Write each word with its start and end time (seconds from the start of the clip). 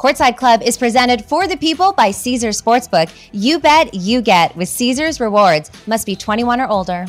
Courtside 0.00 0.38
Club 0.38 0.62
is 0.62 0.78
presented 0.78 1.26
for 1.26 1.46
the 1.46 1.58
people 1.58 1.92
by 1.92 2.10
Caesars 2.10 2.58
Sportsbook. 2.58 3.14
You 3.32 3.58
bet, 3.58 3.92
you 3.92 4.22
get 4.22 4.56
with 4.56 4.70
Caesars 4.70 5.20
Rewards. 5.20 5.70
Must 5.86 6.06
be 6.06 6.16
21 6.16 6.58
or 6.58 6.66
older. 6.68 7.06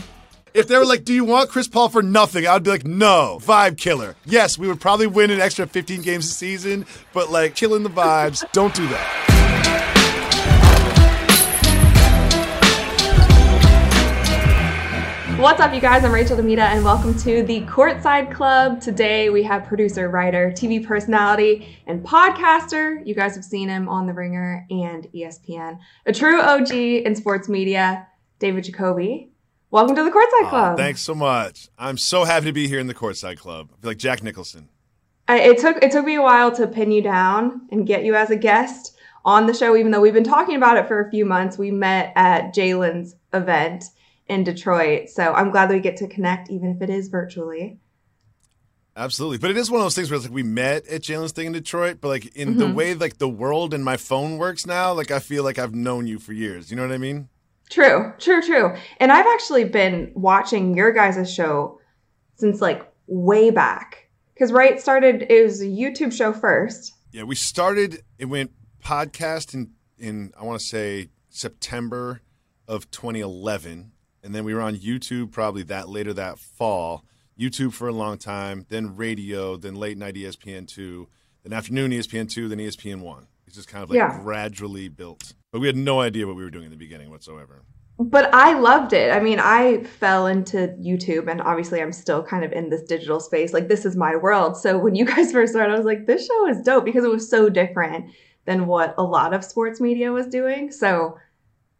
If 0.53 0.67
they 0.67 0.77
were 0.77 0.85
like, 0.85 1.05
"Do 1.05 1.13
you 1.13 1.23
want 1.23 1.49
Chris 1.49 1.69
Paul 1.69 1.87
for 1.87 2.03
nothing?" 2.03 2.45
I'd 2.45 2.63
be 2.63 2.69
like, 2.69 2.85
"No, 2.85 3.39
vibe 3.41 3.77
killer." 3.77 4.17
Yes, 4.25 4.57
we 4.57 4.67
would 4.67 4.81
probably 4.81 5.07
win 5.07 5.31
an 5.31 5.39
extra 5.39 5.65
15 5.67 6.01
games 6.01 6.25
a 6.25 6.33
season, 6.33 6.85
but 7.13 7.31
like 7.31 7.55
killing 7.55 7.83
the 7.83 7.89
vibes, 7.89 8.43
don't 8.51 8.73
do 8.73 8.85
that. 8.89 9.90
What's 15.37 15.59
up, 15.59 15.73
you 15.73 15.81
guys? 15.81 16.03
I'm 16.03 16.11
Rachel 16.11 16.37
DeMita, 16.37 16.59
and 16.59 16.83
welcome 16.83 17.17
to 17.19 17.41
the 17.41 17.61
Courtside 17.61 18.31
Club. 18.31 18.79
Today 18.79 19.29
we 19.29 19.41
have 19.43 19.63
producer, 19.63 20.07
writer, 20.09 20.51
TV 20.51 20.85
personality, 20.85 21.79
and 21.87 22.05
podcaster. 22.05 23.05
You 23.05 23.15
guys 23.15 23.35
have 23.35 23.43
seen 23.43 23.67
him 23.67 23.89
on 23.89 24.05
The 24.05 24.13
Ringer 24.13 24.67
and 24.69 25.07
ESPN. 25.15 25.79
A 26.05 26.13
true 26.13 26.39
OG 26.39 26.71
in 26.71 27.15
sports 27.15 27.49
media, 27.49 28.07
David 28.39 28.65
Jacoby. 28.65 29.31
Welcome 29.71 29.95
to 29.95 30.03
the 30.03 30.11
Courtside 30.11 30.49
Club. 30.49 30.77
Thanks 30.77 31.01
so 31.01 31.15
much. 31.15 31.69
I'm 31.79 31.97
so 31.97 32.23
happy 32.23 32.45
to 32.47 32.53
be 32.53 32.67
here 32.67 32.79
in 32.79 32.87
the 32.87 32.93
Courtside 32.93 33.37
Club. 33.37 33.69
I 33.71 33.81
feel 33.81 33.91
like 33.91 33.97
Jack 33.97 34.21
Nicholson. 34.21 34.69
I, 35.27 35.39
it 35.39 35.59
took 35.59 35.81
it 35.81 35.91
took 35.91 36.05
me 36.05 36.15
a 36.15 36.21
while 36.21 36.51
to 36.51 36.67
pin 36.67 36.91
you 36.91 37.01
down 37.01 37.67
and 37.71 37.87
get 37.87 38.03
you 38.03 38.15
as 38.15 38.29
a 38.29 38.35
guest 38.35 38.95
on 39.23 39.47
the 39.47 39.53
show, 39.53 39.75
even 39.75 39.91
though 39.91 40.01
we've 40.01 40.13
been 40.13 40.23
talking 40.23 40.55
about 40.55 40.77
it 40.77 40.87
for 40.87 40.99
a 40.99 41.09
few 41.09 41.25
months. 41.25 41.57
We 41.57 41.71
met 41.71 42.11
at 42.15 42.53
Jalen's 42.53 43.15
event 43.33 43.85
in 44.31 44.43
Detroit. 44.43 45.09
So 45.09 45.33
I'm 45.33 45.51
glad 45.51 45.69
that 45.69 45.73
we 45.73 45.81
get 45.81 45.97
to 45.97 46.07
connect, 46.07 46.49
even 46.49 46.69
if 46.69 46.81
it 46.81 46.89
is 46.89 47.09
virtually. 47.09 47.79
Absolutely, 48.95 49.37
but 49.37 49.49
it 49.49 49.57
is 49.57 49.71
one 49.71 49.79
of 49.79 49.85
those 49.85 49.95
things 49.95 50.09
where 50.09 50.17
it's 50.17 50.25
like 50.25 50.33
we 50.33 50.43
met 50.43 50.85
at 50.87 51.01
Jalen's 51.01 51.31
thing 51.31 51.47
in 51.47 51.53
Detroit, 51.53 51.99
but 52.01 52.09
like 52.09 52.35
in 52.35 52.49
mm-hmm. 52.49 52.59
the 52.59 52.67
way 52.73 52.93
like 52.93 53.17
the 53.19 53.29
world 53.29 53.73
and 53.73 53.85
my 53.85 53.95
phone 53.95 54.37
works 54.37 54.65
now, 54.65 54.93
like 54.93 55.11
I 55.11 55.19
feel 55.19 55.43
like 55.43 55.57
I've 55.59 55.73
known 55.73 56.07
you 56.07 56.19
for 56.19 56.33
years. 56.33 56.69
You 56.69 56.77
know 56.77 56.83
what 56.83 56.91
I 56.93 56.97
mean? 56.97 57.29
True, 57.69 58.13
true, 58.19 58.41
true. 58.41 58.75
And 58.97 59.11
I've 59.11 59.25
actually 59.27 59.63
been 59.63 60.11
watching 60.13 60.75
your 60.75 60.91
guys' 60.91 61.33
show 61.33 61.79
since 62.35 62.59
like 62.59 62.85
way 63.07 63.49
back 63.49 64.09
because 64.33 64.51
right 64.51 64.79
started 64.79 65.25
it 65.29 65.43
was 65.43 65.61
a 65.61 65.67
YouTube 65.67 66.11
show 66.11 66.33
first. 66.33 66.93
Yeah, 67.11 67.23
we 67.23 67.35
started. 67.35 68.03
It 68.17 68.25
went 68.25 68.51
podcast 68.83 69.53
in 69.53 69.71
in 69.97 70.33
I 70.37 70.43
want 70.43 70.59
to 70.59 70.65
say 70.65 71.09
September 71.29 72.21
of 72.67 72.91
2011 72.91 73.93
and 74.23 74.33
then 74.33 74.43
we 74.43 74.53
were 74.53 74.61
on 74.61 74.75
YouTube 74.75 75.31
probably 75.31 75.63
that 75.63 75.89
later 75.89 76.13
that 76.13 76.39
fall. 76.39 77.03
YouTube 77.39 77.73
for 77.73 77.87
a 77.87 77.93
long 77.93 78.17
time, 78.17 78.65
then 78.69 78.95
radio, 78.95 79.57
then 79.57 79.75
late 79.75 79.97
night 79.97 80.15
ESPN 80.15 80.67
two, 80.67 81.07
then 81.43 81.53
afternoon 81.53 81.91
ESPN 81.91 82.29
two, 82.29 82.47
then 82.47 82.59
ESPN 82.59 83.01
one. 83.01 83.27
It's 83.47 83.55
just 83.55 83.67
kind 83.67 83.83
of 83.83 83.89
like 83.89 83.97
yeah. 83.97 84.19
gradually 84.21 84.89
built, 84.89 85.33
but 85.51 85.59
we 85.59 85.67
had 85.67 85.75
no 85.75 85.99
idea 86.01 86.27
what 86.27 86.35
we 86.35 86.43
were 86.43 86.51
doing 86.51 86.65
in 86.65 86.71
the 86.71 86.77
beginning 86.77 87.09
whatsoever. 87.09 87.63
But 87.99 88.33
I 88.33 88.57
loved 88.57 88.93
it. 88.93 89.11
I 89.11 89.19
mean, 89.19 89.39
I 89.39 89.83
fell 89.83 90.27
into 90.27 90.75
YouTube, 90.81 91.29
and 91.29 91.41
obviously, 91.41 91.81
I'm 91.81 91.91
still 91.91 92.23
kind 92.23 92.43
of 92.43 92.51
in 92.51 92.69
this 92.69 92.83
digital 92.83 93.19
space. 93.19 93.53
Like, 93.53 93.67
this 93.67 93.85
is 93.85 93.95
my 93.95 94.15
world. 94.15 94.57
So, 94.57 94.77
when 94.77 94.95
you 94.95 95.05
guys 95.05 95.31
first 95.33 95.53
started, 95.53 95.73
I 95.73 95.77
was 95.77 95.85
like, 95.85 96.07
this 96.07 96.25
show 96.25 96.47
is 96.47 96.61
dope 96.61 96.85
because 96.85 97.03
it 97.03 97.11
was 97.11 97.29
so 97.29 97.49
different 97.49 98.11
than 98.45 98.65
what 98.65 98.95
a 98.97 99.03
lot 99.03 99.33
of 99.33 99.43
sports 99.43 99.79
media 99.79 100.11
was 100.11 100.27
doing. 100.27 100.71
So, 100.71 101.17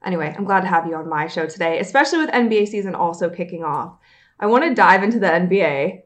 Anyway, 0.03 0.33
I'm 0.35 0.45
glad 0.45 0.61
to 0.61 0.67
have 0.67 0.87
you 0.87 0.95
on 0.95 1.07
my 1.07 1.27
show 1.27 1.45
today, 1.45 1.79
especially 1.79 2.19
with 2.19 2.29
NBA 2.31 2.67
season 2.67 2.95
also 2.95 3.29
kicking 3.29 3.63
off. 3.63 3.97
I 4.39 4.47
want 4.47 4.63
to 4.63 4.73
dive 4.73 5.03
into 5.03 5.19
the 5.19 5.27
NBA. 5.27 6.01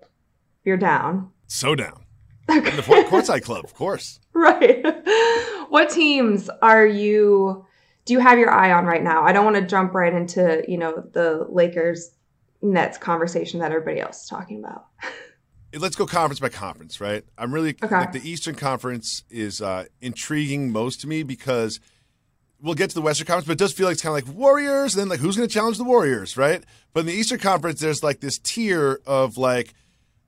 You're 0.64 0.78
down. 0.78 1.32
So 1.48 1.76
down. 1.76 2.04
Okay. 2.50 2.76
The 2.76 2.84
Fort 2.84 3.08
courtside 3.08 3.42
club, 3.44 3.64
of 3.64 3.74
course. 3.74 4.20
Right. 4.34 4.86
what 5.70 5.90
teams 5.90 6.50
are 6.62 6.86
you 6.86 7.66
do 8.04 8.14
you 8.14 8.20
have 8.20 8.38
your 8.38 8.52
eye 8.52 8.72
on 8.72 8.86
right 8.86 9.02
now? 9.02 9.24
I 9.24 9.32
don't 9.32 9.46
want 9.46 9.56
to 9.56 9.66
jump 9.66 9.96
right 9.96 10.14
into, 10.14 10.64
you 10.68 10.78
know, 10.78 11.04
the 11.14 11.48
Lakers 11.50 12.12
Nets 12.62 13.00
conversation 13.00 13.62
that 13.62 13.72
everybody 13.72 14.00
else 14.00 14.24
is 14.24 14.30
talking 14.30 14.60
about. 14.60 14.86
Let's 15.74 15.96
go 15.96 16.06
conference 16.06 16.40
by 16.40 16.50
conference, 16.50 17.02
right? 17.02 17.24
I'm 17.36 17.52
really 17.52 17.76
okay. 17.84 17.96
like 17.96 18.12
the 18.12 18.30
Eastern 18.30 18.54
Conference 18.54 19.24
is 19.32 19.60
uh, 19.60 19.86
intriguing 20.02 20.72
most 20.72 21.02
to 21.02 21.08
me 21.08 21.24
because– 21.24 21.80
we'll 22.66 22.74
get 22.74 22.90
to 22.90 22.96
the 22.96 23.02
Western 23.02 23.28
Conference, 23.28 23.48
but 23.48 23.54
it 23.54 23.60
does 23.60 23.72
feel 23.72 23.86
like 23.86 23.94
it's 23.94 24.02
kind 24.02 24.18
of 24.18 24.28
like 24.28 24.36
Warriors. 24.36 24.96
And 24.96 25.02
then 25.02 25.10
like 25.10 25.20
who's 25.20 25.38
going 25.38 25.48
to 25.48 25.54
challenge 25.54 25.78
the 25.78 25.84
Warriors, 25.84 26.36
right? 26.36 26.64
But 26.94 27.02
in 27.02 27.06
the 27.06 27.14
Eastern 27.14 27.40
Conference, 27.40 27.80
there's 27.80 28.04
like 28.04 28.20
this 28.20 28.40
tier 28.40 29.00
of 29.06 29.38
like 29.38 29.74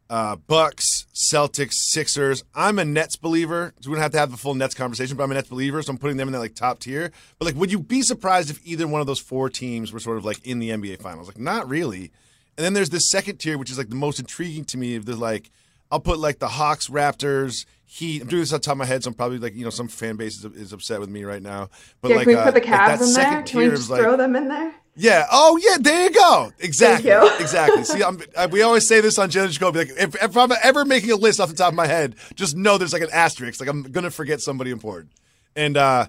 uh, 0.09 0.35
Bucks, 0.35 1.07
Celtics, 1.13 1.73
Sixers. 1.73 2.43
I'm 2.53 2.79
a 2.79 2.85
Nets 2.85 3.17
believer, 3.17 3.73
so 3.81 3.89
we 3.89 3.95
don't 3.95 4.03
have 4.03 4.11
to 4.11 4.19
have 4.19 4.31
the 4.31 4.37
full 4.37 4.53
Nets 4.53 4.75
conversation. 4.75 5.17
But 5.17 5.23
I'm 5.23 5.31
a 5.31 5.33
Nets 5.33 5.49
believer, 5.49 5.81
so 5.81 5.91
I'm 5.91 5.97
putting 5.97 6.17
them 6.17 6.27
in 6.27 6.33
that 6.33 6.39
like 6.39 6.55
top 6.55 6.79
tier. 6.79 7.11
But 7.39 7.47
like, 7.47 7.55
would 7.55 7.71
you 7.71 7.79
be 7.79 8.03
surprised 8.03 8.49
if 8.49 8.65
either 8.65 8.87
one 8.87 9.01
of 9.01 9.07
those 9.07 9.19
four 9.19 9.49
teams 9.49 9.91
were 9.91 9.99
sort 9.99 10.17
of 10.17 10.23
like 10.23 10.45
in 10.45 10.59
the 10.59 10.69
NBA 10.69 11.01
Finals? 11.01 11.27
Like, 11.27 11.39
not 11.39 11.67
really. 11.67 12.11
And 12.57 12.63
then 12.65 12.73
there's 12.73 12.89
this 12.89 13.09
second 13.09 13.37
tier, 13.37 13.57
which 13.57 13.71
is 13.71 13.77
like 13.77 13.89
the 13.89 13.95
most 13.95 14.19
intriguing 14.19 14.65
to 14.65 14.77
me. 14.77 14.95
Of 14.95 15.05
the 15.05 15.15
like, 15.15 15.49
I'll 15.91 15.99
put 15.99 16.19
like 16.19 16.39
the 16.39 16.47
Hawks, 16.47 16.87
Raptors, 16.87 17.65
Heat. 17.89 18.21
I'm 18.21 18.27
doing 18.27 18.41
this 18.41 18.51
on 18.51 18.59
top 18.59 18.73
of 18.73 18.77
my 18.79 18.85
head, 18.85 19.03
so 19.03 19.09
I'm 19.09 19.13
probably 19.13 19.37
like 19.37 19.55
you 19.55 19.63
know 19.63 19.69
some 19.69 19.87
fan 19.87 20.17
base 20.17 20.43
is, 20.43 20.45
is 20.45 20.73
upset 20.73 20.99
with 20.99 21.09
me 21.09 21.23
right 21.23 21.41
now. 21.41 21.69
But 22.01 22.09
yeah, 22.09 22.17
like, 22.17 22.25
can 22.25 22.35
we 22.35 22.39
uh, 22.39 22.43
put 22.43 22.53
the 22.53 22.61
Cavs 22.61 22.99
like 22.99 23.01
in 23.01 23.13
there? 23.13 23.43
Can 23.43 23.59
we 23.59 23.69
just 23.69 23.89
like, 23.89 24.01
throw 24.01 24.17
them 24.17 24.35
in 24.35 24.49
there? 24.49 24.73
Yeah. 24.99 25.27
Oh, 25.31 25.57
yeah. 25.57 25.77
There 25.79 26.05
you 26.05 26.11
go. 26.11 26.51
Exactly. 26.59 27.11
You. 27.11 27.29
exactly. 27.39 27.83
See, 27.83 28.03
I'm, 28.03 28.19
I, 28.35 28.47
we 28.47 28.63
always 28.63 28.85
say 28.85 28.99
this 28.99 29.19
on 29.19 29.29
Challenge 29.29 29.59
Go. 29.59 29.69
Like, 29.69 29.89
if, 29.91 30.15
if, 30.21 30.35
I'm 30.35 30.51
ever 30.63 30.85
making 30.85 31.11
a 31.11 31.15
list 31.15 31.39
off 31.39 31.49
the 31.49 31.55
top 31.55 31.69
of 31.69 31.75
my 31.75 31.85
head, 31.85 32.15
just 32.33 32.57
know 32.57 32.79
there's 32.79 32.93
like 32.93 33.03
an 33.03 33.11
asterisk. 33.13 33.59
Like 33.59 33.69
I'm 33.69 33.83
gonna 33.83 34.09
forget 34.09 34.41
somebody 34.41 34.71
important. 34.71 35.11
And 35.55 35.77
uh, 35.77 36.07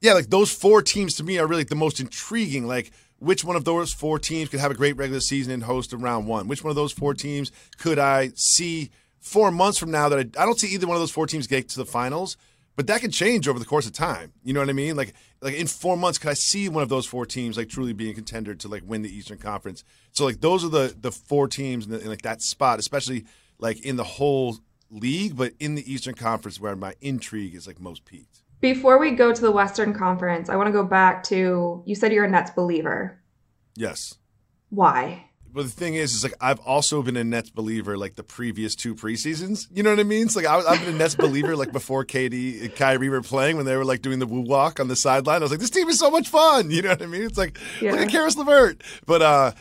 yeah, 0.00 0.12
like 0.12 0.30
those 0.30 0.52
four 0.52 0.80
teams 0.80 1.16
to 1.16 1.24
me 1.24 1.38
are 1.38 1.46
really 1.46 1.64
the 1.64 1.74
most 1.74 1.98
intriguing. 1.98 2.66
Like 2.66 2.92
which 3.18 3.44
one 3.44 3.56
of 3.56 3.64
those 3.64 3.92
four 3.92 4.18
teams 4.18 4.48
could 4.48 4.60
have 4.60 4.70
a 4.70 4.74
great 4.74 4.96
regular 4.96 5.20
season 5.20 5.52
and 5.52 5.64
host 5.64 5.92
a 5.92 5.96
round 5.96 6.26
one? 6.26 6.46
Which 6.46 6.62
one 6.62 6.70
of 6.70 6.76
those 6.76 6.92
four 6.92 7.14
teams 7.14 7.50
could 7.78 7.98
I 7.98 8.30
see 8.36 8.90
four 9.20 9.50
months 9.50 9.78
from 9.78 9.90
now 9.90 10.08
that 10.08 10.18
I, 10.18 10.42
I 10.42 10.46
don't 10.46 10.58
see 10.58 10.68
either 10.68 10.86
one 10.86 10.96
of 10.96 11.00
those 11.00 11.10
four 11.10 11.26
teams 11.26 11.46
get 11.46 11.68
to 11.70 11.78
the 11.78 11.86
finals, 11.86 12.36
but 12.76 12.86
that 12.86 13.00
could 13.00 13.12
change 13.12 13.46
over 13.46 13.58
the 13.58 13.64
course 13.64 13.86
of 13.86 13.92
time. 13.92 14.32
You 14.42 14.54
know 14.54 14.60
what 14.60 14.70
I 14.70 14.72
mean? 14.72 14.96
Like 14.96 15.14
like 15.42 15.54
in 15.54 15.66
four 15.66 15.96
months, 15.96 16.18
could 16.18 16.30
I 16.30 16.34
see 16.34 16.68
one 16.68 16.82
of 16.82 16.88
those 16.88 17.06
four 17.06 17.26
teams 17.26 17.56
like 17.56 17.68
truly 17.68 17.92
being 17.92 18.12
a 18.12 18.14
contender 18.14 18.54
to 18.54 18.68
like 18.68 18.82
win 18.86 19.02
the 19.02 19.14
Eastern 19.14 19.38
Conference? 19.38 19.84
So 20.12 20.24
like 20.24 20.40
those 20.40 20.64
are 20.64 20.68
the 20.68 20.94
the 20.98 21.12
four 21.12 21.48
teams 21.48 21.86
in, 21.86 21.92
the, 21.92 22.00
in 22.00 22.08
like 22.08 22.22
that 22.22 22.42
spot, 22.42 22.78
especially 22.78 23.24
like 23.58 23.84
in 23.84 23.96
the 23.96 24.04
whole 24.04 24.58
league, 24.90 25.36
but 25.36 25.52
in 25.60 25.74
the 25.74 25.92
Eastern 25.92 26.14
Conference 26.14 26.60
where 26.60 26.74
my 26.76 26.94
intrigue 27.00 27.54
is 27.54 27.66
like 27.66 27.80
most 27.80 28.04
peaked. 28.04 28.42
Before 28.60 28.98
we 28.98 29.12
go 29.12 29.32
to 29.32 29.40
the 29.40 29.50
Western 29.50 29.94
Conference, 29.94 30.50
I 30.50 30.56
want 30.56 30.66
to 30.66 30.72
go 30.72 30.84
back 30.84 31.22
to 31.24 31.82
you 31.86 31.94
said 31.94 32.12
you're 32.12 32.24
a 32.24 32.30
Nets 32.30 32.50
believer. 32.50 33.20
Yes. 33.76 34.16
Why? 34.70 35.29
But 35.52 35.62
the 35.62 35.70
thing 35.70 35.94
is, 35.94 36.14
is 36.14 36.22
like 36.22 36.34
I've 36.40 36.60
also 36.60 37.02
been 37.02 37.16
a 37.16 37.24
Nets 37.24 37.50
believer 37.50 37.96
like 37.96 38.14
the 38.14 38.22
previous 38.22 38.74
two 38.74 38.94
preseasons. 38.94 39.66
You 39.72 39.82
know 39.82 39.90
what 39.90 40.00
I 40.00 40.04
mean? 40.04 40.26
It's 40.26 40.36
like 40.36 40.46
I, 40.46 40.74
have 40.74 40.84
been 40.84 40.94
a 40.94 40.98
Nets 40.98 41.14
believer 41.14 41.56
like 41.56 41.72
before 41.72 42.04
KD 42.04 42.62
and 42.62 42.74
Kyrie 42.74 43.08
were 43.08 43.22
playing 43.22 43.56
when 43.56 43.66
they 43.66 43.76
were 43.76 43.84
like 43.84 44.02
doing 44.02 44.18
the 44.18 44.26
woo 44.26 44.40
walk 44.40 44.80
on 44.80 44.88
the 44.88 44.96
sideline. 44.96 45.42
I 45.42 45.44
was 45.44 45.50
like, 45.50 45.60
this 45.60 45.70
team 45.70 45.88
is 45.88 45.98
so 45.98 46.10
much 46.10 46.28
fun. 46.28 46.70
You 46.70 46.82
know 46.82 46.90
what 46.90 47.02
I 47.02 47.06
mean? 47.06 47.22
It's 47.22 47.36
like 47.36 47.58
yeah. 47.80 47.92
look 47.92 48.00
at 48.00 48.10
Caris 48.10 48.36
LeVert. 48.36 48.82
But 49.06 49.22
uh, 49.22 49.52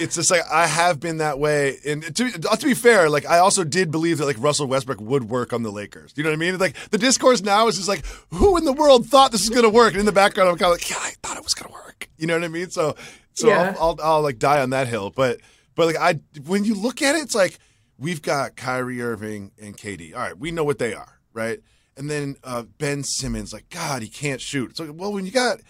it's 0.00 0.16
just 0.16 0.30
like 0.30 0.42
I 0.50 0.66
have 0.66 1.00
been 1.00 1.18
that 1.18 1.38
way. 1.38 1.78
And 1.86 2.02
to, 2.16 2.30
to 2.30 2.66
be 2.66 2.74
fair, 2.74 3.08
like 3.08 3.26
I 3.26 3.38
also 3.38 3.64
did 3.64 3.90
believe 3.90 4.18
that 4.18 4.26
like 4.26 4.36
Russell 4.38 4.66
Westbrook 4.66 5.00
would 5.00 5.24
work 5.24 5.52
on 5.52 5.62
the 5.62 5.70
Lakers. 5.70 6.12
You 6.16 6.24
know 6.24 6.30
what 6.30 6.36
I 6.36 6.38
mean? 6.38 6.58
Like 6.58 6.76
the 6.90 6.98
discourse 6.98 7.42
now 7.42 7.68
is 7.68 7.76
just 7.76 7.88
like, 7.88 8.04
who 8.30 8.56
in 8.56 8.64
the 8.64 8.72
world 8.72 9.06
thought 9.06 9.32
this 9.32 9.42
was 9.42 9.50
going 9.50 9.62
to 9.64 9.70
work? 9.70 9.92
And 9.92 10.00
in 10.00 10.06
the 10.06 10.12
background, 10.12 10.50
I'm 10.50 10.56
kind 10.56 10.72
of 10.72 10.78
like, 10.80 10.90
yeah, 10.90 10.96
I 10.98 11.12
thought 11.22 11.36
it 11.36 11.44
was 11.44 11.54
going 11.54 11.68
to 11.68 11.72
work. 11.72 11.83
You 12.16 12.26
know 12.26 12.34
what 12.34 12.44
I 12.44 12.48
mean? 12.48 12.70
So 12.70 12.96
so 13.34 13.48
yeah. 13.48 13.74
I'll, 13.78 13.96
I'll, 14.00 14.00
I'll 14.02 14.22
like 14.22 14.38
die 14.38 14.60
on 14.60 14.70
that 14.70 14.88
hill. 14.88 15.10
But 15.10 15.40
but 15.74 15.86
like 15.86 15.96
I, 15.96 16.20
when 16.46 16.64
you 16.64 16.74
look 16.74 17.02
at 17.02 17.16
it, 17.16 17.22
it's 17.22 17.34
like 17.34 17.58
we've 17.98 18.22
got 18.22 18.56
Kyrie 18.56 19.02
Irving 19.02 19.52
and 19.60 19.76
KD. 19.76 20.14
All 20.14 20.20
right, 20.20 20.38
we 20.38 20.50
know 20.50 20.64
what 20.64 20.78
they 20.78 20.94
are, 20.94 21.20
right? 21.32 21.60
And 21.96 22.10
then 22.10 22.36
uh, 22.42 22.64
Ben 22.78 23.02
Simmons, 23.04 23.52
like 23.52 23.68
God, 23.70 24.02
he 24.02 24.08
can't 24.08 24.40
shoot. 24.40 24.76
So 24.76 24.84
like, 24.84 24.96
well, 24.96 25.12
when 25.12 25.26
you 25.26 25.32
got 25.32 25.60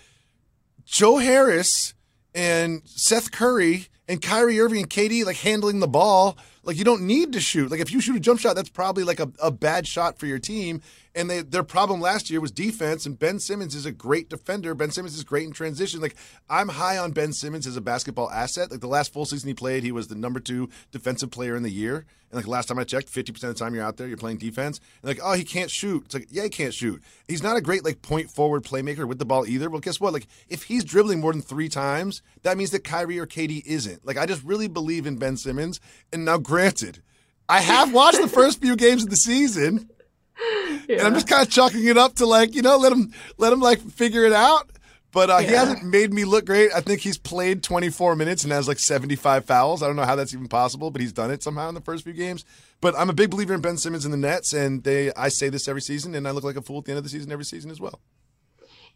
Joe 0.85 1.19
Harris 1.19 1.95
and 2.35 2.83
Seth 2.87 3.31
Curry 3.31 3.89
and 4.09 4.21
Kyrie 4.21 4.61
Irving 4.61 4.81
and 4.81 4.91
KD 4.91 5.25
like 5.25 5.37
handling 5.37 5.81
the 5.81 5.89
ball, 5.89 6.37
like 6.63 6.77
you 6.77 6.85
don't 6.85 7.03
need 7.03 7.33
to 7.33 7.41
shoot. 7.41 7.71
Like 7.71 7.81
if 7.81 7.93
you 7.93 8.01
shoot 8.01 8.17
a 8.17 8.21
jump 8.21 8.41
shot, 8.41 8.57
that's 8.57 8.71
probably 8.71 9.05
like 9.05 9.21
a, 9.21 9.31
a 9.41 9.51
bad 9.51 9.87
shot 9.87 10.19
for 10.19 10.27
your 10.27 10.39
team. 10.39 10.83
And 11.17 11.31
they, 11.31 11.43
their 11.43 11.63
problem 11.63 12.01
last 12.01 12.29
year 12.29 12.41
was 12.41 12.51
defense, 12.51 13.07
and 13.07 13.17
Ben 13.17 13.39
Simmons 13.39 13.77
is 13.77 13.87
a 13.87 13.93
great 13.93 14.29
defender. 14.29 14.75
Ben 14.75 14.91
Simmons 14.91 15.15
is 15.15 15.23
great 15.23 15.47
in 15.47 15.53
transition. 15.53 16.01
Like 16.01 16.17
I'm 16.51 16.69
high 16.69 16.99
on 16.99 17.13
Ben 17.13 17.33
Simmons 17.33 17.67
as 17.69 17.77
a 17.77 17.81
basketball 17.81 18.31
asset. 18.31 18.71
Like 18.71 18.81
the 18.81 18.89
last 18.89 19.13
full 19.13 19.25
season 19.25 19.47
he 19.47 19.55
played, 19.55 19.85
he 19.85 19.93
was 19.93 20.09
the 20.09 20.17
number 20.17 20.41
two 20.41 20.69
defensive 20.91 21.31
player 21.31 21.55
in 21.55 21.63
the 21.63 21.71
year. 21.71 22.05
And 22.31 22.37
like 22.37 22.49
last 22.49 22.67
time 22.67 22.81
I 22.81 22.85
checked, 22.85 23.13
50% 23.13 23.29
of 23.29 23.41
the 23.41 23.55
time 23.55 23.77
you're 23.77 23.85
out 23.85 23.97
there, 23.97 24.09
you're 24.09 24.17
playing 24.17 24.39
defense. 24.39 24.81
And 25.03 25.09
like, 25.09 25.21
oh, 25.23 25.35
he 25.35 25.45
can't 25.45 25.71
shoot. 25.71 26.07
It's 26.07 26.15
like, 26.15 26.27
yeah, 26.31 26.43
he 26.43 26.49
can't 26.49 26.75
shoot. 26.75 27.01
He's 27.29 27.45
not 27.45 27.57
a 27.57 27.61
great 27.61 27.85
like 27.85 28.03
point 28.03 28.29
forward 28.29 28.65
playmaker 28.65 29.07
with 29.07 29.21
the 29.21 29.25
ball 29.25 29.47
either. 29.47 29.71
Well, 29.71 29.81
guess 29.81 30.01
what? 30.01 30.13
Like 30.13 30.27
if 30.49 30.65
he's 30.65 30.83
dribbling 30.83 31.21
more 31.21 31.33
than 31.33 31.43
three 31.43 31.69
times, 31.69 32.23
that 32.43 32.59
means 32.59 32.73
that 32.73 32.83
Kyrie 32.83 33.21
or 33.21 33.27
KD 33.27 33.65
isn't. 33.65 34.05
Like 34.05 34.19
I 34.19 34.27
just 34.27 34.43
really 34.43 34.67
believe 34.67 35.07
in 35.07 35.17
Ben 35.17 35.37
Simmons. 35.37 35.79
And 36.13 36.25
now, 36.25 36.39
granted, 36.39 37.03
I 37.49 37.61
have 37.61 37.93
watched 37.93 38.21
the 38.21 38.29
first 38.29 38.61
few 38.61 38.75
games 38.75 39.05
of 39.05 39.11
the 39.11 39.17
season. 39.17 39.91
Yeah. 40.39 40.79
And 40.89 41.03
I'm 41.03 41.15
just 41.15 41.29
kind 41.29 41.47
of 41.47 41.51
chucking 41.51 41.87
it 41.87 41.97
up 41.97 42.17
to 42.17 42.27
like, 42.27 42.55
you 42.55 42.63
know, 42.63 42.77
let 42.77 42.93
him 42.93 43.13
let 43.39 43.53
him 43.53 43.61
like 43.61 43.81
figure 43.81 44.25
it 44.25 44.33
out. 44.33 44.71
But 45.15 45.31
uh, 45.31 45.39
yeah. 45.39 45.49
he 45.49 45.55
hasn't 45.55 45.85
made 45.85 46.13
me 46.13 46.25
look 46.25 46.45
great. 46.45 46.73
I 46.75 46.81
think 46.81 47.01
he's 47.01 47.17
played 47.17 47.63
24 47.63 48.17
minutes 48.17 48.43
and 48.43 48.53
has 48.53 48.67
like 48.67 48.81
75 48.81 49.45
fouls. 49.45 49.81
I 49.81 49.87
don't 49.87 49.95
know 49.95 50.05
how 50.05 50.17
that's 50.17 50.35
even 50.35 50.49
possible, 50.49 50.91
but 50.91 51.01
he's 51.01 51.13
done 51.13 51.31
it 51.31 51.41
somehow 51.41 51.69
in 51.69 51.77
the 51.77 51.81
first 51.81 52.03
few 52.03 52.13
games. 52.13 52.45
But 52.81 52.99
I'm 52.99 53.09
a 53.09 53.13
big 53.13 53.31
believer 53.31 53.55
in 53.55 53.61
Ben 53.61 53.77
Simmons 53.77 54.05
and 54.05 54.13
the 54.13 54.19
Nets, 54.19 54.53
and 54.53 54.83
they 54.83 55.13
I 55.15 55.29
say 55.29 55.51
this 55.51 55.69
every 55.69 55.83
season, 55.83 56.17
and 56.17 56.27
I 56.27 56.33
look 56.33 56.43
like 56.43 56.57
a 56.57 56.63
fool 56.63 56.79
at 56.79 56.87
the 56.87 56.93
end 56.93 56.99
of 56.99 57.05
the 57.05 57.11
season 57.11 57.31
every 57.31 57.45
season 57.45 57.71
as 57.71 57.81
well. 57.81 58.01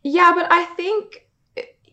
Yeah, 0.03 0.33
but 0.35 0.51
I 0.51 0.65
think 0.65 1.28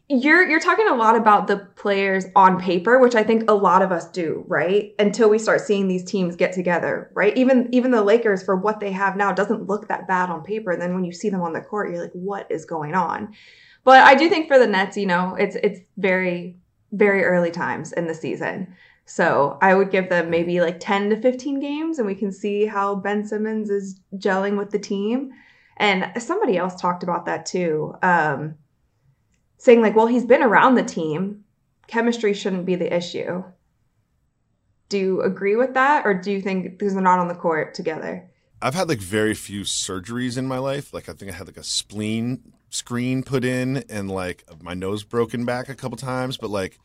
you're 0.08 0.48
you're 0.48 0.60
talking 0.60 0.88
a 0.88 0.96
lot 0.96 1.16
about 1.16 1.48
the 1.48 1.58
players 1.76 2.26
on 2.36 2.60
paper, 2.60 3.00
which 3.00 3.16
I 3.16 3.24
think 3.24 3.50
a 3.50 3.56
lot 3.56 3.82
of 3.82 3.92
us 3.92 4.10
do, 4.12 4.44
right? 4.48 4.94
Until 5.00 5.30
we 5.30 5.40
start 5.40 5.62
seeing 5.62 5.88
these 5.88 6.04
teams 6.04 6.36
get 6.36 6.54
together, 6.54 7.10
right? 7.16 7.36
Even 7.36 7.70
even 7.72 7.92
the 7.92 8.04
Lakers 8.04 8.44
for 8.44 8.56
what 8.56 8.80
they 8.80 8.92
have 8.92 9.16
now 9.16 9.32
doesn't 9.32 9.68
look 9.68 9.88
that 9.88 10.08
bad 10.08 10.30
on 10.30 10.44
paper. 10.44 10.72
And 10.72 10.82
then 10.82 10.94
when 10.94 11.06
you 11.06 11.12
see 11.12 11.30
them 11.30 11.42
on 11.42 11.54
the 11.54 11.62
court, 11.62 11.90
you're 11.90 12.04
like, 12.04 12.12
what 12.14 12.46
is 12.52 12.66
going 12.66 12.94
on? 12.94 13.34
But 13.84 14.04
I 14.04 14.14
do 14.16 14.30
think 14.30 14.48
for 14.48 14.60
the 14.60 14.68
Nets, 14.68 14.96
you 14.96 15.08
know, 15.08 15.36
it's 15.40 15.56
it's 15.56 15.80
very 15.98 16.58
very 16.92 17.24
early 17.24 17.52
times 17.52 17.92
in 17.92 18.06
the 18.06 18.14
season. 18.14 18.76
So 19.06 19.58
I 19.62 19.74
would 19.74 19.92
give 19.92 20.10
them 20.10 20.30
maybe 20.30 20.62
like 20.62 20.80
10 20.80 21.10
to 21.12 21.22
15 21.22 21.60
games 21.60 21.98
and 22.00 22.08
we 22.08 22.16
can 22.16 22.32
see 22.32 22.66
how 22.66 22.96
Ben 22.96 23.26
Simmons 23.26 23.70
is 23.70 24.00
gelling 24.16 24.58
with 24.58 24.72
the 24.72 24.80
team. 24.80 25.32
And 25.78 26.12
somebody 26.22 26.58
else 26.58 26.80
talked 26.80 27.04
about 27.04 27.26
that 27.26 27.46
too. 27.46 27.94
Um, 28.02 28.56
saying 29.58 29.82
like, 29.82 29.96
well, 29.96 30.08
he's 30.08 30.26
been 30.26 30.44
around 30.44 30.76
the 30.76 30.84
team. 30.84 31.44
Chemistry 31.88 32.34
shouldn't 32.34 32.66
be 32.66 32.76
the 32.76 32.94
issue. 32.94 33.44
Do 34.90 34.98
you 34.98 35.22
agree 35.22 35.56
with 35.56 35.74
that, 35.74 36.06
or 36.06 36.14
do 36.14 36.32
you 36.32 36.42
think 36.42 36.78
because 36.78 36.94
they're 36.94 37.02
not 37.02 37.20
on 37.20 37.28
the 37.28 37.36
court 37.36 37.74
together? 37.74 38.30
I've 38.62 38.76
had 38.76 38.90
like 38.90 39.00
very 39.00 39.34
few 39.34 39.62
surgeries 39.62 40.38
in 40.38 40.48
my 40.48 40.58
life. 40.58 40.94
Like 40.94 41.10
I 41.10 41.14
think 41.14 41.32
I 41.32 41.36
had 41.36 41.48
like 41.48 41.58
a 41.58 41.64
spleen 41.64 42.54
screen 42.70 43.24
put 43.24 43.44
in 43.44 43.84
and 43.90 44.10
like 44.12 44.44
my 44.62 44.74
nose 44.74 45.04
broken 45.04 45.46
back 45.46 45.70
a 45.70 45.76
couple 45.76 45.98
times, 45.98 46.38
but 46.38 46.50
like 46.50 46.80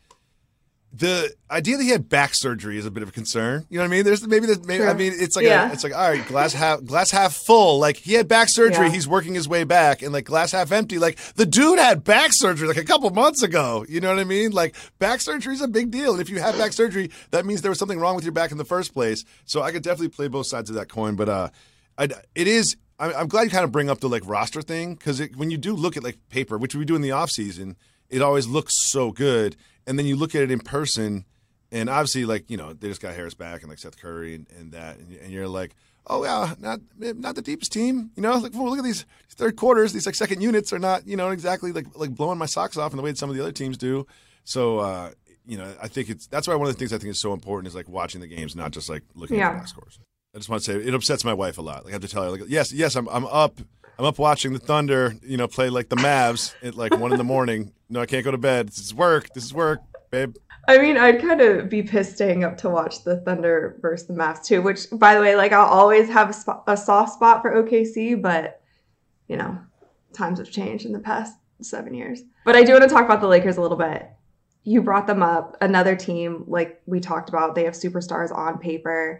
the 0.93 1.33
idea 1.49 1.77
that 1.77 1.83
he 1.83 1.89
had 1.89 2.09
back 2.09 2.31
surgery 2.33 2.77
is 2.77 2.85
a 2.85 2.91
bit 2.91 3.01
of 3.01 3.09
a 3.09 3.11
concern. 3.13 3.65
You 3.69 3.77
know 3.77 3.83
what 3.83 3.87
I 3.87 3.91
mean? 3.91 4.03
There's 4.03 4.27
maybe 4.27 4.47
that 4.47 4.65
maybe 4.65 4.83
I 4.83 4.93
mean 4.93 5.13
it's 5.15 5.37
like 5.37 5.45
yeah. 5.45 5.69
a, 5.69 5.73
it's 5.73 5.83
like 5.83 5.95
all 5.95 6.09
right, 6.09 6.25
glass 6.27 6.53
half 6.53 6.83
glass 6.83 7.11
half 7.11 7.33
full. 7.33 7.79
Like 7.79 7.95
he 7.95 8.13
had 8.13 8.27
back 8.27 8.49
surgery, 8.49 8.87
yeah. 8.87 8.91
he's 8.91 9.07
working 9.07 9.33
his 9.33 9.47
way 9.47 9.63
back, 9.63 10.01
and 10.01 10.11
like 10.11 10.25
glass 10.25 10.51
half 10.51 10.71
empty. 10.71 10.99
Like 10.99 11.17
the 11.35 11.45
dude 11.45 11.79
had 11.79 12.03
back 12.03 12.31
surgery 12.33 12.67
like 12.67 12.77
a 12.77 12.83
couple 12.83 13.09
months 13.11 13.41
ago. 13.41 13.85
You 13.87 14.01
know 14.01 14.09
what 14.09 14.19
I 14.19 14.25
mean? 14.25 14.51
Like 14.51 14.75
back 14.99 15.21
surgery 15.21 15.53
is 15.53 15.61
a 15.61 15.67
big 15.67 15.91
deal, 15.91 16.11
and 16.11 16.21
if 16.21 16.29
you 16.29 16.39
have 16.41 16.57
back 16.57 16.73
surgery, 16.73 17.09
that 17.31 17.45
means 17.45 17.61
there 17.61 17.71
was 17.71 17.79
something 17.79 17.99
wrong 17.99 18.15
with 18.15 18.25
your 18.25 18.33
back 18.33 18.51
in 18.51 18.57
the 18.57 18.65
first 18.65 18.93
place. 18.93 19.23
So 19.45 19.61
I 19.61 19.71
could 19.71 19.83
definitely 19.83 20.09
play 20.09 20.27
both 20.27 20.47
sides 20.47 20.69
of 20.69 20.75
that 20.75 20.89
coin, 20.89 21.15
but 21.15 21.29
uh, 21.29 21.49
I, 21.97 22.09
it 22.35 22.47
is. 22.47 22.75
I'm 22.99 23.29
glad 23.29 23.43
you 23.43 23.49
kind 23.49 23.63
of 23.63 23.71
bring 23.71 23.89
up 23.89 23.99
the 23.99 24.09
like 24.09 24.21
roster 24.27 24.61
thing 24.61 24.93
because 24.93 25.19
when 25.35 25.49
you 25.49 25.57
do 25.57 25.73
look 25.73 25.97
at 25.97 26.03
like 26.03 26.19
paper, 26.29 26.59
which 26.59 26.75
we 26.75 26.85
do 26.85 26.95
in 26.95 27.01
the 27.01 27.11
off 27.11 27.31
season, 27.31 27.75
it 28.11 28.21
always 28.21 28.45
looks 28.45 28.75
so 28.91 29.11
good 29.11 29.55
and 29.87 29.97
then 29.97 30.05
you 30.05 30.15
look 30.15 30.35
at 30.35 30.41
it 30.41 30.51
in 30.51 30.59
person, 30.59 31.25
and 31.71 31.89
obviously, 31.89 32.25
like 32.25 32.49
you 32.49 32.57
know, 32.57 32.73
they 32.73 32.87
just 32.87 33.01
got 33.01 33.15
Harris 33.15 33.33
back 33.33 33.61
and 33.61 33.69
like 33.69 33.79
Seth 33.79 33.99
Curry 33.99 34.35
and, 34.35 34.47
and 34.57 34.71
that, 34.73 34.97
and, 34.97 35.15
and, 35.17 35.31
you're 35.31 35.47
like, 35.47 35.75
oh 36.07 36.23
yeah, 36.23 36.53
not 36.59 36.79
not 36.97 37.35
the 37.35 37.41
deepest 37.41 37.71
team, 37.71 38.11
you 38.15 38.21
know. 38.21 38.37
Like, 38.37 38.53
well, 38.53 38.69
look 38.69 38.79
at 38.79 38.83
these 38.83 39.05
third 39.29 39.55
quarters; 39.55 39.93
these 39.93 40.05
like 40.05 40.15
second 40.15 40.41
units 40.41 40.73
are 40.73 40.79
not, 40.79 41.07
you 41.07 41.15
know, 41.15 41.29
exactly 41.29 41.71
like 41.71 41.87
like 41.95 42.11
blowing 42.11 42.37
my 42.37 42.45
socks 42.45 42.77
off 42.77 42.91
in 42.91 42.97
the 42.97 43.03
way 43.03 43.11
that 43.11 43.17
some 43.17 43.29
of 43.29 43.35
the 43.35 43.41
other 43.41 43.51
teams 43.51 43.77
do. 43.77 44.05
So, 44.43 44.79
uh, 44.79 45.11
you 45.45 45.57
know, 45.57 45.73
I 45.81 45.87
think 45.87 46.09
it's 46.09 46.27
that's 46.27 46.47
why 46.47 46.55
one 46.55 46.67
of 46.67 46.73
the 46.73 46.79
things 46.79 46.93
I 46.93 46.97
think 46.97 47.11
is 47.11 47.19
so 47.19 47.33
important 47.33 47.67
is 47.67 47.75
like 47.75 47.89
watching 47.89 48.21
the 48.21 48.27
games, 48.27 48.55
not 48.55 48.71
just 48.71 48.89
like 48.89 49.03
looking 49.15 49.37
yeah. 49.37 49.49
at 49.49 49.53
the 49.53 49.59
box 49.59 49.69
scores. 49.71 49.99
I 50.33 50.37
just 50.37 50.49
want 50.49 50.63
to 50.63 50.71
say 50.71 50.77
it 50.77 50.93
upsets 50.93 51.25
my 51.25 51.33
wife 51.33 51.57
a 51.57 51.61
lot. 51.61 51.83
Like 51.83 51.91
I 51.91 51.95
have 51.95 52.01
to 52.01 52.07
tell 52.07 52.23
her, 52.23 52.31
like, 52.31 52.41
yes, 52.47 52.71
yes, 52.71 52.95
I'm 52.95 53.07
I'm 53.09 53.25
up. 53.25 53.59
I'm 53.99 54.05
up 54.05 54.19
watching 54.19 54.53
the 54.53 54.59
Thunder, 54.59 55.15
you 55.21 55.37
know, 55.37 55.47
play 55.47 55.69
like 55.69 55.89
the 55.89 55.95
Mavs 55.95 56.55
at 56.63 56.75
like 56.75 56.97
one 56.97 57.11
in 57.11 57.17
the 57.17 57.23
morning. 57.23 57.71
No, 57.89 58.01
I 58.01 58.05
can't 58.05 58.23
go 58.23 58.31
to 58.31 58.37
bed. 58.37 58.69
This 58.69 58.79
is 58.79 58.93
work. 58.93 59.33
This 59.33 59.43
is 59.43 59.53
work, 59.53 59.81
babe. 60.09 60.35
I 60.67 60.77
mean, 60.77 60.97
I'd 60.97 61.21
kind 61.21 61.41
of 61.41 61.69
be 61.69 61.83
pissed 61.83 62.15
staying 62.15 62.43
up 62.43 62.57
to 62.57 62.69
watch 62.69 63.03
the 63.03 63.17
Thunder 63.17 63.77
versus 63.81 64.07
the 64.07 64.13
Mavs 64.13 64.43
too. 64.43 64.61
Which, 64.61 64.87
by 64.91 65.15
the 65.15 65.21
way, 65.21 65.35
like 65.35 65.51
I'll 65.51 65.67
always 65.67 66.09
have 66.09 66.35
a, 66.47 66.71
a 66.71 66.77
soft 66.77 67.13
spot 67.13 67.41
for 67.41 67.51
OKC, 67.51 68.21
but 68.21 68.61
you 69.27 69.37
know, 69.37 69.57
times 70.13 70.39
have 70.39 70.51
changed 70.51 70.85
in 70.85 70.91
the 70.91 70.99
past 70.99 71.35
seven 71.61 71.93
years. 71.93 72.21
But 72.45 72.55
I 72.55 72.63
do 72.63 72.73
want 72.73 72.83
to 72.83 72.89
talk 72.89 73.05
about 73.05 73.21
the 73.21 73.27
Lakers 73.27 73.57
a 73.57 73.61
little 73.61 73.77
bit. 73.77 74.09
You 74.63 74.81
brought 74.81 75.07
them 75.07 75.23
up. 75.23 75.57
Another 75.61 75.95
team, 75.95 76.43
like 76.47 76.81
we 76.85 76.99
talked 76.99 77.29
about, 77.29 77.55
they 77.55 77.63
have 77.63 77.73
superstars 77.73 78.35
on 78.35 78.59
paper. 78.59 79.19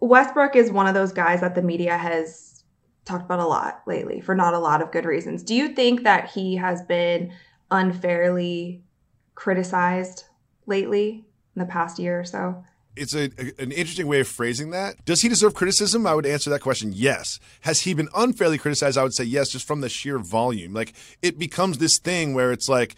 Westbrook 0.00 0.56
is 0.56 0.70
one 0.70 0.86
of 0.86 0.94
those 0.94 1.12
guys 1.12 1.40
that 1.40 1.54
the 1.54 1.62
media 1.62 1.96
has 1.96 2.51
talked 3.04 3.24
about 3.24 3.40
a 3.40 3.46
lot 3.46 3.82
lately 3.86 4.20
for 4.20 4.34
not 4.34 4.54
a 4.54 4.58
lot 4.58 4.82
of 4.82 4.92
good 4.92 5.04
reasons. 5.04 5.42
Do 5.42 5.54
you 5.54 5.68
think 5.68 6.04
that 6.04 6.30
he 6.30 6.56
has 6.56 6.82
been 6.82 7.32
unfairly 7.70 8.82
criticized 9.34 10.24
lately 10.66 11.24
in 11.56 11.60
the 11.60 11.66
past 11.66 11.98
year 11.98 12.20
or 12.20 12.24
so? 12.24 12.64
It's 12.94 13.14
a, 13.14 13.30
a, 13.38 13.62
an 13.62 13.72
interesting 13.72 14.06
way 14.06 14.20
of 14.20 14.28
phrasing 14.28 14.70
that. 14.70 15.02
Does 15.04 15.22
he 15.22 15.28
deserve 15.28 15.54
criticism? 15.54 16.06
I 16.06 16.14
would 16.14 16.26
answer 16.26 16.50
that 16.50 16.60
question 16.60 16.92
yes. 16.94 17.40
Has 17.62 17.80
he 17.80 17.94
been 17.94 18.08
unfairly 18.14 18.58
criticized? 18.58 18.98
I 18.98 19.02
would 19.02 19.14
say 19.14 19.24
yes, 19.24 19.48
just 19.48 19.66
from 19.66 19.80
the 19.80 19.88
sheer 19.88 20.18
volume. 20.18 20.74
Like 20.74 20.92
it 21.22 21.38
becomes 21.38 21.78
this 21.78 21.98
thing 21.98 22.34
where 22.34 22.52
it's 22.52 22.68
like 22.68 22.94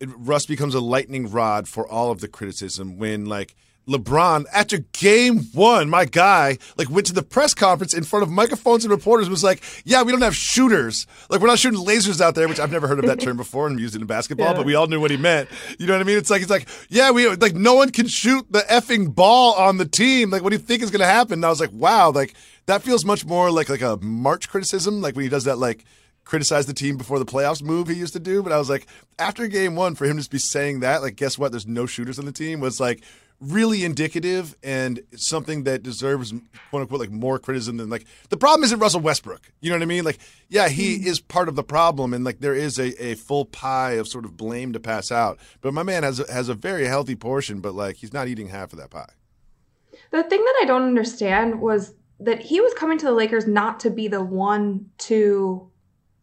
Russ 0.00 0.46
becomes 0.46 0.74
a 0.74 0.80
lightning 0.80 1.30
rod 1.30 1.68
for 1.68 1.86
all 1.86 2.10
of 2.10 2.20
the 2.20 2.28
criticism 2.28 2.98
when 2.98 3.26
like 3.26 3.54
LeBron, 3.88 4.44
after 4.52 4.78
game 4.92 5.40
one, 5.52 5.90
my 5.90 6.04
guy, 6.04 6.58
like 6.78 6.88
went 6.88 7.06
to 7.08 7.12
the 7.12 7.22
press 7.22 7.52
conference 7.52 7.94
in 7.94 8.04
front 8.04 8.22
of 8.22 8.30
microphones 8.30 8.84
and 8.84 8.92
reporters 8.92 9.28
was 9.28 9.42
like, 9.42 9.62
Yeah, 9.84 10.02
we 10.02 10.12
don't 10.12 10.22
have 10.22 10.36
shooters. 10.36 11.06
Like, 11.28 11.40
we're 11.40 11.48
not 11.48 11.58
shooting 11.58 11.80
lasers 11.80 12.20
out 12.20 12.36
there, 12.36 12.46
which 12.46 12.60
I've 12.60 12.70
never 12.70 12.86
heard 12.86 13.00
of 13.00 13.06
that 13.06 13.18
term 13.18 13.36
before 13.42 13.66
and 13.66 13.80
used 13.80 13.96
it 13.96 14.00
in 14.00 14.06
basketball, 14.06 14.48
yeah. 14.48 14.54
but 14.54 14.66
we 14.66 14.76
all 14.76 14.86
knew 14.86 15.00
what 15.00 15.10
he 15.10 15.16
meant. 15.16 15.48
You 15.78 15.86
know 15.86 15.94
what 15.94 16.00
I 16.00 16.04
mean? 16.04 16.16
It's 16.16 16.30
like, 16.30 16.42
it's 16.42 16.50
like, 16.50 16.68
yeah, 16.88 17.10
we, 17.10 17.28
like, 17.36 17.54
no 17.54 17.74
one 17.74 17.90
can 17.90 18.06
shoot 18.06 18.46
the 18.50 18.60
effing 18.60 19.12
ball 19.12 19.54
on 19.54 19.78
the 19.78 19.86
team. 19.86 20.30
Like, 20.30 20.42
what 20.42 20.50
do 20.50 20.56
you 20.56 20.62
think 20.62 20.82
is 20.82 20.90
going 20.90 21.00
to 21.00 21.06
happen? 21.06 21.34
And 21.34 21.44
I 21.44 21.48
was 21.48 21.60
like, 21.60 21.72
wow, 21.72 22.10
like, 22.10 22.34
that 22.66 22.82
feels 22.82 23.04
much 23.04 23.24
more 23.24 23.50
like, 23.50 23.68
like 23.68 23.82
a 23.82 23.96
March 23.96 24.48
criticism, 24.48 25.00
like 25.00 25.16
when 25.16 25.24
he 25.24 25.28
does 25.28 25.44
that, 25.44 25.58
like, 25.58 25.84
criticize 26.24 26.66
the 26.66 26.72
team 26.72 26.96
before 26.96 27.18
the 27.18 27.24
playoffs 27.24 27.62
move 27.62 27.88
he 27.88 27.94
used 27.94 28.12
to 28.12 28.20
do. 28.20 28.42
But 28.42 28.52
I 28.52 28.58
was 28.58 28.70
like, 28.70 28.86
after 29.18 29.46
game 29.48 29.74
one, 29.74 29.94
for 29.94 30.04
him 30.04 30.16
to 30.16 30.20
just 30.20 30.30
be 30.30 30.38
saying 30.38 30.80
that, 30.80 31.02
like, 31.02 31.16
guess 31.16 31.38
what? 31.38 31.50
There's 31.50 31.66
no 31.66 31.86
shooters 31.86 32.18
on 32.18 32.26
the 32.26 32.32
team 32.32 32.60
was 32.60 32.80
like 32.80 33.02
really 33.42 33.84
indicative 33.84 34.56
and 34.62 35.00
something 35.16 35.64
that 35.64 35.82
deserves 35.82 36.32
quote 36.70 36.82
unquote 36.82 37.00
like 37.00 37.10
more 37.10 37.38
criticism 37.38 37.76
than 37.76 37.90
like 37.90 38.06
the 38.28 38.36
problem 38.36 38.62
isn't 38.64 38.78
Russell 38.78 39.00
Westbrook. 39.00 39.50
You 39.60 39.70
know 39.70 39.76
what 39.76 39.82
I 39.82 39.86
mean? 39.86 40.04
Like, 40.04 40.18
yeah, 40.48 40.68
he 40.68 40.98
mm. 40.98 41.06
is 41.06 41.20
part 41.20 41.48
of 41.48 41.56
the 41.56 41.64
problem 41.64 42.14
and 42.14 42.24
like 42.24 42.38
there 42.38 42.54
is 42.54 42.78
a, 42.78 43.04
a 43.04 43.14
full 43.16 43.44
pie 43.44 43.92
of 43.92 44.06
sort 44.06 44.24
of 44.24 44.36
blame 44.36 44.72
to 44.72 44.80
pass 44.80 45.10
out. 45.10 45.38
But 45.60 45.74
my 45.74 45.82
man 45.82 46.04
has 46.04 46.20
a, 46.20 46.32
has 46.32 46.48
a 46.48 46.54
very 46.54 46.86
healthy 46.86 47.16
portion, 47.16 47.60
but 47.60 47.74
like 47.74 47.96
he's 47.96 48.12
not 48.12 48.28
eating 48.28 48.48
half 48.48 48.72
of 48.72 48.78
that 48.78 48.90
pie. 48.90 49.10
The 50.10 50.22
thing 50.22 50.44
that 50.44 50.58
I 50.62 50.66
don't 50.66 50.82
understand 50.82 51.60
was 51.60 51.94
that 52.20 52.40
he 52.40 52.60
was 52.60 52.72
coming 52.74 52.98
to 52.98 53.06
the 53.06 53.12
Lakers 53.12 53.46
not 53.46 53.80
to 53.80 53.90
be 53.90 54.08
the 54.08 54.22
one, 54.22 54.90
two, 54.98 55.70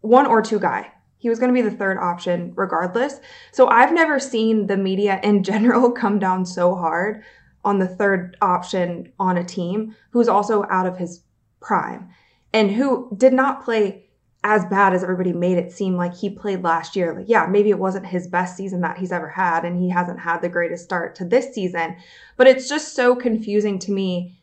one 0.02 0.26
or 0.26 0.42
two 0.42 0.60
guy. 0.60 0.92
He 1.20 1.30
was 1.30 1.38
going 1.38 1.54
to 1.54 1.62
be 1.62 1.68
the 1.68 1.76
third 1.76 1.98
option 1.98 2.54
regardless. 2.56 3.20
So 3.52 3.68
I've 3.68 3.94
never 3.94 4.20
seen 4.20 4.68
the 4.68 4.78
media 4.78 5.20
in 5.22 5.44
general 5.52 5.92
come 5.92 6.18
down 6.18 6.46
so 6.46 6.74
hard 6.76 7.24
on 7.64 7.78
the 7.78 7.88
third 7.88 8.38
option 8.42 9.12
on 9.20 9.38
a 9.38 9.44
team 9.44 9.96
who's 10.12 10.30
also 10.30 10.66
out 10.70 10.88
of 10.88 10.98
his 10.98 11.22
prime 11.60 12.10
and 12.54 12.72
who 12.72 13.14
did 13.18 13.34
not 13.34 13.64
play 13.64 14.06
as 14.44 14.66
bad 14.66 14.94
as 14.94 15.04
everybody 15.04 15.34
made 15.34 15.58
it 15.58 15.72
seem 15.72 15.98
like 15.98 16.16
he 16.16 16.30
played 16.30 16.64
last 16.64 16.96
year. 16.96 17.14
Like, 17.14 17.28
yeah, 17.28 17.46
maybe 17.46 17.70
it 17.70 17.78
wasn't 17.80 18.06
his 18.06 18.28
best 18.28 18.56
season 18.56 18.80
that 18.82 18.98
he's 18.98 19.12
ever 19.12 19.28
had, 19.28 19.66
and 19.66 19.78
he 19.78 19.90
hasn't 19.90 20.20
had 20.20 20.40
the 20.42 20.48
greatest 20.48 20.86
start 20.86 21.16
to 21.16 21.26
this 21.26 21.54
season. 21.54 21.98
But 22.38 22.48
it's 22.48 22.70
just 22.70 22.96
so 22.96 23.16
confusing 23.16 23.80
to 23.80 23.92
me 23.92 24.40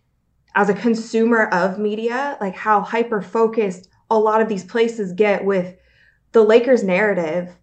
as 0.55 0.69
a 0.69 0.75
consumer 0.75 1.47
of 1.47 1.79
media, 1.79 2.37
like 2.41 2.55
how 2.55 2.83
hyper 2.83 3.23
focused 3.23 3.89
a 4.11 4.19
lot 4.19 4.43
of 4.43 4.49
these 4.49 4.65
places 4.65 5.13
get 5.13 5.45
with 5.45 5.75
the 6.33 6.43
Lakers 6.43 6.83
narrative, 6.83 7.57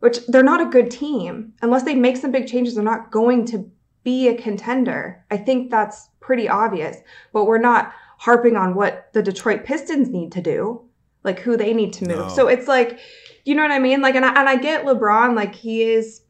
which 0.00 0.26
they're 0.26 0.42
not 0.42 0.60
a 0.60 0.70
good 0.70 0.90
team. 0.90 1.52
Unless 1.62 1.84
they 1.84 1.94
make 1.94 2.16
some 2.16 2.30
big 2.30 2.46
changes, 2.46 2.74
they're 2.74 2.84
not 2.84 3.10
going 3.10 3.44
to 3.46 3.70
be 4.02 4.28
a 4.28 4.34
contender. 4.34 5.24
I 5.30 5.36
think 5.36 5.70
that's 5.70 6.08
pretty 6.20 6.48
obvious. 6.48 6.96
But 7.32 7.44
we're 7.44 7.58
not 7.58 7.92
harping 8.18 8.56
on 8.56 8.74
what 8.74 9.12
the 9.12 9.22
Detroit 9.22 9.64
Pistons 9.64 10.08
need 10.08 10.32
to 10.32 10.42
do, 10.42 10.82
like 11.24 11.40
who 11.40 11.56
they 11.56 11.72
need 11.72 11.92
to 11.94 12.06
move. 12.06 12.18
No. 12.18 12.28
So 12.28 12.48
it's 12.48 12.68
like, 12.68 12.98
you 13.44 13.54
know 13.54 13.62
what 13.62 13.70
I 13.70 13.78
mean? 13.78 14.00
Like, 14.00 14.14
and 14.14 14.24
I, 14.24 14.38
and 14.38 14.48
I 14.48 14.56
get 14.56 14.84
LeBron, 14.84 15.34
like 15.34 15.54
he 15.54 15.82
is 15.82 16.22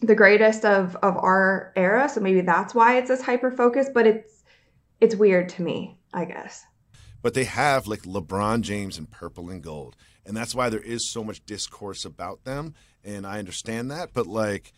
the 0.00 0.14
greatest 0.14 0.64
of 0.64 0.96
of 0.96 1.16
our 1.16 1.72
era, 1.76 2.08
so 2.08 2.20
maybe 2.20 2.40
that's 2.40 2.74
why 2.74 2.96
it's 2.96 3.08
this 3.08 3.22
hyper 3.22 3.50
focus. 3.50 3.88
But 3.92 4.06
it's 4.06 4.44
it's 5.00 5.14
weird 5.14 5.48
to 5.50 5.62
me, 5.62 5.98
I 6.12 6.24
guess. 6.24 6.64
But 7.22 7.34
they 7.34 7.44
have 7.44 7.86
like 7.86 8.02
LeBron 8.02 8.62
James 8.62 8.98
in 8.98 9.06
purple 9.06 9.50
and 9.50 9.62
gold 9.62 9.96
and 10.26 10.36
that's 10.36 10.54
why 10.54 10.68
there 10.68 10.80
is 10.80 11.08
so 11.08 11.24
much 11.24 11.44
discourse 11.46 12.04
about 12.04 12.44
them. 12.44 12.74
And 13.04 13.26
I 13.26 13.38
understand 13.38 13.90
that, 13.90 14.10
but 14.12 14.26
like, 14.26 14.72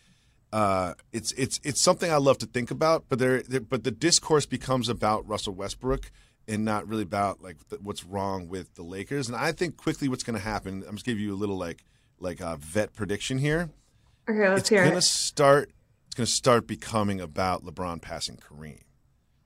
uh, 0.52 0.94
it's 1.12 1.32
it's 1.32 1.60
it's 1.64 1.80
something 1.80 2.10
I 2.10 2.16
love 2.16 2.38
to 2.38 2.46
think 2.46 2.70
about. 2.70 3.04
But 3.08 3.18
there, 3.18 3.42
there, 3.42 3.60
but 3.60 3.84
the 3.84 3.90
discourse 3.90 4.46
becomes 4.46 4.88
about 4.88 5.26
Russell 5.26 5.54
Westbrook 5.54 6.10
and 6.46 6.64
not 6.64 6.86
really 6.86 7.02
about 7.02 7.42
like 7.42 7.56
th- 7.68 7.82
what's 7.82 8.04
wrong 8.04 8.48
with 8.48 8.74
the 8.74 8.82
Lakers. 8.82 9.28
And 9.28 9.36
I 9.36 9.52
think 9.52 9.76
quickly 9.76 10.08
what's 10.08 10.22
going 10.22 10.38
to 10.38 10.44
happen. 10.44 10.84
I'm 10.86 10.96
just 10.96 11.06
give 11.06 11.18
you 11.18 11.34
a 11.34 11.36
little 11.36 11.56
like 11.56 11.84
like 12.20 12.40
a 12.40 12.56
vet 12.56 12.92
prediction 12.94 13.38
here. 13.38 13.70
Okay, 14.28 14.48
let's 14.48 14.48
hear 14.48 14.52
it. 14.52 14.58
it's 14.58 14.68
hear 14.68 14.84
gonna 14.84 14.96
it. 14.98 15.02
start. 15.02 15.70
It's 16.06 16.14
gonna 16.14 16.26
start 16.26 16.66
becoming 16.66 17.20
about 17.20 17.64
LeBron 17.64 18.00
passing 18.02 18.36
Kareem. 18.36 18.82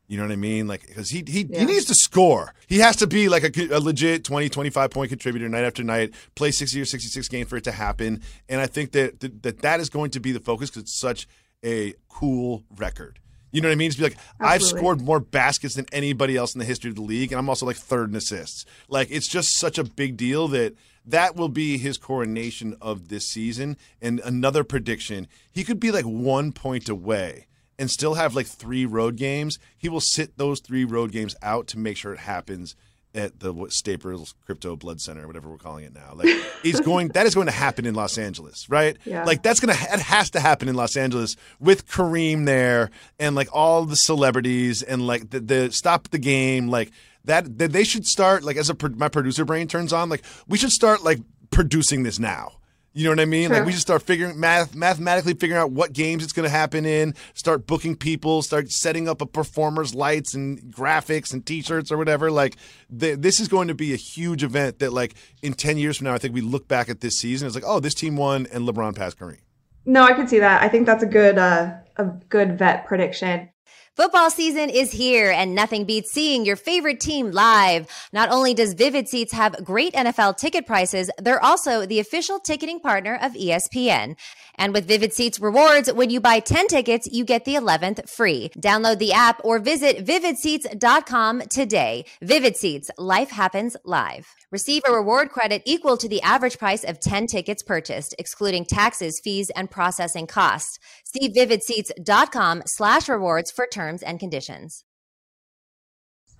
You 0.08 0.16
know 0.16 0.22
what 0.24 0.32
I 0.32 0.36
mean? 0.36 0.68
Like, 0.68 0.86
because 0.86 1.10
he 1.10 1.24
he, 1.26 1.46
Yeah. 1.48 1.60
he 1.60 1.64
needs 1.66 1.84
to 1.86 1.94
score. 1.94 2.54
He 2.68 2.78
has 2.78 2.96
to 2.96 3.06
be 3.06 3.28
like 3.28 3.42
a, 3.44 3.68
a 3.74 3.80
legit 3.80 4.24
20, 4.24 4.48
25 4.48 4.90
point 4.90 5.08
contributor 5.08 5.48
night 5.48 5.64
after 5.64 5.82
night, 5.82 6.14
play 6.34 6.50
60 6.52 6.80
or 6.80 6.84
66 6.84 7.28
games 7.28 7.48
for 7.48 7.56
it 7.56 7.64
to 7.64 7.72
happen. 7.72 8.20
And 8.48 8.60
I 8.60 8.66
think 8.66 8.92
that 8.92 9.20
that, 9.42 9.62
that 9.62 9.80
is 9.80 9.90
going 9.90 10.10
to 10.12 10.20
be 10.20 10.32
the 10.32 10.40
focus 10.40 10.70
because 10.70 10.82
it's 10.82 10.98
such 11.00 11.26
a 11.64 11.94
cool 12.08 12.64
record. 12.76 13.18
You 13.52 13.62
know 13.62 13.68
what 13.68 13.72
I 13.72 13.76
mean? 13.76 13.90
To 13.90 13.96
be 13.96 14.02
like, 14.02 14.18
I've 14.38 14.62
scored 14.62 15.00
more 15.00 15.18
baskets 15.18 15.76
than 15.76 15.86
anybody 15.90 16.36
else 16.36 16.54
in 16.54 16.58
the 16.58 16.64
history 16.64 16.90
of 16.90 16.96
the 16.96 17.02
league, 17.02 17.32
and 17.32 17.38
I'm 17.38 17.48
also 17.48 17.64
like 17.64 17.76
third 17.76 18.10
in 18.10 18.16
assists. 18.16 18.66
Like, 18.88 19.10
it's 19.10 19.28
just 19.28 19.56
such 19.56 19.78
a 19.78 19.84
big 19.84 20.16
deal 20.16 20.46
that 20.48 20.74
that 21.06 21.36
will 21.36 21.48
be 21.48 21.78
his 21.78 21.96
coronation 21.96 22.76
of 22.82 23.08
this 23.08 23.26
season. 23.26 23.76
And 24.02 24.20
another 24.24 24.62
prediction, 24.62 25.26
he 25.50 25.64
could 25.64 25.80
be 25.80 25.90
like 25.90 26.04
one 26.04 26.52
point 26.52 26.88
away 26.88 27.46
and 27.78 27.90
still 27.90 28.14
have 28.14 28.34
like 28.34 28.46
three 28.46 28.86
road 28.86 29.16
games. 29.16 29.58
He 29.76 29.88
will 29.88 30.00
sit 30.00 30.38
those 30.38 30.60
three 30.60 30.84
road 30.84 31.12
games 31.12 31.36
out 31.42 31.66
to 31.68 31.78
make 31.78 31.96
sure 31.96 32.12
it 32.12 32.20
happens 32.20 32.76
at 33.14 33.40
the 33.40 33.52
what, 33.52 33.72
Staples 33.72 34.34
Crypto 34.44 34.76
Blood 34.76 35.00
Center, 35.00 35.24
or 35.24 35.26
whatever 35.26 35.48
we're 35.48 35.56
calling 35.56 35.84
it 35.84 35.94
now. 35.94 36.12
Like 36.14 36.28
he's 36.62 36.80
going, 36.80 37.08
that 37.08 37.26
is 37.26 37.34
going 37.34 37.46
to 37.46 37.52
happen 37.52 37.86
in 37.86 37.94
Los 37.94 38.18
Angeles, 38.18 38.68
right? 38.68 38.96
Yeah. 39.04 39.24
Like 39.24 39.42
that's 39.42 39.58
gonna, 39.58 39.72
it 39.72 40.00
has 40.00 40.30
to 40.30 40.40
happen 40.40 40.68
in 40.68 40.74
Los 40.74 40.96
Angeles 40.96 41.36
with 41.58 41.88
Kareem 41.88 42.44
there 42.44 42.90
and 43.18 43.34
like 43.34 43.48
all 43.52 43.84
the 43.84 43.96
celebrities 43.96 44.82
and 44.82 45.06
like 45.06 45.30
the, 45.30 45.40
the 45.40 45.72
stop 45.72 46.08
the 46.08 46.18
game, 46.18 46.68
like 46.68 46.92
that. 47.24 47.58
that 47.58 47.72
they 47.72 47.84
should 47.84 48.06
start 48.06 48.44
like 48.44 48.56
as 48.56 48.70
a 48.70 48.76
my 48.90 49.08
producer 49.08 49.44
brain 49.44 49.66
turns 49.66 49.92
on, 49.92 50.08
like 50.08 50.24
we 50.46 50.58
should 50.58 50.72
start 50.72 51.02
like 51.02 51.20
producing 51.50 52.02
this 52.02 52.18
now. 52.18 52.52
You 52.96 53.04
know 53.04 53.10
what 53.10 53.20
I 53.20 53.26
mean? 53.26 53.50
Like 53.50 53.66
we 53.66 53.72
just 53.72 53.82
start 53.82 54.00
figuring 54.00 54.40
math 54.40 54.74
mathematically 54.74 55.34
figuring 55.34 55.60
out 55.60 55.70
what 55.70 55.92
games 55.92 56.24
it's 56.24 56.32
going 56.32 56.44
to 56.44 56.50
happen 56.50 56.86
in. 56.86 57.14
Start 57.34 57.66
booking 57.66 57.94
people. 57.94 58.40
Start 58.40 58.70
setting 58.70 59.06
up 59.06 59.20
a 59.20 59.26
performers 59.26 59.94
lights 59.94 60.32
and 60.32 60.58
graphics 60.74 61.34
and 61.34 61.44
T-shirts 61.44 61.92
or 61.92 61.98
whatever. 61.98 62.30
Like 62.30 62.56
th- 62.98 63.18
this 63.18 63.38
is 63.38 63.48
going 63.48 63.68
to 63.68 63.74
be 63.74 63.92
a 63.92 63.96
huge 63.96 64.42
event 64.42 64.78
that 64.78 64.94
like 64.94 65.14
in 65.42 65.52
ten 65.52 65.76
years 65.76 65.98
from 65.98 66.06
now, 66.06 66.14
I 66.14 66.18
think 66.18 66.32
we 66.32 66.40
look 66.40 66.68
back 66.68 66.88
at 66.88 67.02
this 67.02 67.18
season. 67.18 67.46
It's 67.46 67.54
like, 67.54 67.64
oh, 67.66 67.80
this 67.80 67.92
team 67.92 68.16
won 68.16 68.46
and 68.50 68.66
LeBron 68.66 68.96
passed 68.96 69.18
Kareem. 69.18 69.40
No, 69.84 70.02
I 70.02 70.14
can 70.14 70.26
see 70.26 70.38
that. 70.38 70.62
I 70.62 70.68
think 70.70 70.86
that's 70.86 71.02
a 71.02 71.06
good 71.06 71.36
uh, 71.36 71.74
a 71.98 72.04
good 72.30 72.58
vet 72.58 72.86
prediction. 72.86 73.50
Football 73.96 74.28
season 74.28 74.68
is 74.68 74.92
here 74.92 75.30
and 75.30 75.54
nothing 75.54 75.86
beats 75.86 76.12
seeing 76.12 76.44
your 76.44 76.56
favorite 76.56 77.00
team 77.00 77.30
live. 77.30 77.88
Not 78.12 78.28
only 78.28 78.52
does 78.52 78.74
Vivid 78.74 79.08
Seats 79.08 79.32
have 79.32 79.64
great 79.64 79.94
NFL 79.94 80.36
ticket 80.36 80.66
prices, 80.66 81.10
they're 81.16 81.42
also 81.42 81.86
the 81.86 81.98
official 81.98 82.38
ticketing 82.38 82.78
partner 82.78 83.18
of 83.22 83.32
ESPN. 83.32 84.16
And 84.56 84.74
with 84.74 84.86
Vivid 84.86 85.14
Seats 85.14 85.40
rewards, 85.40 85.90
when 85.90 86.10
you 86.10 86.20
buy 86.20 86.40
10 86.40 86.66
tickets, 86.66 87.08
you 87.10 87.24
get 87.24 87.46
the 87.46 87.54
11th 87.54 88.06
free. 88.08 88.50
Download 88.58 88.98
the 88.98 89.14
app 89.14 89.40
or 89.44 89.58
visit 89.58 90.04
vividseats.com 90.04 91.42
today. 91.48 92.04
Vivid 92.20 92.56
Seats, 92.58 92.90
life 92.98 93.30
happens 93.30 93.78
live. 93.84 94.26
Receive 94.50 94.82
a 94.86 94.92
reward 94.92 95.30
credit 95.30 95.62
equal 95.64 95.96
to 95.96 96.08
the 96.08 96.22
average 96.22 96.58
price 96.58 96.84
of 96.84 97.00
10 97.00 97.26
tickets 97.26 97.62
purchased, 97.62 98.14
excluding 98.18 98.64
taxes, 98.64 99.20
fees, 99.20 99.50
and 99.56 99.70
processing 99.70 100.26
costs. 100.26 100.78
See 101.16 101.30
vividseats.com 101.30 102.64
slash 102.66 103.08
rewards 103.08 103.50
for 103.50 103.66
terms 103.66 104.02
and 104.02 104.20
conditions. 104.20 104.84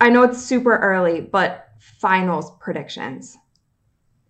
I 0.01 0.11
know 0.11 0.23
it's 0.25 0.43
super 0.43 0.77
early, 0.77 1.21
but 1.21 1.69
finals 2.01 2.51
predictions. 2.61 3.37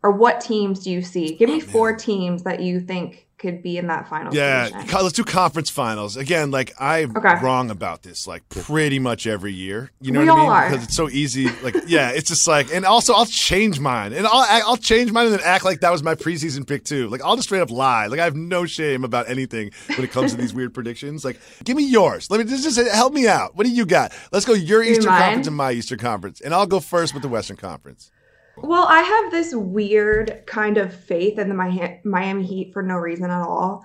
Or 0.02 0.12
what 0.12 0.40
teams 0.40 0.84
do 0.84 0.90
you 0.90 1.02
see? 1.02 1.34
Give 1.34 1.48
me 1.48 1.56
oh, 1.56 1.66
four 1.66 1.96
teams 1.96 2.44
that 2.44 2.60
you 2.60 2.80
think 2.80 3.25
could 3.50 3.62
be 3.62 3.78
in 3.78 3.86
that 3.86 4.08
final. 4.08 4.34
Yeah, 4.34 4.68
co- 4.88 5.02
let's 5.02 5.14
do 5.14 5.24
conference 5.24 5.70
finals 5.70 6.16
again. 6.16 6.50
Like 6.50 6.72
I'm 6.80 7.16
Okay. 7.16 7.34
wrong 7.42 7.70
about 7.70 8.02
this, 8.02 8.26
like 8.26 8.48
pretty 8.48 8.98
much 8.98 9.26
every 9.26 9.52
year. 9.52 9.90
You 10.00 10.12
know 10.12 10.20
We 10.20 10.26
what 10.26 10.34
I 10.38 10.40
mean? 10.42 10.50
are. 10.50 10.68
Because 10.70 10.84
it's 10.84 10.96
so 10.96 11.08
easy. 11.08 11.48
Like, 11.62 11.76
yeah, 11.86 12.10
it's 12.10 12.28
just 12.28 12.46
like, 12.48 12.72
and 12.74 12.84
also 12.84 13.12
I'll 13.14 13.26
change 13.26 13.78
mine, 13.80 14.12
and 14.12 14.26
I'll 14.26 14.44
I'll 14.68 14.76
change 14.76 15.12
mine 15.12 15.26
and 15.26 15.34
then 15.34 15.42
act 15.44 15.64
like 15.64 15.80
that 15.80 15.90
was 15.92 16.02
my 16.02 16.14
preseason 16.14 16.66
pick 16.66 16.84
too. 16.84 17.08
Like 17.08 17.22
I'll 17.22 17.36
just 17.36 17.48
straight 17.48 17.60
up 17.60 17.70
lie. 17.70 18.06
Like 18.06 18.20
I 18.20 18.24
have 18.24 18.36
no 18.36 18.66
shame 18.66 19.04
about 19.04 19.28
anything 19.30 19.70
when 19.88 20.02
it 20.04 20.10
comes 20.10 20.32
to 20.32 20.36
these 20.36 20.52
weird 20.58 20.74
predictions. 20.74 21.24
Like, 21.24 21.38
give 21.64 21.76
me 21.76 21.84
yours. 21.84 22.30
Let 22.30 22.38
me 22.40 22.44
just, 22.44 22.64
just 22.64 22.90
help 22.92 23.12
me 23.12 23.28
out. 23.28 23.54
What 23.56 23.66
do 23.66 23.72
you 23.72 23.86
got? 23.86 24.12
Let's 24.32 24.44
go 24.44 24.52
your 24.54 24.82
Do 24.82 24.90
Eastern 24.90 25.06
mine? 25.06 25.22
Conference 25.22 25.46
and 25.46 25.56
my 25.56 25.72
Eastern 25.72 25.98
Conference, 25.98 26.40
and 26.40 26.52
I'll 26.52 26.66
go 26.66 26.80
first 26.80 27.14
with 27.14 27.22
the 27.22 27.28
Western 27.28 27.56
Conference. 27.56 28.10
Well, 28.58 28.86
I 28.88 29.00
have 29.00 29.30
this 29.30 29.54
weird 29.54 30.42
kind 30.46 30.78
of 30.78 30.94
faith 30.94 31.38
in 31.38 31.48
the 31.48 32.00
Miami 32.04 32.44
Heat 32.44 32.72
for 32.72 32.82
no 32.82 32.96
reason 32.96 33.30
at 33.30 33.42
all. 33.42 33.84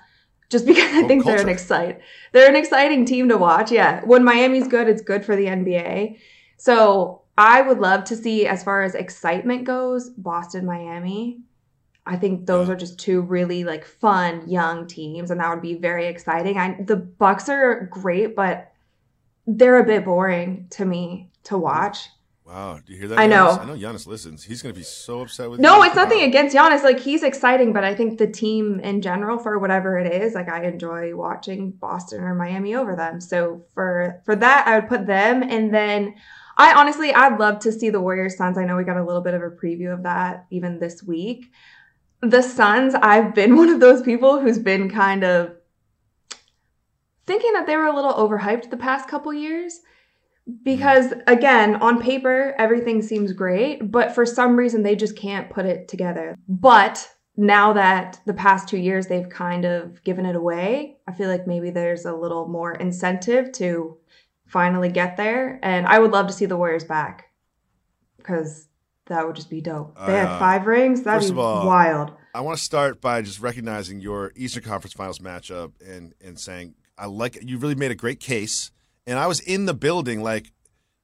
Just 0.50 0.66
because 0.66 0.94
I 0.94 1.08
think 1.08 1.24
they're 1.24 1.36
an 1.36 1.44
culture. 1.44 1.54
excite 1.54 2.01
they're 2.34 2.50
an 2.50 2.58
exciting 2.58 3.06
team 3.06 3.30
to 3.30 3.38
watch. 3.38 3.72
Yeah. 3.72 4.01
When 4.04 4.24
Miami's 4.24 4.68
good, 4.68 4.90
it's 4.90 5.01
good 5.01 5.24
for 5.24 5.36
the 5.38 5.46
NBA. 5.46 6.18
So 6.58 7.22
I 7.38 7.62
would 7.62 7.80
love 7.80 8.04
to 8.06 8.18
see 8.18 8.46
as 8.48 8.62
far 8.63 8.84
as 8.84 8.94
excitement 8.94 9.63
goes, 9.63 10.10
Boston, 10.10 10.66
Miami. 10.66 11.40
I 12.06 12.18
think 12.18 12.46
those 12.48 12.68
Yeah. 12.68 12.74
are 12.74 12.75
just 12.78 13.00
two 13.00 13.22
really 13.22 13.63
like 13.63 13.86
fun 13.86 14.50
young 14.50 14.88
teams, 14.88 15.32
and 15.32 15.40
that 15.40 15.50
would 15.50 15.62
be 15.62 15.75
very 15.75 16.08
exciting. 16.08 16.58
I 16.58 16.82
the 16.82 16.98
Bucks 16.98 17.48
are 17.48 17.88
great, 17.92 18.36
but 18.36 18.72
they're 19.48 19.80
a 19.80 19.86
bit 19.86 20.04
boring 20.04 20.68
to 20.72 20.86
me 20.86 21.30
to 21.44 21.58
watch. 21.58 22.10
Wow, 22.51 22.79
do 22.86 22.91
you 22.91 23.00
hear 23.00 23.08
that? 23.08 23.17
I 23.17 23.27
know. 23.27 23.51
I 23.51 23.63
know 23.63 23.77
Giannis 23.77 24.05
listens. 24.05 24.43
He's 24.43 24.62
gonna 24.62 24.74
be 24.74 24.84
so 24.84 25.22
upset 25.22 25.50
with 25.50 25.62
No, 25.62 25.77
you. 25.77 25.84
it's 25.86 25.96
nothing 25.96 26.24
against 26.24 26.53
Giannis. 26.53 26.84
Like 26.84 27.00
he's 27.00 27.24
exciting, 27.24 27.72
but 27.72 27.86
I 27.86 27.96
think 27.96 28.17
the 28.17 28.27
team 28.27 28.81
in 28.81 29.01
general, 29.01 29.38
for 29.38 29.58
whatever 29.58 29.98
it 29.98 30.12
is, 30.12 30.34
like 30.34 30.50
I 30.50 30.65
enjoy 30.65 31.15
watching 31.15 31.72
Boston 31.72 32.22
or 32.22 32.36
Miami 32.36 32.75
over 32.75 32.93
them. 32.93 33.22
So 33.22 33.63
for 33.74 34.22
for 34.25 34.36
that, 34.36 34.67
I 34.67 34.79
would 34.79 34.89
put 34.89 35.08
them, 35.08 35.43
and 35.43 35.74
then 35.74 36.15
I 36.58 36.74
honestly 36.74 37.13
I'd 37.13 37.39
love 37.39 37.60
to 37.60 37.72
see 37.72 37.89
the 37.89 38.01
Warriors 38.01 38.36
Suns. 38.36 38.58
I 38.58 38.65
know 38.65 38.75
we 38.75 38.84
got 38.84 38.98
a 38.98 39.05
little 39.05 39.22
bit 39.22 39.34
of 39.34 39.41
a 39.41 39.50
preview 39.50 39.93
of 39.93 40.03
that 40.03 40.46
even 40.51 40.77
this 40.77 41.01
week. 41.01 41.51
The 42.20 42.41
Suns, 42.41 42.96
I've 42.96 43.34
been 43.34 43.55
one 43.62 43.70
of 43.70 43.79
those 43.79 44.01
people 44.01 44.41
who's 44.41 44.60
been 44.60 44.89
kind 44.89 45.24
of 45.24 45.55
thinking 47.25 47.53
that 47.53 47.65
they 47.65 47.77
were 47.77 47.86
a 47.86 47.96
little 47.96 48.13
overhyped 48.13 48.70
the 48.70 48.75
past 48.77 49.08
couple 49.08 49.34
years 49.34 49.79
because 50.63 51.13
again 51.27 51.75
on 51.75 52.01
paper 52.01 52.53
everything 52.58 53.01
seems 53.01 53.34
great 53.34 53.91
but 53.91 54.13
for 54.13 54.25
some 54.25 54.55
reason 54.55 54.84
they 54.84 54.96
just 54.96 55.15
can't 55.15 55.50
put 55.50 55.65
it 55.65 55.88
together. 55.88 56.36
But 56.48 57.10
now 57.38 57.74
that 57.74 58.20
the 58.25 58.34
past 58.34 58.67
two 58.67 58.77
years 58.77 59.08
they've 59.08 59.29
kind 59.29 59.65
of 59.65 60.03
given 60.03 60.25
it 60.25 60.36
away 60.36 60.98
i 61.08 61.13
feel 61.13 61.29
like 61.29 61.48
maybe 61.48 61.70
there's 61.70 62.03
a 62.05 62.13
little 62.13 62.46
more 62.48 62.74
incentive 62.74 63.51
to 63.53 63.98
finally 64.46 64.89
get 64.89 65.15
there. 65.17 65.60
And 65.63 65.88
i 65.88 65.98
would 66.00 66.12
love 66.12 66.27
to 66.27 66.34
see 66.34 66.46
the 66.46 66.58
warriors 66.58 66.84
back 66.84 67.27
because 68.17 68.67
that 69.08 69.25
would 69.25 69.36
just 69.36 69.50
be 69.50 69.62
dope. 69.62 69.96
They 70.05 70.20
Uh, 70.20 70.27
had 70.27 70.39
five 70.39 70.67
rings. 70.67 71.01
That'd 71.03 71.34
be 71.34 71.39
all, 71.39 71.65
wild. 71.65 72.12
I 72.34 72.41
want 72.41 72.58
to 72.58 72.63
start 72.63 73.01
by 73.01 73.22
just 73.22 73.41
recognizing 73.41 74.00
your 74.00 74.31
Eastern 74.38 74.63
Conference 74.63 74.93
Finals 74.93 75.20
matchup 75.20 75.74
and 75.86 76.13
and 76.22 76.39
saying 76.39 76.75
I 76.98 77.08
like 77.08 77.38
you 77.41 77.58
really 77.58 77.75
made 77.75 77.91
a 77.91 77.96
great 77.96 78.20
case. 78.20 78.72
And 79.08 79.17
I 79.20 79.27
was 79.27 79.39
in 79.39 79.65
the 79.65 79.74
building 79.74 80.22
like 80.24 80.51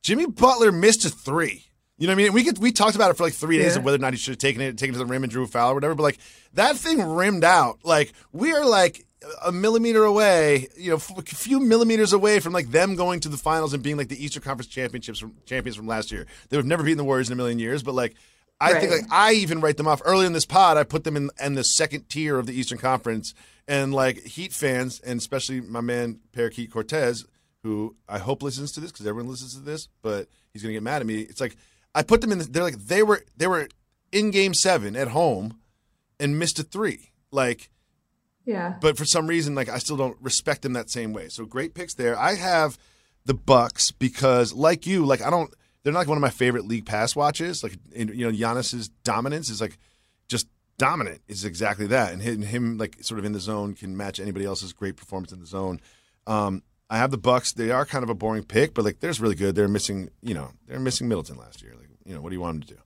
Jimmy 0.04 0.25
Butler 0.27 0.72
missed 0.72 1.06
a 1.06 1.10
three. 1.10 1.66
You 1.98 2.06
know 2.08 2.13
what 2.13 2.22
I 2.22 2.24
mean? 2.25 2.34
We 2.34 2.44
could 2.44 2.60
we 2.60 2.72
talked 2.72 2.96
about 2.96 3.10
it 3.12 3.18
for 3.18 3.24
like 3.24 3.34
three 3.34 3.58
days 3.58 3.74
Yeah. 3.74 3.80
of 3.80 3.86
whether 3.86 3.96
or 3.96 4.00
not 4.00 4.13
he 4.13 4.20
should 4.20 4.34
have 4.34 4.38
taken 4.39 4.62
it, 4.62 4.77
taken 4.77 4.94
it 4.94 5.00
to 5.00 5.04
the 5.04 5.10
rim 5.10 5.24
and 5.24 5.32
drew 5.32 5.44
a 5.44 5.48
foul 5.48 5.72
or 5.72 5.74
whatever. 5.75 5.96
But 5.96 6.04
like 6.04 6.20
that 6.54 6.77
thing 6.77 7.01
rimmed 7.01 7.44
out. 7.44 7.80
Like 7.84 8.13
we 8.32 8.54
are 8.54 8.66
like 8.66 9.06
a 9.44 9.51
millimeter 9.51 10.04
away, 10.04 10.68
you 10.77 10.92
know, 10.92 10.98
a 11.18 11.22
few 11.24 11.60
millimeters 11.60 12.13
away 12.13 12.39
from 12.39 12.54
like 12.54 12.70
them 12.70 12.96
going 12.96 13.20
to 13.22 13.30
the 13.30 13.38
finals 13.38 13.74
and 13.74 13.82
being 13.82 13.98
like 13.98 14.10
the 14.10 14.24
Eastern 14.24 14.44
Conference 14.44 14.68
championships 14.68 15.18
from 15.18 15.34
champions 15.48 15.75
from 15.75 15.88
last 15.88 16.12
year. 16.12 16.27
They 16.50 16.58
would 16.58 16.66
have 16.66 16.70
never 16.70 16.84
beaten 16.84 17.00
the 17.00 17.04
Warriors 17.04 17.30
in 17.30 17.34
a 17.34 17.36
million 17.36 17.58
years, 17.58 17.82
but 17.82 17.96
like 17.96 18.13
I 18.62 18.80
think 18.80 18.92
like 18.92 19.12
I 19.12 19.34
even 19.34 19.60
write 19.60 19.77
them 19.77 19.88
off 19.88 20.01
early 20.06 20.27
in 20.27 20.34
this 20.34 20.46
pod. 20.46 20.77
I 20.77 20.84
put 20.84 21.04
them 21.04 21.18
in 21.18 21.32
in 21.44 21.56
the 21.56 21.63
second 21.63 22.10
tier 22.10 22.38
of 22.38 22.46
the 22.46 22.54
Eastern 22.54 22.77
Conference, 22.77 23.34
and 23.68 23.92
like 23.94 24.24
Heat 24.24 24.54
fans, 24.54 25.00
and 25.00 25.20
especially 25.20 25.62
my 25.62 25.82
man 25.82 26.20
Parakeet 26.32 26.72
Cortez, 26.72 27.25
who 27.68 27.96
I 28.08 28.20
hope 28.20 28.42
listens 28.42 28.72
to 28.74 28.80
this 28.80 28.92
because 28.92 29.06
everyone 29.06 29.30
listens 29.30 29.54
to 29.56 29.60
this, 29.60 29.90
but 30.02 30.30
he's 30.54 30.62
gonna 30.62 30.74
get 30.74 30.84
mad 30.84 31.02
at 31.02 31.06
me. 31.06 31.20
It's 31.20 31.42
like 31.42 31.58
I 31.94 32.02
put 32.02 32.22
them 32.22 32.32
in. 32.32 32.40
The, 32.40 32.46
they're 32.46 32.64
like 32.64 32.78
they 32.80 33.04
were 33.04 33.24
they 33.36 33.48
were 33.48 33.68
in 34.12 34.32
Game 34.32 34.54
Seven 34.54 34.96
at 34.96 35.10
home, 35.10 35.60
and 36.20 36.40
missed 36.40 36.60
a 36.60 36.64
three. 36.64 37.12
Like 37.30 37.70
yeah 38.46 38.76
but 38.80 38.98
for 38.98 39.04
some 39.04 39.28
reason, 39.28 39.54
like 39.54 39.68
I 39.68 39.80
still 39.80 39.98
don't 39.98 40.18
respect 40.22 40.62
them 40.62 40.74
that 40.74 40.90
same 40.90 41.12
way. 41.12 41.28
So 41.28 41.46
great 41.46 41.74
picks 41.74 41.94
there. 41.94 42.18
I 42.18 42.36
have 42.36 42.78
the 43.26 43.34
Bucks 43.34 43.92
because, 43.92 44.54
like 44.54 44.88
you, 44.88 45.06
like 45.06 45.22
I 45.22 45.30
don't. 45.30 45.54
They're 45.84 45.94
not 45.94 46.00
like 46.00 46.08
one 46.08 46.18
of 46.18 46.22
my 46.22 46.30
favorite 46.30 46.66
league 46.66 46.86
pass 46.86 47.16
watches. 47.16 47.64
Like 47.64 47.78
you 47.94 48.06
know, 48.06 48.32
Giannis's 48.32 48.88
dominance 49.04 49.50
is 49.50 49.60
like 49.60 49.78
just 50.30 50.48
dominant. 50.78 51.22
Is 51.28 51.44
exactly 51.44 51.88
that, 51.88 52.14
and 52.14 52.22
him, 52.22 52.42
him 52.42 52.78
like 52.78 53.04
sort 53.04 53.20
of 53.20 53.26
in 53.26 53.34
the 53.34 53.42
zone 53.42 53.74
can 53.74 53.98
match 53.98 54.22
anybody 54.22 54.46
else's 54.46 54.72
great 54.72 54.96
performance 54.96 55.34
in 55.34 55.42
the 55.42 55.46
zone. 55.46 55.82
Um, 56.26 56.64
I 56.89 56.98
have 56.98 57.12
the 57.12 57.17
Bucks. 57.17 57.53
They 57.53 57.72
are 57.72 57.86
kind 57.86 58.03
of 58.03 58.10
a 58.10 58.15
boring 58.15 58.44
pick, 58.44 58.74
but 58.74 58.86
like, 58.86 59.00
there's 59.01 59.20
really 59.20 59.36
good. 59.36 59.56
They're 59.56 59.67
missing, 59.67 60.10
you 60.22 60.34
know, 60.34 60.51
they're 60.67 60.79
missing 60.79 61.08
Middleton 61.08 61.38
last 61.38 61.62
year. 61.62 61.74
Like, 61.77 61.89
you 62.06 62.13
know, 62.13 62.22
what 62.22 62.29
do 62.29 62.36
you 62.36 62.41
want 62.41 62.60
them 62.62 62.67
to 62.67 62.74
do? 62.75 62.79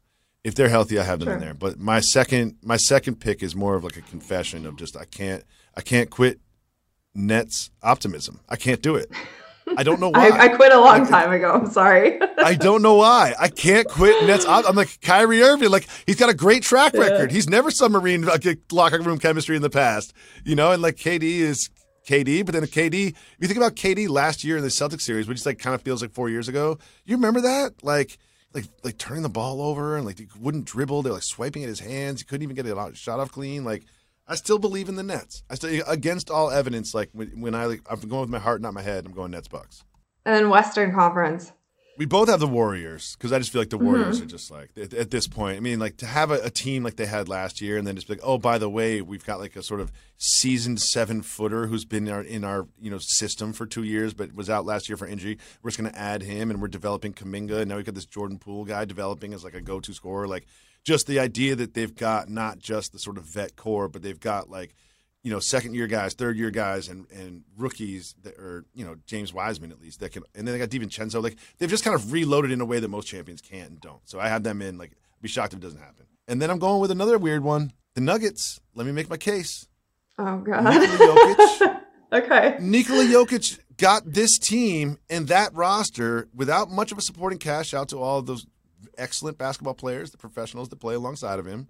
If 0.43 0.55
they're 0.55 0.69
healthy, 0.69 0.97
I 0.99 1.03
have 1.03 1.19
them 1.19 1.27
Sure. 1.27 1.35
in 1.35 1.39
there. 1.39 1.53
But 1.53 1.77
my 1.79 1.99
second, 1.99 2.55
my 2.63 2.77
second 2.77 3.15
pick 3.19 3.43
is 3.43 3.55
more 3.55 3.75
of 3.75 3.83
like 3.83 3.97
a 3.97 4.01
confession 4.01 4.65
of 4.65 4.75
just 4.75 4.97
I 4.97 5.05
can't, 5.05 5.43
I 5.77 5.81
can't 5.81 6.09
quit 6.09 6.39
Nets 7.13 7.69
optimism. 7.83 8.39
I 8.49 8.55
can't 8.55 8.81
do 8.81 8.95
it. 8.95 9.11
I 9.77 9.83
don't 9.83 9.99
know 9.99 10.09
why. 10.13 10.29
I, 10.29 10.45
I 10.45 10.47
quit 10.49 10.71
a 10.71 10.79
long 10.79 11.05
time 11.07 11.31
ago. 11.31 11.51
I'm 11.51 11.69
sorry. 11.69 12.19
I 12.39 12.55
don't 12.55 12.81
know 12.81 12.95
why. 12.95 13.35
I 13.39 13.49
can't 13.49 13.87
quit 13.87 14.25
Nets. 14.25 14.45
I'm 14.47 14.75
like 14.75 14.99
Kyrie 15.01 15.43
Irving. 15.43 15.69
Like 15.69 15.87
he's 16.07 16.15
got 16.15 16.29
a 16.29 16.33
great 16.33 16.63
track 16.63 16.93
record. 16.93 17.31
He's 17.31 17.47
never 17.47 17.69
submarine 17.69 18.23
like, 18.23 18.43
locker 18.71 18.99
room 18.99 19.19
chemistry 19.19 19.55
in 19.55 19.61
the 19.61 19.69
past, 19.69 20.13
you 20.43 20.55
know. 20.55 20.71
And 20.71 20.81
like 20.81 20.95
KD 20.95 21.21
is 21.21 21.69
KD, 22.07 22.45
but 22.45 22.53
then 22.53 22.63
KD. 22.63 23.09
If 23.09 23.37
you 23.39 23.47
think 23.47 23.57
about 23.57 23.75
KD 23.75 24.09
last 24.09 24.43
year 24.43 24.57
in 24.57 24.63
the 24.63 24.69
Celtics 24.69 25.01
series, 25.01 25.27
which 25.27 25.39
is 25.39 25.45
like 25.45 25.59
kind 25.59 25.75
of 25.75 25.81
feels 25.81 26.01
like 26.01 26.11
four 26.11 26.29
years 26.29 26.47
ago. 26.47 26.77
You 27.05 27.15
remember 27.15 27.41
that? 27.41 27.83
Like. 27.83 28.17
Like, 28.53 28.65
like 28.83 28.97
turning 28.97 29.23
the 29.23 29.29
ball 29.29 29.61
over 29.61 29.95
and 29.95 30.05
like 30.05 30.19
he 30.19 30.27
wouldn't 30.37 30.65
dribble. 30.65 31.03
They're 31.03 31.13
like 31.13 31.23
swiping 31.23 31.63
at 31.63 31.69
his 31.69 31.79
hands. 31.79 32.19
He 32.19 32.25
couldn't 32.25 32.43
even 32.43 32.53
get 32.53 32.65
it 32.65 32.97
shot 32.97 33.21
off 33.21 33.31
clean. 33.31 33.63
Like, 33.63 33.85
I 34.27 34.35
still 34.35 34.59
believe 34.59 34.89
in 34.89 34.97
the 34.97 35.03
Nets. 35.03 35.43
I 35.49 35.55
still, 35.55 35.81
against 35.87 36.29
all 36.29 36.51
evidence, 36.51 36.93
like 36.93 37.07
when, 37.13 37.39
when 37.39 37.55
I, 37.55 37.67
like, 37.67 37.81
I'm 37.89 38.01
going 38.01 38.19
with 38.19 38.29
my 38.29 38.39
heart, 38.39 38.59
not 38.61 38.73
my 38.73 38.81
head. 38.81 39.05
I'm 39.05 39.13
going 39.13 39.31
Nets 39.31 39.47
Bucks. 39.47 39.85
and 40.25 40.35
then 40.35 40.49
Western 40.49 40.93
Conference. 40.93 41.53
We 41.97 42.05
both 42.05 42.29
have 42.29 42.39
the 42.39 42.47
Warriors 42.47 43.15
because 43.17 43.31
I 43.31 43.37
just 43.37 43.51
feel 43.51 43.61
like 43.61 43.69
the 43.69 43.77
Warriors 43.77 44.17
Mm-hmm. 44.17 44.25
are 44.25 44.29
just 44.29 44.49
like 44.49 44.69
at, 44.77 44.93
at 44.93 45.11
this 45.11 45.27
point. 45.27 45.57
I 45.57 45.59
mean, 45.59 45.77
like 45.77 45.97
to 45.97 46.05
have 46.05 46.31
a, 46.31 46.39
a 46.43 46.49
team 46.49 46.83
like 46.83 46.95
they 46.95 47.05
had 47.05 47.27
last 47.29 47.61
year, 47.61 47.77
and 47.77 47.85
then 47.85 47.95
just 47.95 48.07
be 48.07 48.13
like, 48.13 48.23
oh, 48.23 48.37
by 48.37 48.57
the 48.57 48.69
way, 48.69 49.01
we've 49.01 49.25
got 49.25 49.39
like 49.39 49.55
a 49.55 49.61
sort 49.61 49.81
of 49.81 49.91
seasoned 50.17 50.81
seven 50.81 51.21
footer 51.21 51.67
who's 51.67 51.85
been 51.85 52.07
in 52.07 52.13
our, 52.13 52.21
in 52.21 52.43
our 52.43 52.67
you 52.79 52.89
know 52.89 52.97
system 52.99 53.53
for 53.53 53.65
two 53.65 53.83
years, 53.83 54.13
but 54.13 54.33
was 54.33 54.49
out 54.49 54.65
last 54.65 54.89
year 54.89 54.97
for 54.97 55.05
injury. 55.05 55.37
We're 55.61 55.69
just 55.71 55.79
going 55.79 55.91
to 55.91 55.99
add 55.99 56.23
him, 56.23 56.49
and 56.49 56.61
we're 56.61 56.69
developing 56.69 57.13
Kuminga, 57.13 57.59
and 57.61 57.69
now 57.69 57.75
we've 57.75 57.85
got 57.85 57.95
this 57.95 58.05
Jordan 58.05 58.39
Poole 58.39 58.65
guy 58.65 58.85
developing 58.85 59.33
as 59.33 59.43
like 59.43 59.53
a 59.53 59.61
go 59.61 59.79
to 59.79 59.93
scorer. 59.93 60.27
Like 60.27 60.47
just 60.83 61.07
the 61.07 61.19
idea 61.19 61.55
that 61.55 61.73
they've 61.73 61.95
got 61.95 62.29
not 62.29 62.57
just 62.57 62.93
the 62.93 62.99
sort 62.99 63.17
of 63.17 63.25
vet 63.25 63.55
core, 63.55 63.87
but 63.89 64.01
they've 64.01 64.19
got 64.19 64.49
like 64.49 64.73
you 65.23 65.31
know, 65.31 65.39
second 65.39 65.75
year 65.75 65.87
guys, 65.87 66.13
third 66.13 66.37
year 66.37 66.51
guys, 66.51 66.87
and 66.87 67.05
and 67.11 67.43
rookies 67.57 68.15
that 68.23 68.37
are 68.37 68.65
you 68.73 68.85
know 68.85 68.95
James 69.05 69.33
Wiseman 69.33 69.71
at 69.71 69.79
least 69.79 69.99
that 69.99 70.11
can, 70.11 70.23
and 70.35 70.47
then 70.47 70.57
they 70.57 70.59
got 70.59 70.69
DiVincenzo. 70.69 71.21
Like 71.21 71.37
they've 71.57 71.69
just 71.69 71.83
kind 71.83 71.95
of 71.95 72.11
reloaded 72.11 72.51
in 72.51 72.61
a 72.61 72.65
way 72.65 72.79
that 72.79 72.87
most 72.87 73.07
champions 73.07 73.41
can't 73.41 73.69
and 73.69 73.81
don't. 73.81 74.01
So 74.05 74.19
I 74.19 74.29
have 74.29 74.43
them 74.43 74.61
in. 74.61 74.77
Like, 74.77 74.93
be 75.21 75.27
shocked 75.27 75.53
if 75.53 75.59
it 75.59 75.61
doesn't 75.61 75.79
happen. 75.79 76.05
And 76.27 76.41
then 76.41 76.49
I'm 76.49 76.59
going 76.59 76.81
with 76.81 76.91
another 76.91 77.17
weird 77.17 77.43
one: 77.43 77.71
the 77.93 78.01
Nuggets. 78.01 78.59
Let 78.73 78.85
me 78.85 78.91
make 78.91 79.09
my 79.09 79.17
case. 79.17 79.67
Oh 80.17 80.37
God. 80.37 80.63
Nikola. 80.63 81.35
Jokic. 81.35 81.81
okay. 82.13 82.57
Nikola 82.59 83.03
Jokic 83.05 83.59
got 83.77 84.03
this 84.05 84.37
team 84.37 84.97
and 85.09 85.27
that 85.27 85.53
roster 85.53 86.29
without 86.33 86.69
much 86.69 86.91
of 86.91 86.97
a 86.97 87.01
supporting 87.01 87.39
cast 87.39 87.73
out 87.73 87.89
to 87.89 87.97
all 87.97 88.19
of 88.19 88.25
those 88.25 88.45
excellent 88.97 89.37
basketball 89.37 89.73
players, 89.73 90.11
the 90.11 90.17
professionals 90.17 90.69
that 90.69 90.77
play 90.77 90.95
alongside 90.95 91.39
of 91.39 91.45
him. 91.45 91.67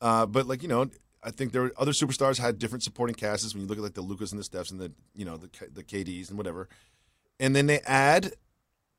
Uh, 0.00 0.26
but 0.26 0.46
like 0.46 0.62
you 0.62 0.68
know, 0.68 0.90
I 1.26 1.30
think 1.30 1.52
there 1.52 1.62
were 1.62 1.72
other 1.76 1.92
superstars 1.92 2.38
had 2.38 2.58
different 2.58 2.84
supporting 2.84 3.16
casts 3.16 3.52
when 3.52 3.62
you 3.62 3.68
look 3.68 3.78
at 3.78 3.84
like 3.84 3.94
the 3.94 4.00
Lukas 4.00 4.30
and 4.32 4.40
the 4.40 4.44
Stephs 4.44 4.70
and 4.70 4.80
the 4.80 4.92
you 5.14 5.24
know 5.24 5.36
the 5.36 5.48
the 5.72 5.82
KDs 5.82 6.28
and 6.28 6.38
whatever. 6.38 6.68
And 7.40 7.54
then 7.54 7.66
they 7.66 7.80
add 7.80 8.32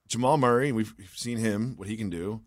Jamal 0.07 0.38
Murray, 0.38 0.67
and 0.67 0.75
we've 0.75 0.93
we've 0.98 1.13
seen 1.15 1.38
him 1.38 1.75
what 1.77 1.88
he 1.88 1.96
can 1.98 2.10
do 2.10 2.41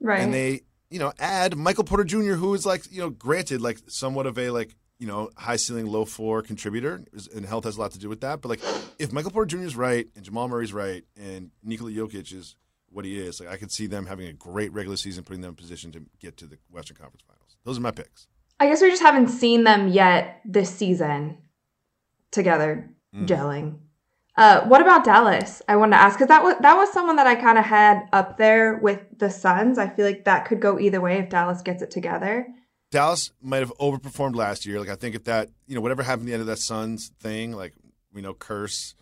Right. 0.00 0.20
and 0.20 0.32
they 0.32 0.62
you 0.90 0.98
know 0.98 1.12
add 1.18 1.56
Michael 1.56 1.84
Porter 1.84 2.04
Jr., 2.04 2.34
who 2.34 2.54
is 2.54 2.64
like 2.64 2.90
you 2.90 3.00
know 3.00 3.10
granted 3.10 3.60
like 3.60 3.78
somewhat 3.88 4.26
of 4.26 4.38
a 4.38 4.50
like 4.50 4.74
you 4.98 5.06
know 5.06 5.30
high 5.36 5.56
ceiling 5.56 5.86
low 5.86 6.04
floor 6.04 6.40
contributor, 6.42 7.04
and 7.34 7.44
health 7.46 7.64
has 7.64 7.76
a 7.76 7.80
lot 7.80 7.92
to 7.92 7.98
do 7.98 8.08
with 8.08 8.20
that. 8.22 8.40
But 8.40 8.48
like 8.48 8.60
if 8.98 9.12
Michael 9.12 9.30
Porter 9.30 9.56
Jr. 9.56 9.64
is 9.64 9.76
right 9.76 10.06
and 10.16 10.24
Jamal 10.24 10.48
Murray's 10.48 10.72
right 10.72 11.04
and 11.16 11.50
Nikola 11.62 11.90
Jokic 11.90 12.32
is 12.32 12.56
what 12.90 13.04
he 13.04 13.18
is, 13.18 13.40
like 13.40 13.50
I 13.50 13.56
could 13.58 13.70
see 13.70 13.86
them 13.86 14.06
having 14.06 14.26
a 14.26 14.32
great 14.32 14.72
regular 14.72 14.96
season, 14.96 15.22
putting 15.24 15.42
them 15.42 15.50
in 15.50 15.54
position 15.56 15.92
to 15.92 16.02
get 16.20 16.36
to 16.38 16.46
the 16.46 16.58
Western 16.70 16.96
Conference 16.96 17.22
Finals. 17.26 17.56
Those 17.64 17.76
are 17.78 17.82
my 17.82 17.90
picks. 17.90 18.26
I 18.60 18.66
guess 18.66 18.82
we 18.82 18.90
just 18.90 19.02
haven't 19.02 19.28
seen 19.28 19.64
them 19.64 19.88
yet 19.88 20.40
this 20.44 20.70
season 20.74 21.38
together 22.30 22.90
Mm. 23.14 23.26
gelling. 23.26 23.78
Uh, 24.36 24.60
what 24.68 24.80
about 24.80 25.02
Dallas? 25.04 25.62
I 25.66 25.76
wanted 25.76 25.96
to 25.96 26.02
ask 26.02 26.16
because 26.18 26.28
that 26.28 26.44
was 26.44 26.54
that 26.60 26.76
was 26.76 26.92
someone 26.92 27.16
that 27.16 27.26
I 27.26 27.34
kind 27.34 27.58
of 27.58 27.64
had 27.64 28.06
up 28.12 28.36
there 28.36 28.76
with 28.76 29.00
the 29.18 29.30
Suns. 29.30 29.78
I 29.78 29.88
feel 29.88 30.04
like 30.06 30.24
that 30.26 30.44
could 30.44 30.60
go 30.60 30.78
either 30.78 31.00
way 31.00 31.18
if 31.18 31.28
Dallas 31.30 31.62
gets 31.62 31.82
it 31.82 31.90
together. 31.90 32.46
Dallas 32.90 33.32
might 33.42 33.58
have 33.58 33.72
overperformed 33.80 34.36
last 34.36 34.64
year. 34.66 34.78
Like 34.78 34.90
I 34.90 34.94
think 34.94 35.14
if 35.16 35.24
that 35.24 35.48
you 35.66 35.74
know 35.74 35.80
whatever 35.80 36.02
happened 36.02 36.24
at 36.24 36.26
the 36.28 36.32
end 36.34 36.40
of 36.42 36.46
that 36.48 36.58
Suns 36.58 37.10
thing, 37.20 37.52
like 37.52 37.72
we 38.12 38.20
know 38.20 38.34
curse, 38.34 38.94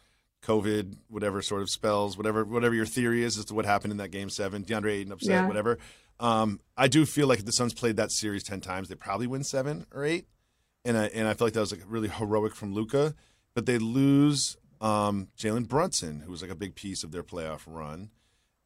COVID, 0.43 0.97
whatever 1.09 1.43
sort 1.43 1.61
of 1.63 1.69
spells, 1.69 2.17
whatever 2.17 2.45
whatever 2.45 2.75
your 2.75 2.87
theory 2.87 3.23
is 3.23 3.37
as 3.37 3.45
to 3.47 3.55
what 3.55 3.67
happened 3.67 3.91
in 3.91 3.97
that 3.99 4.11
game 4.13 4.31
seven, 4.31 4.65
DeAndre 4.65 4.93
Ayton 4.93 5.13
upset, 5.13 5.31
Yeah. 5.33 5.47
whatever. 5.49 5.79
Um, 6.19 6.61
I 6.77 6.89
do 6.89 7.05
feel 7.07 7.27
like 7.27 7.41
if 7.41 7.45
the 7.45 7.53
Suns 7.53 7.75
played 7.75 7.97
that 7.97 8.11
series 8.11 8.43
ten 8.43 8.61
times, 8.61 8.89
they 8.89 8.95
probably 8.95 9.27
win 9.27 9.45
seven 9.45 9.87
or 9.93 10.05
eight, 10.05 10.27
and 10.85 10.97
I 10.97 11.07
and 11.07 11.29
I 11.29 11.35
feel 11.35 11.47
like 11.47 11.55
that 11.55 11.61
was 11.61 11.73
like 11.73 11.83
really 11.87 12.09
heroic 12.09 12.55
from 12.55 12.75
Luka, 12.75 13.15
but 13.55 13.67
they 13.67 13.79
lose 13.79 14.57
um, 14.81 15.29
Jalen 15.39 15.69
Brunson, 15.69 16.21
who 16.21 16.31
was 16.31 16.43
like 16.43 16.51
a 16.51 16.57
big 16.57 16.75
piece 16.75 17.05
of 17.05 17.13
their 17.13 17.23
playoff 17.23 17.63
run, 17.67 18.11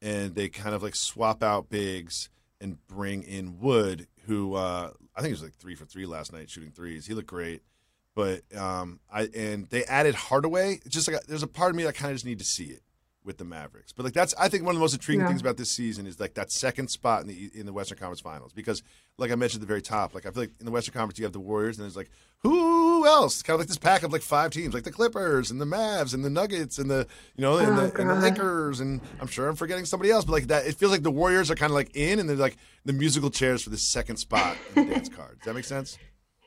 and 0.01 0.35
they 0.35 0.49
kind 0.49 0.75
of 0.75 0.83
like 0.83 0.95
swap 0.95 1.43
out 1.43 1.69
bigs 1.69 2.29
and 2.61 2.85
bring 2.87 3.23
in 3.23 3.59
Wood, 3.59 4.07
who 4.27 4.55
uh, 4.55 4.91
I 5.17 5.21
think 5.21 5.29
he 5.29 5.33
was 5.33 5.43
like 5.43 5.55
three 5.55 5.75
for 5.75 5.87
three 5.87 6.07
last 6.07 6.33
night 6.33 6.51
shooting 6.51 6.73
threes. 6.73 7.07
He 7.07 7.15
looked 7.15 7.29
great, 7.29 7.63
but 8.15 8.43
um, 8.57 9.01
I 9.13 9.29
and 9.35 9.67
they 9.67 9.85
added 9.85 10.15
Hardaway. 10.15 10.81
Just 10.89 11.11
like 11.11 11.25
there's 11.25 11.43
a 11.43 11.49
part 11.49 11.71
of 11.71 11.77
me 11.77 11.85
that 11.85 11.95
kind 11.95 12.11
of 12.11 12.17
just 12.17 12.27
need 12.27 12.39
to 12.39 12.45
see 12.45 12.65
it 12.65 12.83
with 13.31 13.39
the 13.39 13.45
Mavericks. 13.45 13.93
But 13.93 14.05
like 14.05 14.13
that's 14.13 14.35
I 14.39 14.49
think 14.49 14.65
one 14.65 14.75
of 14.75 14.77
the 14.77 14.81
most 14.81 14.93
intriguing 14.95 15.21
Yeah. 15.23 15.29
things 15.29 15.41
about 15.41 15.57
this 15.57 15.71
season 15.71 16.07
is 16.07 16.19
like 16.19 16.35
that 16.35 16.51
second 16.51 16.89
spot 16.91 17.23
in 17.23 17.29
the 17.29 17.51
in 17.55 17.65
the 17.65 17.73
Western 17.73 17.97
Conference 17.99 18.21
Finals 18.21 18.53
because 18.53 18.83
like 19.19 19.31
I 19.31 19.35
mentioned 19.37 19.63
at 19.63 19.67
the 19.67 19.71
very 19.71 19.83
top, 19.83 20.15
like 20.15 20.27
I 20.27 20.31
feel 20.31 20.43
like 20.43 20.53
in 20.59 20.67
the 20.67 20.73
Western 20.73 20.93
Conference 20.95 21.19
you 21.19 21.25
have 21.25 21.33
the 21.33 21.39
Warriors 21.41 21.79
and 21.79 21.85
there's 21.85 21.97
like 21.97 22.11
who 22.43 23.07
else? 23.07 23.43
Kind 23.43 23.55
of 23.55 23.61
like 23.61 23.69
this 23.69 23.77
pack 23.79 24.03
of 24.03 24.13
like 24.13 24.23
five 24.23 24.51
teams, 24.51 24.73
like 24.75 24.85
the 24.85 24.91
Clippers 24.91 25.51
and 25.51 25.61
the 25.61 25.65
Mavs 25.67 26.15
and 26.15 26.25
the 26.25 26.31
Nuggets 26.31 26.79
and 26.79 26.91
the 26.91 27.07
you 27.37 27.43
know 27.43 27.59
and, 27.59 27.69
Oh, 27.79 27.87
the, 27.87 28.01
and 28.01 28.11
the. 28.11 28.15
Lakers 28.15 28.81
and 28.81 29.01
I'm 29.21 29.27
sure 29.29 29.49
I'm 29.49 29.57
forgetting 29.57 29.85
somebody 29.85 30.11
else, 30.11 30.25
but 30.25 30.33
like 30.33 30.47
that 30.49 30.67
it 30.67 30.75
feels 30.77 30.91
like 30.93 31.03
the 31.03 31.11
Warriors 31.11 31.51
are 31.51 31.55
kind 31.55 31.71
of 31.71 31.75
like 31.75 31.95
in 31.95 32.19
and 32.19 32.29
they're 32.29 32.37
like 32.37 32.57
the 32.85 32.93
musical 32.93 33.31
chairs 33.31 33.63
for 33.63 33.71
the 33.71 33.79
second 33.79 34.17
spot 34.17 34.57
in 34.75 34.89
the 34.89 34.95
dance 34.95 35.09
card. 35.09 35.39
Does 35.39 35.47
that 35.47 35.55
make 35.55 35.65
sense? 35.65 35.99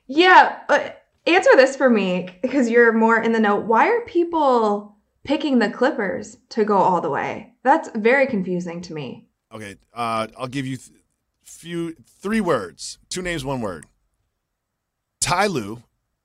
Yeah, 0.07 0.59
but 0.67 0.99
answer 1.25 1.51
this 1.55 1.75
for 1.77 1.89
me 1.89 2.27
because 2.41 2.69
you're 2.69 2.91
more 2.91 3.21
in 3.21 3.31
the 3.31 3.39
know. 3.39 3.55
Why 3.55 3.87
are 3.87 4.01
people 4.01 4.92
picking 5.23 5.59
the 5.59 5.69
Clippers 5.69 6.37
to 6.49 6.65
go 6.65 6.77
all 6.77 7.01
the 7.01 7.09
way? 7.09 7.53
That's 7.63 7.89
very 7.95 8.27
confusing 8.27 8.81
to 8.81 8.93
me. 8.93 9.27
Okay, 9.53 9.75
uh, 9.93 10.27
I'll 10.37 10.47
give 10.47 10.65
you 10.65 10.77
th- 10.77 10.99
few 11.43 11.95
three 12.21 12.41
words, 12.41 12.97
two 13.09 13.21
names, 13.21 13.45
one 13.45 13.61
word. 13.61 13.85
Ty 15.21 15.47
Lue, 15.47 15.83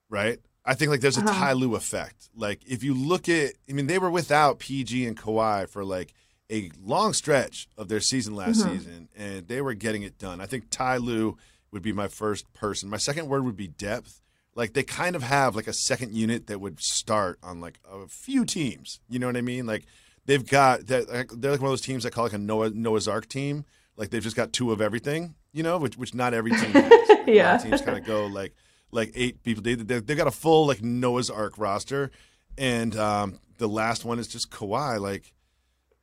right? 0.08 0.38
I 0.64 0.74
think 0.74 0.90
like 0.90 1.00
there's 1.00 1.16
a 1.18 1.20
Uh-huh. 1.22 1.32
Ty 1.32 1.52
Lue 1.54 1.74
effect. 1.74 2.28
Like 2.34 2.60
if 2.66 2.82
you 2.82 2.94
look 2.94 3.28
at, 3.28 3.52
I 3.68 3.72
mean, 3.72 3.86
they 3.86 3.98
were 3.98 4.10
without 4.10 4.58
PG 4.58 5.06
and 5.06 5.16
Kawhi 5.16 5.68
for 5.68 5.84
like 5.84 6.12
a 6.50 6.70
long 6.82 7.12
stretch 7.12 7.68
of 7.76 7.88
their 7.88 8.00
season 8.00 8.34
last 8.34 8.60
Mhm. 8.60 8.72
season, 8.78 9.08
and 9.14 9.46
they 9.48 9.60
were 9.60 9.74
getting 9.74 10.02
it 10.02 10.18
done. 10.18 10.40
I 10.40 10.46
think 10.46 10.70
Ty 10.70 10.96
Lue 10.98 11.36
would 11.70 11.82
be 11.82 11.92
my 11.92 12.08
first 12.08 12.50
person. 12.54 12.88
My 12.88 12.96
second 12.96 13.28
word 13.28 13.44
would 13.44 13.56
be 13.56 13.68
depth. 13.68 14.22
Like 14.58 14.72
they 14.72 14.82
kind 14.82 15.14
of 15.16 15.22
have 15.22 15.54
like 15.54 15.68
a 15.68 15.72
second 15.72 16.12
unit 16.14 16.48
that 16.48 16.60
would 16.60 16.80
start 16.80 17.38
on 17.44 17.60
like 17.60 17.78
a 17.88 18.08
few 18.08 18.44
teams. 18.44 18.98
You 19.08 19.18
know 19.20 19.26
what 19.28 19.36
I 19.36 19.40
mean? 19.40 19.66
Like 19.66 19.84
they've 20.26 20.44
got 20.46 20.86
they're 20.88 21.04
like, 21.04 21.30
they're 21.32 21.52
like 21.52 21.60
one 21.60 21.68
of 21.68 21.72
those 21.72 21.80
teams 21.80 22.04
I 22.04 22.10
call 22.10 22.24
like 22.24 22.32
a 22.32 22.38
Noah 22.38 22.70
Noah's 22.70 23.06
Ark 23.06 23.28
team. 23.28 23.64
Like 23.96 24.10
they've 24.10 24.22
just 24.22 24.34
got 24.36 24.52
two 24.52 24.72
of 24.72 24.80
everything. 24.80 25.36
You 25.52 25.62
know, 25.62 25.78
which 25.78 25.96
which 25.96 26.12
not 26.12 26.34
every 26.34 26.50
team 26.50 26.72
has. 26.72 26.90
Like, 26.90 26.90
a 27.08 27.12
lot 27.14 27.20
of 27.20 27.28
Yeah. 27.28 27.56
teams 27.58 27.82
kind 27.82 27.96
of 27.98 28.04
go 28.04 28.26
like 28.26 28.52
like 28.90 29.12
eight 29.14 29.42
people. 29.44 29.62
They 29.62 29.76
they 29.76 30.00
they 30.00 30.14
got 30.16 30.26
a 30.26 30.32
full 30.32 30.66
like 30.66 30.82
Noah's 30.82 31.30
Ark 31.30 31.54
roster, 31.56 32.10
and 32.58 32.96
um, 32.96 33.38
the 33.58 33.68
last 33.68 34.04
one 34.04 34.18
is 34.18 34.26
just 34.26 34.50
Kawhi. 34.50 35.00
Like 35.00 35.32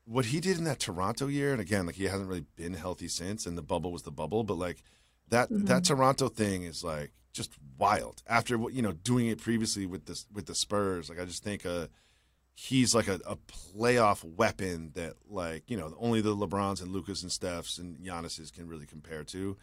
what 0.05 0.25
he 0.25 0.39
did 0.39 0.57
in 0.57 0.63
that 0.63 0.79
Toronto 0.79 1.27
year, 1.27 1.51
and 1.51 1.59
again, 1.59 1.85
like 1.85 1.95
he 1.95 2.05
hasn't 2.05 2.29
really 2.29 2.45
been 2.55 2.73
healthy 2.73 3.07
since, 3.09 3.45
and 3.45 3.57
the 3.57 3.61
bubble 3.63 3.91
was 3.91 4.03
the 4.03 4.11
bubble, 4.11 4.43
but 4.45 4.57
like 4.57 4.81
that 5.29 5.47
that 5.51 5.83
Toronto 5.83 6.29
thing 6.29 6.63
is 6.63 6.83
like 6.83 7.11
just 7.35 7.51
wild. 7.77 8.23
After 8.27 8.57
what 8.57 8.73
you 8.73 8.81
know, 8.81 8.93
doing 8.93 9.27
it 9.27 9.41
previously 9.41 9.85
with 9.85 10.05
this 10.05 10.25
with 10.33 10.45
the 10.45 10.55
Spurs, 10.55 11.09
like 11.09 11.19
I 11.19 11.25
just 11.25 11.43
think 11.43 11.65
uh 11.65 11.87
he's 12.55 12.95
like 12.95 13.09
a, 13.09 13.19
a 13.27 13.35
playoff 13.35 14.23
weapon 14.23 14.91
that 14.95 15.13
like 15.29 15.69
you 15.69 15.77
know 15.77 15.93
only 15.99 16.21
the 16.21 16.35
LeBrons 16.35 16.81
and 16.81 16.91
Lukas 16.91 17.21
and 17.21 17.31
Stephs 17.31 17.77
and 17.77 17.97
Giannis's 17.97 18.51
can 18.51 18.67
really 18.67 18.85
compare 18.85 19.23
to. 19.25 19.57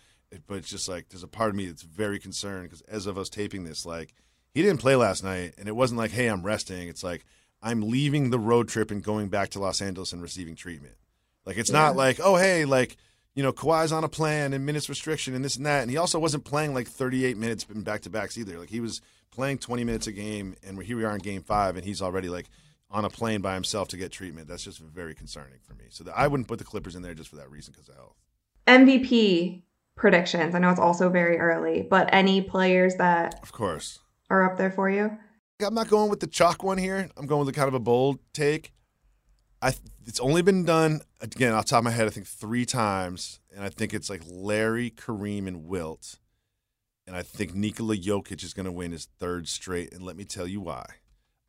But 0.47 0.59
it's 0.59 0.71
just 0.71 0.89
like 0.89 1.09
there's 1.09 1.23
a 1.23 1.29
part 1.29 1.51
of 1.51 1.57
me 1.57 1.67
that's 1.67 1.83
very 1.83 2.19
concerned 2.19 2.65
because 2.65 2.83
as 2.83 3.07
of 3.07 3.19
us 3.19 3.29
taping 3.29 3.65
this, 3.65 3.85
like 3.85 4.15
he 4.55 4.63
didn't 4.63 4.81
play 4.81 4.95
last 4.95 5.25
night, 5.25 5.55
and 5.59 5.67
it 5.67 5.77
wasn't 5.77 5.99
like 5.99 6.11
hey 6.11 6.29
I'm 6.29 6.43
resting. 6.43 6.89
It's 6.89 7.03
like 7.03 7.25
I'm 7.63 7.91
leaving 7.91 8.31
the 8.31 8.39
road 8.39 8.69
trip 8.69 8.91
and 8.91 9.03
going 9.03 9.29
back 9.29 9.51
to 9.51 9.61
Los 9.61 9.81
Angeles 9.81 10.13
and 10.13 10.23
receiving 10.23 10.55
treatment. 10.55 10.95
Like 11.47 11.57
it's 11.57 11.71
not 11.71 11.97
like 11.97 12.21
oh 12.23 12.37
hey 12.37 12.67
like 12.67 12.97
you 13.35 13.43
know 13.43 13.53
Kawhi's 13.53 13.93
on 13.93 14.05
a 14.05 14.09
plan 14.09 14.53
and 14.53 14.65
minutes 14.67 14.89
restriction 14.89 15.35
and 15.35 15.45
this 15.45 15.57
and 15.57 15.67
that, 15.67 15.83
and 15.83 15.91
he 15.91 15.97
also 15.97 16.19
wasn't 16.19 16.45
playing 16.45 16.75
like 16.75 16.89
38 16.89 17.37
minutes 17.37 17.67
in 17.73 17.83
back 17.83 18.03
to 18.03 18.11
backs 18.11 18.37
either. 18.39 18.59
Like 18.59 18.71
he 18.71 18.81
was 18.81 19.01
playing 19.31 19.59
20 19.59 19.85
minutes 19.85 20.07
a 20.07 20.13
game, 20.13 20.55
and 20.63 20.83
here 20.83 20.97
we 20.97 21.05
are 21.05 21.15
in 21.15 21.21
Game 21.21 21.43
Five, 21.43 21.77
and 21.77 21.85
he's 21.85 22.03
already 22.03 22.29
like 22.29 22.47
on 22.91 23.05
a 23.07 23.11
plane 23.11 23.41
by 23.41 23.55
himself 23.55 23.89
to 23.89 23.97
get 23.97 24.13
treatment. 24.13 24.49
That's 24.49 24.65
just 24.65 24.79
very 24.79 25.15
concerning 25.15 25.59
for 25.67 25.75
me. 25.75 25.85
So 25.89 26.05
the, 26.05 26.17
I 26.17 26.27
wouldn't 26.27 26.47
put 26.49 26.59
the 26.59 26.65
Clippers 26.65 26.95
in 26.95 27.01
there 27.03 27.15
just 27.15 27.31
for 27.31 27.37
that 27.37 27.51
reason 27.51 27.73
because 27.73 27.89
of 27.89 27.95
health. 27.97 28.17
MVP 28.67 29.63
predictions. 29.97 30.55
I 30.55 30.59
know 30.59 30.71
it's 30.71 30.81
also 30.81 31.09
very 31.09 31.39
early, 31.39 31.83
but 31.89 32.09
any 32.13 32.43
players 32.43 32.97
that 32.97 33.41
Of 33.43 33.53
course. 33.53 33.99
are 34.31 34.45
up 34.51 34.59
there 34.59 34.71
for 34.71 34.91
you? 34.91 35.17
I'm 35.65 35.75
not 35.75 35.89
going 35.89 36.11
with 36.11 36.21
the 36.21 36.27
chalk 36.27 36.63
one 36.63 36.79
here. 36.79 37.09
I'm 37.17 37.27
going 37.27 37.47
with 37.47 37.55
a 37.55 37.57
kind 37.59 37.69
of 37.69 37.75
a 37.75 37.79
bold 37.81 38.19
take. 38.33 38.73
I 39.63 39.75
it's 40.07 40.21
only 40.21 40.43
been 40.43 40.65
done 40.65 41.01
again 41.21 41.53
off 41.53 41.67
the 41.67 41.71
top 41.71 41.79
of 41.79 41.85
my 41.85 41.91
head. 41.91 42.07
I 42.07 42.11
think 42.11 42.27
three 42.27 42.67
times, 42.67 43.41
and 43.55 43.65
I 43.65 43.69
think 43.69 43.95
it's 43.95 44.11
like 44.11 44.23
Larry, 44.27 44.91
Kareem, 44.91 45.47
and 45.47 45.67
Wilt. 45.67 46.19
And 47.07 47.17
I 47.17 47.23
think 47.23 47.55
Nikola 47.55 47.97
Jokic 47.97 48.43
is 48.43 48.53
going 48.55 48.67
to 48.67 48.73
win 48.73 48.93
his 48.93 49.09
third 49.19 49.49
straight. 49.49 49.93
And 49.93 50.03
let 50.03 50.17
me 50.17 50.25
tell 50.25 50.47
you 50.47 50.61
why. 50.61 50.85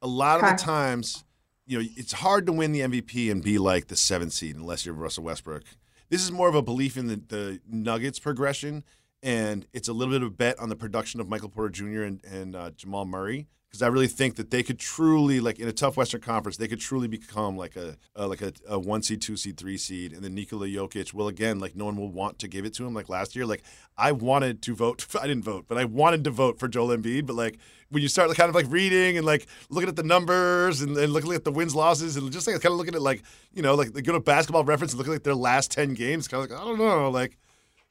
A 0.02 0.08
lot 0.08 0.44
of 0.44 0.50
the 0.50 0.64
times, 0.64 1.24
you 1.66 1.80
know, 1.80 1.88
it's 1.96 2.14
hard 2.14 2.46
to 2.48 2.52
win 2.52 2.72
the 2.72 2.82
MVP 2.82 3.32
and 3.32 3.44
be 3.44 3.58
like 3.58 3.88
the 3.88 3.96
seventh 3.96 4.34
seed 4.34 4.56
unless 4.56 4.86
you're 4.86 4.96
Russell 4.96 5.24
Westbrook. 5.24 5.64
This 6.10 6.24
is 6.24 6.32
more 6.32 6.50
of 6.50 6.56
a 6.56 6.62
belief 6.62 6.98
in 6.98 7.08
the, 7.08 7.16
the 7.16 7.60
Nuggets 7.68 8.20
progression, 8.20 8.84
and 9.22 9.66
it's 9.74 9.88
a 9.88 9.94
little 9.94 10.14
bit 10.14 10.22
of 10.22 10.28
a 10.28 10.32
bet 10.32 10.60
on 10.60 10.70
the 10.70 10.76
production 10.76 11.20
of 11.20 11.30
Michael 11.30 11.50
Porter 11.50 11.70
Jr. 11.70 12.04
and, 12.04 12.24
and 12.26 12.56
uh, 12.56 12.72
Jamal 12.72 13.06
Murray 13.06 13.48
because 13.74 13.82
I 13.82 13.88
really 13.88 14.08
think 14.08 14.36
that 14.36 14.52
they 14.52 14.62
could 14.62 14.78
truly, 14.78 15.40
like 15.40 15.58
in 15.58 15.68
a 15.68 15.72
tough 15.72 15.98
Western 15.98 16.22
Conference, 16.22 16.58
they 16.58 16.68
could 16.68 16.80
truly 16.80 17.08
become 17.08 17.58
like 17.58 17.76
a 17.76 17.98
uh, 18.16 18.28
like 18.28 18.44
a, 18.44 18.54
a 18.68 18.78
one 18.78 19.02
seed, 19.02 19.20
two 19.20 19.36
seed, 19.36 19.58
three 19.58 19.78
seed, 19.78 20.14
and 20.14 20.24
then 20.24 20.36
Nikola 20.36 20.68
Jokic 20.68 21.12
will 21.12 21.28
again 21.28 21.60
like 21.60 21.76
no 21.76 21.86
one 21.86 21.98
will 21.98 22.12
want 22.12 22.38
to 22.40 22.48
give 22.48 22.66
it 22.66 22.76
to 22.76 22.86
him 22.86 22.94
like 22.94 23.10
last 23.10 23.36
year. 23.36 23.48
Like 23.48 23.64
I 23.98 24.12
wanted 24.12 24.62
to 24.62 24.76
vote, 24.76 25.08
I 25.20 25.26
didn't 25.26 25.44
vote, 25.44 25.66
but 25.68 25.80
I 25.80 25.86
wanted 25.86 26.24
to 26.26 26.30
vote 26.30 26.60
for 26.60 26.68
Joel 26.68 26.96
Embiid, 26.96 27.26
but 27.26 27.36
like 27.36 27.58
when 27.90 28.04
you 28.04 28.10
start 28.10 28.28
like, 28.28 28.38
kind 28.38 28.48
of 28.48 28.54
like 28.54 28.68
reading 28.70 29.18
and 29.18 29.26
like 29.26 29.48
looking 29.72 29.90
at 29.90 29.96
the 29.96 30.04
numbers 30.04 30.82
and, 30.82 30.96
and 30.96 31.12
looking 31.12 31.34
at 31.34 31.44
the 31.44 31.52
wins 31.52 31.74
losses 31.74 32.16
and 32.16 32.32
just 32.32 32.46
like 32.46 32.62
kind 32.62 32.74
of 32.74 32.78
looking 32.78 32.94
at 32.94 33.02
like 33.02 33.24
you 33.54 33.64
know 33.64 33.74
like 33.74 33.92
they 33.94 34.04
go 34.04 34.12
to 34.12 34.20
basketball 34.20 34.64
reference 34.64 34.94
and 34.94 35.00
look 35.00 35.08
at 35.08 35.14
like 35.14 35.24
their 35.24 35.34
last 35.34 35.72
ten 35.72 35.96
games, 35.96 36.28
kind 36.28 36.44
of 36.44 36.52
like 36.52 36.60
I 36.60 36.64
don't 36.64 36.78
know 36.78 37.10
like 37.10 37.40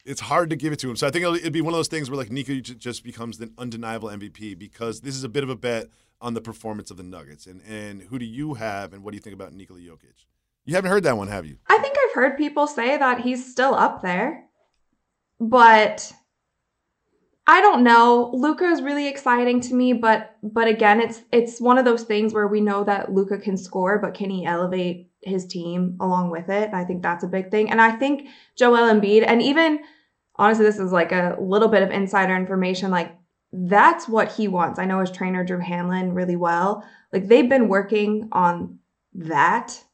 it's 0.05 0.21
hard 0.21 0.51
to 0.51 0.57
give 0.57 0.73
it 0.73 0.79
to 0.81 0.91
him. 0.91 0.97
So 0.97 1.07
I 1.07 1.11
think 1.11 1.23
it'll, 1.23 1.37
it'd 1.37 1.53
be 1.53 1.61
one 1.61 1.75
of 1.75 1.79
those 1.79 1.89
things 1.89 2.11
where 2.11 2.17
like 2.17 2.31
Nico 2.31 2.59
just 2.61 3.05
becomes 3.05 3.39
the 3.39 3.51
undeniable 3.59 4.09
MVP 4.09 4.59
because 4.59 5.01
this 5.01 5.15
is 5.15 5.25
a 5.25 5.29
bit 5.29 5.45
of 5.45 5.51
a 5.51 5.57
bet 5.57 5.89
on 6.21 6.35
the 6.35 6.41
performance 6.41 6.91
of 6.91 6.97
the 6.97 7.03
Nuggets. 7.03 7.47
And 7.47 7.61
and 7.69 8.03
who 8.03 8.19
do 8.19 8.25
you 8.25 8.55
have, 8.55 8.93
and 8.93 9.03
what 9.03 9.13
do 9.13 9.17
you 9.17 9.21
think 9.21 9.35
about 9.35 9.53
Nikola 9.53 9.81
Jokic? 9.81 10.27
You 10.65 10.75
haven't 10.75 10.91
heard 10.91 11.03
that 11.05 11.17
one, 11.17 11.29
have 11.29 11.45
you? 11.47 11.57
I 11.69 11.79
think 11.79 11.97
I've 11.97 12.15
heard 12.15 12.37
people 12.37 12.67
say 12.67 12.97
that 12.97 13.21
he's 13.21 13.51
still 13.51 13.75
up 13.75 14.03
there, 14.03 14.45
but 15.41 16.13
I 17.47 17.61
don't 17.61 17.83
know. 17.83 18.31
Luka 18.35 18.65
is 18.65 18.83
really 18.83 19.09
exciting 19.09 19.61
to 19.63 19.75
me, 19.75 19.93
but 19.93 20.37
but 20.43 20.69
again, 20.69 21.01
it's 21.01 21.23
it's 21.33 21.61
one 21.61 21.79
of 21.79 21.85
those 21.85 22.05
things 22.05 22.33
where 22.33 22.47
we 22.47 22.61
know 22.61 22.85
that 22.85 23.13
Luka 23.13 23.39
can 23.39 23.57
score, 23.57 23.99
but 23.99 24.15
can 24.15 24.31
he 24.31 24.45
elevate 24.47 25.11
his 25.23 25.47
team 25.47 25.97
along 26.01 26.31
with 26.31 26.49
it? 26.49 26.71
I 26.73 26.85
think 26.85 27.03
that's 27.03 27.25
a 27.25 27.29
big 27.29 27.51
thing, 27.51 27.71
and 27.71 27.81
I 27.81 27.93
think 27.93 28.29
Joel 28.57 28.93
Embiid, 28.93 29.25
and 29.27 29.43
even 29.43 29.81
honestly, 30.37 30.65
this 30.65 30.79
is 30.79 30.93
like 30.93 31.13
a 31.13 31.37
little 31.41 31.69
bit 31.69 31.83
of 31.83 31.91
insider 31.91 32.37
information, 32.37 32.91
like. 32.91 33.17
That's 33.55 34.09
what 34.09 34.33
he 34.33 34.49
wants. 34.49 34.79
I 34.79 34.87
know 34.87 35.01
his 35.01 35.11
trainer 35.11 35.45
Drew 35.45 35.61
Hanlen 35.61 36.15
really 36.15 36.37
well. 36.37 36.83
Like 37.13 37.29
they've 37.29 37.51
been 37.51 37.69
working 37.69 38.31
on 38.33 38.79
that 39.13 39.85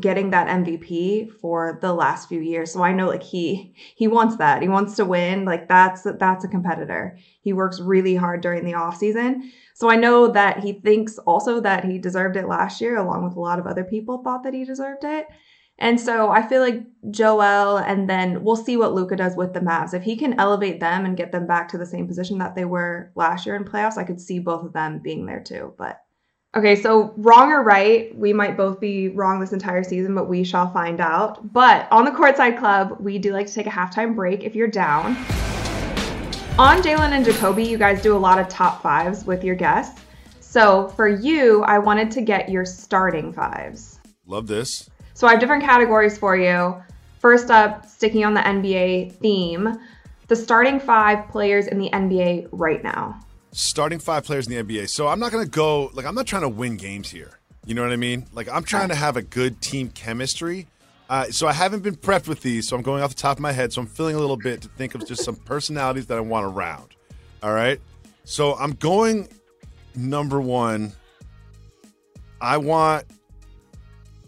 getting 0.00 0.30
that 0.30 0.48
MVP 0.48 1.30
for 1.40 1.78
the 1.80 1.92
last 1.92 2.28
few 2.28 2.40
years. 2.40 2.72
So 2.72 2.82
I 2.82 2.92
know 2.92 3.08
like 3.08 3.22
he 3.22 3.74
he 3.96 4.08
wants 4.08 4.36
that. 4.36 4.62
He 4.62 4.68
wants 4.68 4.96
to 4.96 5.04
win. 5.04 5.44
Like 5.44 5.68
that's 5.68 6.02
that's 6.18 6.44
a 6.44 6.48
competitor. 6.48 7.18
He 7.40 7.52
works 7.52 7.80
really 7.80 8.14
hard 8.14 8.40
during 8.40 8.64
the 8.64 8.74
off 8.74 8.96
season. 8.96 9.50
So 9.74 9.90
I 9.90 9.96
know 9.96 10.28
that 10.28 10.60
he 10.60 10.72
thinks 10.72 11.18
also 11.18 11.60
that 11.60 11.84
he 11.84 11.98
deserved 11.98 12.36
it 12.36 12.48
last 12.48 12.80
year 12.80 12.96
along 12.96 13.24
with 13.24 13.36
a 13.36 13.40
lot 13.40 13.58
of 13.58 13.66
other 13.66 13.84
people 13.84 14.22
thought 14.22 14.42
that 14.44 14.54
he 14.54 14.64
deserved 14.64 15.04
it. 15.04 15.26
And 15.78 16.00
so 16.00 16.30
I 16.30 16.42
feel 16.42 16.60
like 16.60 16.82
Joel 17.10 17.78
and 17.78 18.10
then 18.10 18.42
we'll 18.42 18.56
see 18.56 18.76
what 18.76 18.94
Luka 18.94 19.14
does 19.14 19.36
with 19.36 19.52
the 19.52 19.60
Mavs. 19.60 19.94
If 19.94 20.02
he 20.02 20.16
can 20.16 20.38
elevate 20.38 20.80
them 20.80 21.04
and 21.04 21.16
get 21.16 21.30
them 21.30 21.46
back 21.46 21.68
to 21.68 21.78
the 21.78 21.86
same 21.86 22.08
position 22.08 22.38
that 22.38 22.56
they 22.56 22.64
were 22.64 23.12
last 23.14 23.46
year 23.46 23.54
in 23.54 23.64
playoffs, 23.64 23.96
I 23.96 24.02
could 24.02 24.20
see 24.20 24.40
both 24.40 24.64
of 24.64 24.72
them 24.72 24.98
being 24.98 25.24
there 25.24 25.40
too. 25.40 25.74
But 25.78 26.00
Okay, 26.58 26.74
so 26.74 27.14
wrong 27.18 27.52
or 27.52 27.62
right, 27.62 28.12
we 28.18 28.32
might 28.32 28.56
both 28.56 28.80
be 28.80 29.10
wrong 29.10 29.38
this 29.38 29.52
entire 29.52 29.84
season, 29.84 30.12
but 30.12 30.28
we 30.28 30.42
shall 30.42 30.68
find 30.72 31.00
out. 31.00 31.52
But 31.52 31.86
on 31.92 32.04
the 32.04 32.10
Courtside 32.10 32.58
Club, 32.58 32.96
we 32.98 33.16
do 33.16 33.32
like 33.32 33.46
to 33.46 33.54
take 33.54 33.68
a 33.68 33.70
halftime 33.70 34.16
break 34.16 34.42
if 34.42 34.56
you're 34.56 34.66
down. 34.66 35.16
On 36.58 36.82
Jalen 36.82 37.12
and 37.12 37.24
Jacoby, 37.24 37.62
you 37.62 37.78
guys 37.78 38.02
do 38.02 38.16
a 38.16 38.18
lot 38.18 38.40
of 38.40 38.48
top 38.48 38.82
fives 38.82 39.24
with 39.24 39.44
your 39.44 39.54
guests. 39.54 40.02
So 40.40 40.88
for 40.96 41.06
you, 41.06 41.62
I 41.62 41.78
wanted 41.78 42.10
to 42.10 42.22
get 42.22 42.48
your 42.48 42.64
starting 42.64 43.32
fives. 43.32 44.00
Love 44.26 44.48
this. 44.48 44.90
So 45.14 45.28
I 45.28 45.30
have 45.30 45.40
different 45.40 45.62
categories 45.62 46.18
for 46.18 46.36
you. 46.36 46.74
First 47.20 47.52
up, 47.52 47.86
sticking 47.86 48.24
on 48.24 48.34
the 48.34 48.40
NBA 48.40 49.12
theme, 49.12 49.78
the 50.26 50.34
starting 50.34 50.80
five 50.80 51.28
players 51.28 51.68
in 51.68 51.78
the 51.78 51.88
NBA 51.90 52.48
right 52.50 52.82
now. 52.82 53.20
Starting 53.52 53.98
five 53.98 54.24
players 54.24 54.46
in 54.46 54.54
the 54.54 54.62
NBA. 54.62 54.88
So 54.88 55.08
I'm 55.08 55.18
not 55.18 55.32
going 55.32 55.44
to 55.44 55.50
go, 55.50 55.90
like, 55.94 56.06
I'm 56.06 56.14
not 56.14 56.26
trying 56.26 56.42
to 56.42 56.48
win 56.48 56.76
games 56.76 57.10
here. 57.10 57.38
You 57.64 57.74
know 57.74 57.82
what 57.82 57.92
I 57.92 57.96
mean? 57.96 58.26
Like, 58.32 58.48
I'm 58.48 58.64
trying 58.64 58.88
to 58.88 58.94
have 58.94 59.16
a 59.16 59.22
good 59.22 59.60
team 59.60 59.90
chemistry. 59.90 60.66
Uh, 61.10 61.24
so 61.26 61.46
I 61.46 61.52
haven't 61.52 61.82
been 61.82 61.96
prepped 61.96 62.28
with 62.28 62.42
these, 62.42 62.68
so 62.68 62.76
I'm 62.76 62.82
going 62.82 63.02
off 63.02 63.10
the 63.10 63.20
top 63.20 63.38
of 63.38 63.40
my 63.40 63.52
head. 63.52 63.72
So 63.72 63.80
I'm 63.80 63.86
feeling 63.86 64.14
a 64.14 64.18
little 64.18 64.36
bit 64.36 64.60
to 64.62 64.68
think 64.68 64.94
of 64.94 65.06
just 65.06 65.24
some 65.24 65.36
personalities 65.36 66.06
that 66.06 66.18
I 66.18 66.20
want 66.20 66.46
around. 66.46 66.94
All 67.42 67.52
right. 67.52 67.80
So 68.24 68.54
I'm 68.56 68.72
going 68.72 69.28
number 69.94 70.40
one. 70.40 70.92
I 72.40 72.58
want 72.58 73.06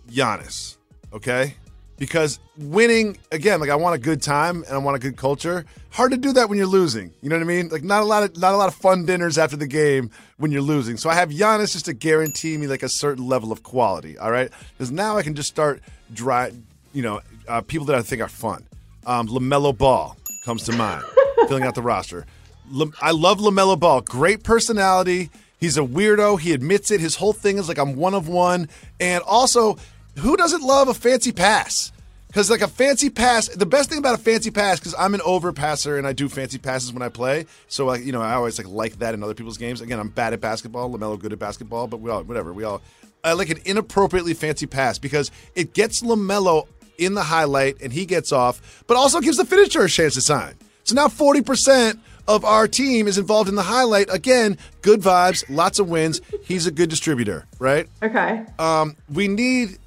Giannis. 0.09 0.79
Okay. 1.13 1.55
Because 2.01 2.41
winning 2.57 3.19
again, 3.31 3.61
like 3.61 3.69
I 3.69 3.77
want 3.77 3.95
a 3.95 3.99
good 3.99 4.23
time 4.23 4.65
and 4.65 4.73
I 4.73 4.79
want 4.79 4.97
a 4.97 4.99
good 4.99 5.19
culture. 5.19 5.67
Hard 5.91 6.13
to 6.13 6.17
do 6.17 6.33
that 6.33 6.49
when 6.49 6.57
you're 6.57 6.67
losing. 6.67 7.13
You 7.21 7.29
know 7.29 7.37
what 7.37 7.43
I 7.43 7.47
mean? 7.47 7.69
Like 7.69 7.85
not 7.85 8.01
a 8.01 8.07
lot 8.07 8.23
of 8.23 8.39
not 8.39 8.55
a 8.55 8.57
lot 8.57 8.69
of 8.69 8.75
fun 8.75 9.05
dinners 9.05 9.37
after 9.37 9.57
the 9.59 9.67
game 9.67 10.11
when 10.39 10.51
you're 10.51 10.63
losing. 10.63 10.97
So 10.97 11.11
I 11.11 11.15
have 11.15 11.29
Giannis 11.29 11.73
just 11.73 11.85
to 11.85 11.93
guarantee 11.93 12.57
me 12.57 12.67
like 12.69 12.83
a 12.83 12.89
certain 12.89 13.29
level 13.29 13.53
of 13.53 13.63
quality. 13.63 14.17
All 14.17 14.31
right, 14.31 14.51
because 14.73 14.91
now 14.91 15.19
I 15.19 15.23
can 15.23 15.35
just 15.35 15.51
start 15.51 15.83
dry. 16.15 16.53
You 16.95 17.03
know, 17.03 17.21
uh, 17.47 17.61
people 17.61 17.87
that 17.89 17.97
I 17.97 18.01
think 18.01 18.23
are 18.23 18.29
fun. 18.29 18.67
Um, 19.05 19.29
Lamelo 19.29 19.77
Ball 19.77 20.17
comes 20.47 20.63
to 20.65 20.73
mind, 20.73 21.05
filling 21.49 21.65
out 21.65 21.75
the 21.75 21.83
roster. 21.83 22.25
Lam- 22.71 22.95
I 23.03 23.11
love 23.11 23.41
Lamelo 23.41 23.79
Ball. 23.79 24.01
Great 24.01 24.43
personality. 24.43 25.29
He's 25.59 25.77
a 25.77 25.83
weirdo. 25.83 26.41
He 26.41 26.55
admits 26.55 26.91
it. 26.91 27.01
His 27.01 27.17
whole 27.17 27.35
thing 27.35 27.59
is 27.59 27.69
like 27.69 27.77
I'm 27.77 27.95
one 27.95 28.15
of 28.15 28.27
one, 28.27 28.71
and 28.99 29.23
also 29.25 29.77
who 30.19 30.37
doesn't 30.37 30.63
love 30.63 30.89
a 30.89 30.95
fancy 30.95 31.33
pass? 31.33 31.93
Because 32.27 32.49
like 32.49 32.61
a 32.61 32.69
fancy 32.69 33.11
pass, 33.11 33.49
the 33.49 33.67
best 33.67 33.91
thing 33.91 33.99
about 33.99 34.15
a 34.15 34.23
fancy 34.23 34.53
pass, 34.53 34.79
because 34.79 34.95
I'm 34.97 35.15
an 35.15 35.21
overpasser 35.21 35.99
and 35.99 36.07
I 36.07 36.13
do 36.13 36.29
fancy 36.29 36.59
passes 36.59 36.93
when 36.93 37.03
I 37.03 37.09
play. 37.09 37.47
So 37.67 37.87
like 37.87 38.05
you 38.05 38.13
know, 38.13 38.23
I 38.23 38.35
always 38.35 38.57
like 38.57 38.69
like 38.69 39.01
that 39.01 39.15
in 39.15 39.23
other 39.25 39.35
people's 39.35 39.59
games. 39.59 39.81
Again, 39.81 39.99
I'm 39.99 40.11
bad 40.11 40.33
at 40.33 40.41
basketball. 40.41 40.91
Lamelo 40.91 41.19
good 41.19 41.33
at 41.33 41.41
basketball, 41.41 41.89
but 41.89 41.99
we 42.01 42.09
all 42.09 42.23
whatever. 42.23 42.53
We 42.53 42.63
all 42.63 42.83
I 43.25 43.33
like 43.33 43.51
an 43.51 43.59
inappropriately 43.65 44.35
fancy 44.35 44.67
pass 44.67 44.99
because 44.99 45.33
it 45.57 45.75
gets 45.75 46.03
Lamelo 46.03 46.69
in 46.99 47.15
the 47.15 47.25
highlight 47.25 47.81
and 47.83 47.93
he 47.93 48.07
gets 48.07 48.31
off, 48.31 48.85
but 48.87 48.97
also 48.97 49.21
gives 49.21 49.37
the 49.37 49.45
finisher 49.45 49.83
a 49.83 49.89
chance 49.89 50.15
to 50.15 50.21
sign. 50.21 50.55
So 50.85 50.95
now 50.95 51.09
40 51.09 51.43
percent 51.43 52.01
of 52.29 52.45
our 52.45 52.69
team 52.69 53.09
is 53.09 53.19
involved 53.19 53.49
in 53.49 53.57
the 53.57 53.63
highlight. 53.63 54.09
Again, 54.09 54.57
good 54.83 55.01
vibes, 55.01 55.45
lots 55.49 55.81
of 55.81 55.89
wins. 55.89 56.21
He's 56.45 56.67
a 56.67 56.71
good 56.71 56.91
distributor, 56.91 57.47
right? 57.59 57.89
Okay. 58.05 58.45
Um, 58.59 58.97
we 59.13 59.27
need 59.27 59.79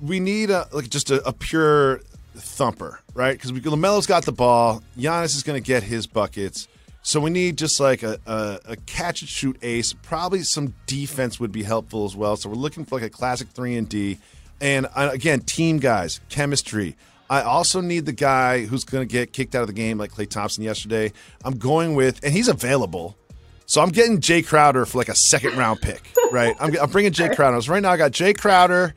we 0.00 0.20
need 0.20 0.50
a 0.50 0.68
like 0.72 0.88
just 0.88 1.10
a, 1.10 1.26
a 1.26 1.32
pure 1.32 2.00
thumper, 2.34 3.00
right? 3.14 3.32
Because 3.32 3.52
Lamelo's 3.52 4.06
got 4.06 4.24
the 4.24 4.32
ball. 4.32 4.82
Giannis 4.98 5.36
is 5.36 5.42
going 5.42 5.60
to 5.60 5.66
get 5.66 5.82
his 5.82 6.06
buckets. 6.06 6.68
So 7.02 7.20
we 7.20 7.30
need 7.30 7.56
just 7.56 7.78
like 7.78 8.02
a, 8.02 8.18
a, 8.26 8.58
a 8.70 8.76
catch 8.76 9.22
and 9.22 9.28
shoot 9.28 9.56
ace. 9.62 9.92
Probably 9.92 10.42
some 10.42 10.74
defense 10.86 11.38
would 11.38 11.52
be 11.52 11.62
helpful 11.62 12.04
as 12.04 12.16
well. 12.16 12.36
So 12.36 12.48
we're 12.48 12.56
looking 12.56 12.84
for 12.84 12.96
like 12.96 13.04
a 13.04 13.10
classic 13.10 13.48
three 13.48 13.76
and 13.76 13.88
D. 13.88 14.18
And 14.60 14.86
uh, 14.94 15.10
again, 15.12 15.40
team 15.40 15.78
guys, 15.78 16.20
chemistry. 16.28 16.96
I 17.28 17.42
also 17.42 17.80
need 17.80 18.06
the 18.06 18.12
guy 18.12 18.64
who's 18.64 18.84
going 18.84 19.06
to 19.06 19.12
get 19.12 19.32
kicked 19.32 19.54
out 19.54 19.62
of 19.62 19.66
the 19.68 19.72
game 19.72 19.98
like 19.98 20.12
Klay 20.12 20.28
Thompson 20.28 20.64
yesterday. 20.64 21.12
I'm 21.44 21.58
going 21.58 21.94
with, 21.94 22.22
and 22.24 22.32
he's 22.32 22.48
available. 22.48 23.16
So 23.66 23.82
I'm 23.82 23.90
getting 23.90 24.20
Jay 24.20 24.42
Crowder 24.42 24.86
for 24.86 24.98
like 24.98 25.08
a 25.08 25.14
second 25.14 25.56
round 25.56 25.80
pick, 25.80 26.02
right? 26.30 26.54
I'm, 26.60 26.76
I'm 26.80 26.90
bringing 26.90 27.12
Jay 27.12 27.28
Crowder. 27.34 27.60
So 27.62 27.72
right 27.72 27.82
now 27.82 27.90
I 27.90 27.96
got 27.96 28.12
Jay 28.12 28.32
Crowder 28.32 28.94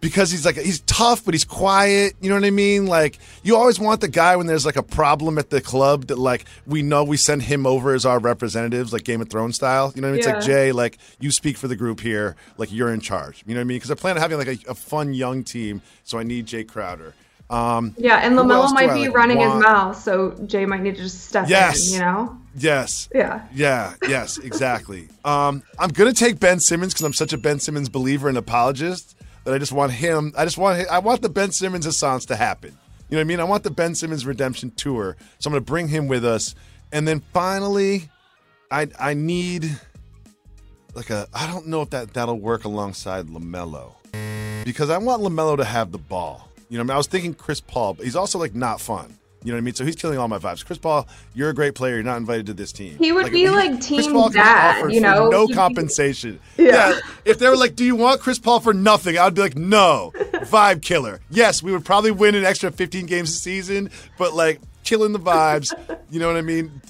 because 0.00 0.30
he's 0.30 0.44
like 0.46 0.56
he's 0.56 0.80
tough, 0.80 1.24
but 1.24 1.34
he's 1.34 1.44
quiet. 1.44 2.14
You 2.20 2.28
know 2.30 2.36
what 2.36 2.44
I 2.44 2.50
mean? 2.50 2.86
Like 2.86 3.18
you 3.42 3.56
always 3.56 3.78
want 3.78 4.00
the 4.00 4.08
guy 4.08 4.36
when 4.36 4.46
there's 4.46 4.64
like 4.66 4.76
a 4.76 4.82
problem 4.82 5.38
at 5.38 5.50
the 5.50 5.60
club 5.60 6.06
that 6.06 6.18
like 6.18 6.44
we 6.66 6.82
know 6.82 7.04
we 7.04 7.16
send 7.16 7.42
him 7.42 7.66
over 7.66 7.92
as 7.94 8.06
our 8.06 8.18
representatives, 8.18 8.92
like 8.92 9.04
Game 9.04 9.20
of 9.20 9.28
Thrones 9.28 9.56
style. 9.56 9.92
You 9.94 10.02
know 10.02 10.08
what 10.08 10.12
I 10.14 10.16
mean? 10.16 10.20
It's 10.20 10.28
like 10.28 10.42
Jay, 10.44 10.72
like 10.72 10.98
you 11.18 11.30
speak 11.30 11.56
for 11.56 11.68
the 11.68 11.76
group 11.76 12.00
here, 12.00 12.36
like 12.56 12.72
you're 12.72 12.92
in 12.92 13.00
charge. 13.00 13.42
You 13.46 13.54
know 13.54 13.60
what 13.60 13.64
I 13.64 13.64
mean? 13.64 13.76
Because 13.76 13.90
I 13.90 13.94
plan 13.94 14.16
on 14.16 14.22
having 14.22 14.38
like 14.38 14.48
a, 14.48 14.70
a 14.70 14.74
fun 14.74 15.12
young 15.14 15.44
team, 15.44 15.82
so 16.04 16.18
I 16.18 16.22
need 16.22 16.46
Jay 16.46 16.64
Crowder. 16.64 17.14
Um, 17.50 17.96
Yeah, 17.98 18.18
and 18.24 18.36
Lamelo 18.38 18.72
might 18.72 18.90
I, 18.90 18.94
be 18.94 19.06
like, 19.08 19.16
running 19.16 19.38
want? 19.38 19.54
his 19.54 19.62
mouth, 19.62 20.00
so 20.00 20.30
Jay 20.46 20.64
might 20.66 20.82
need 20.82 20.94
to 20.94 21.02
just 21.02 21.24
step 21.26 21.48
Yes. 21.48 21.88
in, 21.88 21.94
you 21.94 21.98
know? 22.00 22.38
Yes. 22.56 23.08
Yeah. 23.12 23.42
Yeah. 23.52 23.94
Yes. 24.08 24.38
Exactly. 24.38 25.08
um, 25.24 25.62
I'm 25.78 25.90
gonna 25.90 26.12
take 26.12 26.38
Ben 26.38 26.60
Simmons 26.60 26.92
because 26.94 27.04
I'm 27.04 27.12
such 27.12 27.32
a 27.32 27.38
Ben 27.38 27.58
Simmons 27.58 27.88
believer 27.88 28.28
and 28.28 28.38
apologist 28.38 29.16
that 29.44 29.54
I 29.54 29.58
just 29.58 29.72
want 29.72 29.92
him. 29.92 30.32
I 30.36 30.44
just 30.44 30.58
want. 30.58 30.86
I 30.88 30.98
want 30.98 31.22
the 31.22 31.28
Ben 31.28 31.52
Simmons 31.52 31.86
Assance 31.86 32.26
to 32.26 32.36
happen. 32.36 32.76
You 33.08 33.16
know 33.16 33.18
what 33.18 33.22
I 33.22 33.24
mean? 33.24 33.40
I 33.40 33.44
want 33.44 33.64
the 33.64 33.70
Ben 33.70 33.94
Simmons 33.94 34.24
redemption 34.24 34.70
tour. 34.72 35.16
So 35.38 35.48
I'm 35.48 35.52
gonna 35.52 35.62
bring 35.62 35.88
him 35.88 36.08
with 36.08 36.24
us, 36.24 36.54
and 36.92 37.06
then 37.08 37.20
finally, 37.32 38.08
I 38.70 38.88
I 38.98 39.14
need 39.14 39.78
like 40.94 41.10
a. 41.10 41.26
I 41.34 41.46
don't 41.46 41.66
know 41.66 41.82
if 41.82 41.90
that 41.90 42.14
that'll 42.14 42.38
work 42.38 42.64
alongside 42.64 43.26
Lamelo 43.26 43.94
because 44.64 44.90
I 44.90 44.98
want 44.98 45.22
Lamelo 45.22 45.56
to 45.56 45.64
have 45.64 45.92
the 45.92 45.98
ball. 45.98 46.48
You 46.68 46.78
know, 46.78 46.82
I, 46.82 46.84
mean, 46.84 46.90
I 46.92 46.96
was 46.96 47.08
thinking 47.08 47.34
Chris 47.34 47.60
Paul, 47.60 47.94
but 47.94 48.04
he's 48.04 48.16
also 48.16 48.38
like 48.38 48.54
not 48.54 48.80
fun. 48.80 49.16
You 49.42 49.52
know 49.52 49.56
what 49.56 49.62
I 49.62 49.62
mean? 49.62 49.74
So 49.74 49.84
he's 49.86 49.96
killing 49.96 50.18
all 50.18 50.28
my 50.28 50.36
vibes. 50.38 50.64
Chris 50.64 50.78
Paul, 50.78 51.08
you're 51.34 51.48
a 51.48 51.54
great 51.54 51.74
player. 51.74 51.94
You're 51.94 52.02
not 52.02 52.18
invited 52.18 52.46
to 52.46 52.52
this 52.54 52.72
team. 52.72 52.98
He 52.98 53.10
would 53.10 53.32
be 53.32 53.48
like 53.48 53.80
team 53.80 54.12
Paul 54.12 54.28
dad, 54.28 54.92
you 54.92 55.00
know? 55.00 55.28
no 55.30 55.42
He'd 55.46 55.48
be- 55.48 55.54
compensation. 55.54 56.40
Yeah. 56.58 56.90
Yeah. 56.90 57.00
If 57.24 57.38
they 57.38 57.48
were 57.48 57.56
like, 57.56 57.74
"Do 57.74 57.84
you 57.84 57.96
want 57.96 58.20
Chris 58.20 58.38
Paul 58.38 58.60
for 58.60 58.74
nothing?" 58.74 59.16
I'd 59.16 59.34
be 59.34 59.40
like, 59.40 59.56
"No." 59.56 60.12
Vibe 60.14 60.82
killer. 60.82 61.20
Yes, 61.30 61.62
we 61.62 61.72
would 61.72 61.84
probably 61.86 62.10
win 62.10 62.34
an 62.34 62.44
extra 62.44 62.70
15 62.70 63.06
games 63.06 63.30
a 63.30 63.32
season, 63.32 63.90
but 64.18 64.34
like 64.34 64.60
killing 64.84 65.12
the 65.12 65.18
vibes. 65.20 65.72
You 66.10 66.20
know 66.20 66.26
what 66.26 66.36
I 66.36 66.42
mean? 66.42 66.82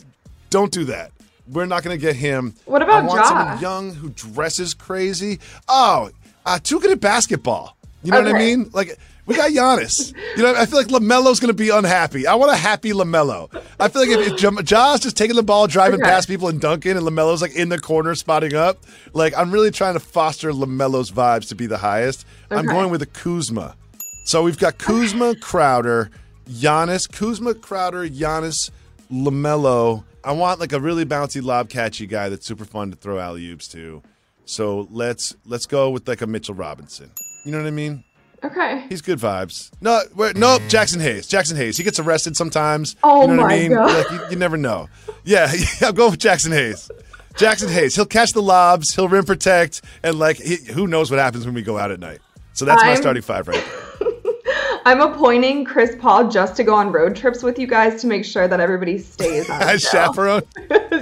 Don't 0.51 0.73
do 0.73 0.85
that. 0.87 1.13
We're 1.49 1.67
not 1.67 1.83
going 1.85 1.97
to 1.99 2.01
get 2.01 2.17
him. 2.17 2.55
What 2.65 2.83
about 2.83 3.05
I 3.05 3.07
want 3.07 3.21
Ja? 3.21 3.25
someone 3.29 3.61
young 3.61 3.95
who 3.95 4.11
dresses 4.11 4.75
crazy. 4.75 5.39
Oh, 5.69 6.11
uh, 6.47 6.59
too 6.63 6.81
good 6.81 6.91
at 6.93 7.01
basketball. 7.01 7.77
You 8.03 8.13
know 8.13 8.23
what 8.23 8.35
I 8.35 8.39
mean? 8.39 8.71
Like 8.73 8.99
we 9.27 9.37
got 9.37 9.51
Giannis. 9.51 10.15
You 10.37 10.43
know, 10.43 10.55
I 10.55 10.67
feel 10.67 10.79
like 10.79 10.89
Lamelo's 10.89 11.39
going 11.41 11.49
to 11.51 11.55
be 11.55 11.69
unhappy. 11.71 12.27
I 12.27 12.35
want 12.35 12.53
a 12.53 12.57
happy 12.57 12.91
Lamelo. 12.93 13.49
I 13.79 13.89
feel 13.89 14.03
like 14.03 14.11
if, 14.11 14.33
if 14.35 14.43
Ja- 14.43 14.63
Ja's 14.63 15.01
just 15.01 15.17
taking 15.17 15.37
the 15.37 15.43
ball, 15.43 15.67
driving 15.67 16.01
Okay. 16.01 16.09
past 16.11 16.27
people 16.29 16.49
and 16.49 16.61
dunking, 16.61 16.97
and 16.97 17.01
Lamelo's 17.07 17.43
like 17.43 17.55
in 17.55 17.69
the 17.69 17.79
corner 17.79 18.15
spotting 18.15 18.55
up, 18.55 18.79
like 19.13 19.33
I'm 19.37 19.51
really 19.51 19.71
trying 19.71 19.95
to 19.95 20.01
foster 20.01 20.53
Lamelo's 20.53 21.11
vibes 21.11 21.49
to 21.49 21.55
be 21.55 21.67
the 21.67 21.79
highest. 21.79 22.25
I'm 22.51 22.67
going 22.67 22.91
with 22.91 23.03
a 23.03 23.07
Kuzma. 23.07 23.77
So 24.25 24.43
we've 24.43 24.59
got 24.59 24.79
Kuzma, 24.79 25.35
Crowder, 25.37 26.11
Giannis, 26.49 27.11
Kuzma, 27.11 27.55
Crowder, 27.55 28.09
Giannis, 28.09 28.71
Lamelo. 29.13 30.05
I 30.23 30.33
want 30.33 30.61
like 30.61 30.73
a 30.73 30.81
really 30.81 31.05
bouncy 31.05 31.43
lob 31.43 31.69
catchy 31.69 32.07
guy 32.07 32.29
that's 32.29 32.47
super 32.47 32.65
fun 32.65 32.91
to 32.91 32.97
throw 32.97 33.19
alley 33.19 33.49
oops 33.51 33.69
to. 33.69 34.03
So 34.45 34.87
let's 34.91 35.35
let's 35.47 35.67
go 35.67 35.91
with 35.91 36.07
like 36.09 36.21
a 36.23 36.27
Mitchell 36.27 36.55
Robinson. 36.55 37.11
You 37.45 37.53
know 37.53 37.59
what 37.59 37.67
I 37.67 37.71
mean? 37.71 38.05
Okay. 38.43 38.87
He's 38.89 39.03
good 39.03 39.19
vibes. 39.19 39.71
No, 39.81 40.01
wait, 40.15 40.37
nope. 40.37 40.63
Jaxson 40.63 41.01
Hayes. 41.01 41.29
Jaxson 41.29 41.57
Hayes. 41.57 41.77
He 41.77 41.83
gets 41.83 41.99
arrested 41.99 42.37
sometimes. 42.37 42.97
Oh 43.03 43.23
you 43.23 43.29
know 43.37 43.43
what 43.43 43.49
my 43.49 43.55
I 43.55 43.59
mean? 43.61 43.73
God. 43.73 43.95
Like 44.11 44.11
you, 44.23 44.27
you 44.31 44.37
never 44.37 44.57
know. 44.57 44.89
Yeah, 45.25 45.53
yeah. 45.59 45.67
I'll 45.83 45.93
go 45.93 46.11
with 46.11 46.19
Jaxson 46.21 46.53
Hayes. 46.53 46.91
Jaxson 47.35 47.71
Hayes. 47.71 47.95
He'll 47.95 48.07
catch 48.07 48.33
the 48.33 48.43
lobs. 48.43 48.95
He'll 48.95 49.09
rim 49.09 49.25
protect, 49.25 49.83
and 50.03 50.19
like 50.19 50.37
he, 50.39 50.57
who 50.57 50.87
knows 50.87 51.11
what 51.11 51.21
happens 51.21 51.45
when 51.45 51.55
we 51.55 51.63
go 51.63 51.77
out 51.79 51.91
at 51.91 52.01
night. 52.01 52.21
So 52.55 52.65
that's 52.65 52.83
my 52.83 52.91
I'm- 52.91 52.97
starting 53.01 53.23
five 53.23 53.47
right 53.49 53.63
there. 53.63 54.07
I'm 54.87 55.03
appointing 55.03 55.67
Chris 55.67 55.95
Paul 56.01 56.31
just 56.31 56.57
to 56.57 56.65
go 56.65 56.75
on 56.75 56.91
road 56.91 57.15
trips 57.15 57.43
with 57.43 57.59
you 57.59 57.67
guys 57.67 58.01
to 58.01 58.07
make 58.07 58.25
sure 58.25 58.49
that 58.49 58.61
everybody 58.61 58.99
stays 58.99 59.49
on 59.51 59.61
As 59.63 59.83
chaperone, 59.93 60.43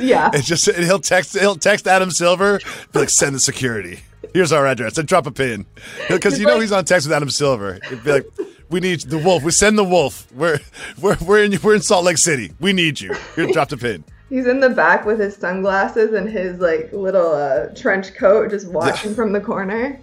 yeah. 0.01 0.31
it's 0.35 0.49
just 0.49 0.67
and 0.67 0.85
he'll 0.85 0.99
text 0.99 1.39
he'll 1.39 1.55
text 1.55 1.87
Adam 1.87 2.11
Silver, 2.11 2.59
be 2.93 2.99
like, 2.99 3.09
send 3.11 3.37
the 3.37 3.41
security. 3.41 4.01
Here's 4.33 4.53
our 4.53 4.67
address. 4.67 4.99
And 4.99 5.09
drop 5.09 5.27
a 5.27 5.31
pin 5.31 5.67
because 6.09 6.39
you 6.39 6.47
know 6.47 6.61
he's 6.61 6.73
on 6.73 6.85
text 6.85 7.07
with 7.07 7.15
Adam 7.15 7.31
Silver. 7.31 7.79
It'd 7.87 8.05
be 8.05 8.13
like, 8.13 8.27
we 8.71 8.81
need 8.81 9.01
the 9.03 9.19
wolf. 9.19 9.43
We 9.43 9.51
send 9.51 9.79
the 9.79 9.85
wolf. 9.85 10.31
We're 10.33 10.61
we're 11.01 11.17
we're 11.25 11.45
in 11.45 11.59
we're 11.63 11.75
in 11.75 11.83
Salt 11.83 12.05
Lake 12.05 12.19
City. 12.19 12.53
We 12.61 12.73
need 12.73 13.01
you. 13.01 13.15
Here, 13.35 13.47
drop 13.53 13.69
the 13.69 13.77
pin. 13.77 14.05
He's 14.29 14.47
in 14.47 14.61
the 14.61 14.69
back 14.69 15.07
with 15.07 15.21
his 15.21 15.37
sunglasses 15.37 16.13
and 16.13 16.29
his 16.29 16.61
like 16.61 16.93
little 16.93 17.33
uh, 17.33 17.69
trench 17.75 18.15
coat, 18.15 18.51
just 18.51 18.69
watching 18.69 19.15
from 19.15 19.33
the 19.33 19.41
corner. 19.41 19.99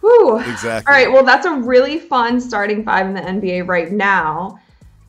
Whew. 0.00 0.38
Exactly. 0.40 0.92
All 0.92 0.98
right. 0.98 1.10
Well, 1.10 1.24
that's 1.24 1.46
a 1.46 1.54
really 1.54 1.98
fun 1.98 2.40
starting 2.40 2.84
five 2.84 3.06
in 3.06 3.14
the 3.14 3.20
NBA 3.20 3.66
right 3.66 3.90
now. 3.90 4.58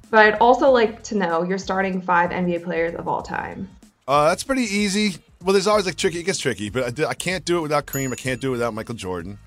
But 0.10 0.28
I'd 0.28 0.40
also 0.40 0.70
like 0.70 1.04
to 1.06 1.18
know 1.18 1.44
your 1.44 1.58
starting 1.58 2.00
five 2.00 2.30
NBA 2.30 2.64
players 2.64 2.94
of 2.94 3.08
all 3.08 3.24
time. 3.24 3.68
Uh, 4.08 4.30
that's 4.30 4.44
pretty 4.44 4.64
easy. 4.64 5.16
Well, 5.44 5.52
there's 5.54 5.68
always 5.68 5.86
like 5.86 5.96
tricky. 5.98 6.20
It 6.20 6.24
gets 6.24 6.40
tricky, 6.40 6.70
but 6.70 6.84
I, 6.84 6.90
do- 6.90 7.06
I 7.06 7.14
can't 7.14 7.44
do 7.44 7.58
it 7.58 7.62
without 7.62 7.86
Kareem. 7.86 8.14
I 8.14 8.16
can't 8.16 8.40
do 8.40 8.50
it 8.50 8.52
without 8.52 8.74
Michael 8.74 8.96
Jordan. 8.96 9.38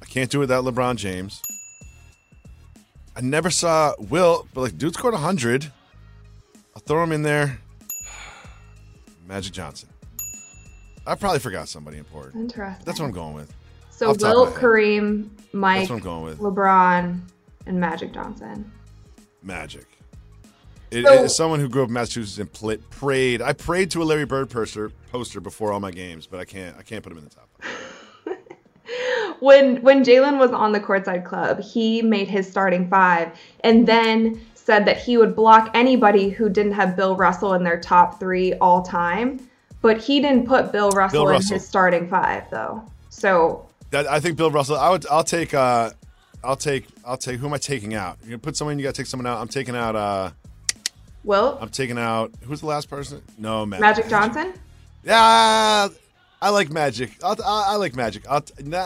I 0.00 0.06
can't 0.06 0.30
do 0.30 0.38
it 0.38 0.40
without 0.40 0.64
LeBron 0.64 0.96
James. 0.96 1.42
I 3.14 3.20
never 3.20 3.50
saw 3.50 3.92
Wilt, 3.98 4.48
but 4.54 4.62
like, 4.62 4.78
dude 4.78 4.94
scored 4.94 5.12
100. 5.12 5.70
I'll 6.74 6.82
throw 6.82 7.02
him 7.04 7.12
in 7.12 7.22
there. 7.22 7.58
Magic 9.26 9.52
Johnson. 9.52 9.90
I 11.06 11.16
probably 11.16 11.40
forgot 11.40 11.68
somebody 11.68 11.98
important. 11.98 12.36
Interesting. 12.36 12.84
That's 12.86 12.98
what 12.98 13.06
I'm 13.06 13.12
going 13.12 13.34
with. 13.34 13.52
so 13.90 14.08
off 14.10 14.22
Wilt, 14.22 14.48
of 14.48 14.54
my 14.54 14.60
head. 14.60 14.62
Kareem, 14.64 15.28
Mike, 15.52 15.78
That's 15.80 15.90
what 15.90 15.96
I'm 15.96 16.02
going 16.02 16.24
with. 16.24 16.38
LeBron, 16.38 17.20
and 17.66 17.80
Magic 17.80 18.14
Johnson. 18.14 18.72
Magic. 19.42 19.86
It, 20.92 21.06
So- 21.06 21.24
as 21.24 21.36
someone 21.36 21.60
who 21.60 21.68
grew 21.68 21.82
up 21.82 21.88
in 21.88 21.94
Massachusetts 21.94 22.38
and 22.38 22.52
pl- 22.52 22.76
prayed, 22.90 23.40
I 23.42 23.52
prayed 23.52 23.90
to 23.92 24.02
a 24.02 24.04
Larry 24.04 24.26
Bird 24.26 24.50
poster, 24.50 24.90
poster 25.10 25.40
before 25.40 25.72
all 25.72 25.80
my 25.80 25.90
games, 25.90 26.26
but 26.26 26.38
I 26.40 26.44
can't. 26.44 26.76
I 26.78 26.82
can't 26.82 27.02
put 27.02 27.12
him 27.12 27.18
in 27.18 27.24
the 27.24 27.30
top. 27.30 27.48
when 29.40 29.82
when 29.82 30.04
Jalen 30.04 30.38
was 30.38 30.50
on 30.50 30.72
the 30.72 30.80
courtside 30.80 31.24
club, 31.24 31.60
he 31.60 32.02
made 32.02 32.28
his 32.28 32.48
starting 32.48 32.88
five 32.88 33.30
and 33.60 33.86
then 33.86 34.40
said 34.54 34.84
that 34.86 34.98
he 34.98 35.16
would 35.16 35.34
block 35.34 35.70
anybody 35.74 36.28
who 36.30 36.48
didn't 36.48 36.72
have 36.72 36.94
Bill 36.94 37.16
Russell 37.16 37.54
in 37.54 37.64
their 37.64 37.80
top 37.80 38.20
three 38.20 38.54
all 38.54 38.82
time. 38.82 39.40
But 39.80 39.98
he 39.98 40.20
didn't 40.20 40.46
put 40.46 40.70
Bill 40.70 40.90
Russell, 40.90 41.24
Bill 41.24 41.34
in 41.36 41.42
his 41.42 41.66
starting 41.66 42.08
five 42.08 42.44
though. 42.50 42.84
So 43.08 43.66
That, 43.90 44.06
I 44.06 44.20
think 44.20 44.36
Bill 44.36 44.50
Russell. 44.50 44.76
I 44.76 44.90
would. 44.90 45.06
I'll 45.10 45.24
take. 45.24 45.54
Uh, 45.54 45.90
I'll 46.44 46.56
take. 46.56 46.86
I'll 47.04 47.16
take. 47.16 47.40
Who 47.40 47.46
am 47.46 47.52
I 47.52 47.58
taking 47.58 47.94
out? 47.94 48.18
You're 48.20 48.30
gonna 48.30 48.38
put 48.38 48.56
someone. 48.56 48.78
You 48.78 48.84
got 48.84 48.94
to 48.94 49.02
take 49.02 49.06
someone 49.08 49.26
out. 49.26 49.40
I'm 49.40 49.48
taking 49.48 49.74
out. 49.74 49.96
Uh, 49.96 50.30
Wilt 51.24 51.58
I'm 51.60 51.68
taking 51.68 51.98
out. 51.98 52.32
Who's 52.44 52.60
the 52.60 52.66
last 52.66 52.88
person? 52.90 53.22
No, 53.38 53.64
Magic. 53.66 53.80
Magic 53.82 54.08
Johnson? 54.08 54.52
Yeah, 55.04 55.88
I 56.40 56.48
like 56.50 56.70
Magic. 56.70 57.12
I'll, 57.22 57.36
I, 57.44 57.72
I 57.72 57.76
like 57.76 57.94
Magic. 57.94 58.24
I'll 58.28 58.40
t- 58.40 58.62
nah. 58.64 58.78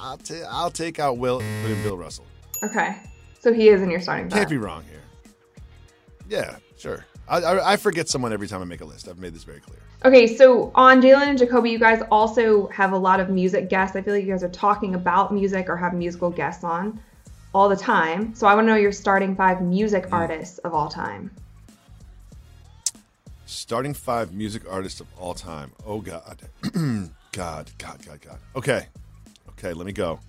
I'll, 0.00 0.18
ta- 0.18 0.48
I'll 0.50 0.70
take 0.70 0.98
out 0.98 1.18
Wilt. 1.18 1.42
In 1.42 1.82
Bill 1.82 1.96
Russell. 1.96 2.24
Okay. 2.62 2.96
So 3.40 3.52
he 3.52 3.68
is 3.68 3.82
in 3.82 3.90
your 3.90 4.00
starting. 4.00 4.28
Can't 4.30 4.48
be 4.48 4.56
wrong 4.58 4.84
here. 4.88 5.00
Yeah, 6.28 6.56
sure. 6.78 7.04
I, 7.28 7.38
I, 7.38 7.72
I 7.72 7.76
forget 7.76 8.08
someone 8.08 8.32
every 8.32 8.46
time 8.48 8.62
I 8.62 8.64
make 8.64 8.80
a 8.80 8.84
list. 8.84 9.08
I've 9.08 9.18
made 9.18 9.34
this 9.34 9.44
very 9.44 9.60
clear. 9.60 9.78
Okay, 10.04 10.26
so 10.36 10.72
on 10.74 11.00
Jalen 11.00 11.28
and 11.28 11.38
Jacoby, 11.38 11.70
you 11.70 11.78
guys 11.78 12.02
also 12.10 12.66
have 12.68 12.92
a 12.92 12.96
lot 12.98 13.20
of 13.20 13.28
music 13.30 13.68
guests. 13.68 13.96
I 13.96 14.02
feel 14.02 14.14
like 14.14 14.24
you 14.24 14.30
guys 14.30 14.42
are 14.42 14.48
talking 14.48 14.94
about 14.94 15.32
music 15.32 15.68
or 15.68 15.76
have 15.76 15.94
musical 15.94 16.30
guests 16.30 16.64
on 16.64 17.00
all 17.54 17.68
the 17.68 17.76
time. 17.76 18.34
So 18.34 18.46
I 18.46 18.54
want 18.54 18.66
to 18.66 18.72
know 18.72 18.76
your 18.78 18.92
starting 18.92 19.36
five 19.36 19.60
music 19.62 20.06
Mm. 20.06 20.12
artists 20.12 20.58
of 20.58 20.74
all 20.74 20.88
time. 20.88 21.30
Starting 23.52 23.94
five 23.94 24.32
music 24.32 24.62
artists 24.70 25.00
of 25.00 25.06
all 25.18 25.34
time. 25.34 25.72
Oh 25.86 26.00
God, 26.00 26.42
God, 27.32 27.70
God, 27.78 28.04
God, 28.06 28.20
God. 28.20 28.38
Okay, 28.56 28.86
okay. 29.50 29.72
Let 29.72 29.86
me 29.86 29.92
go. 29.92 30.20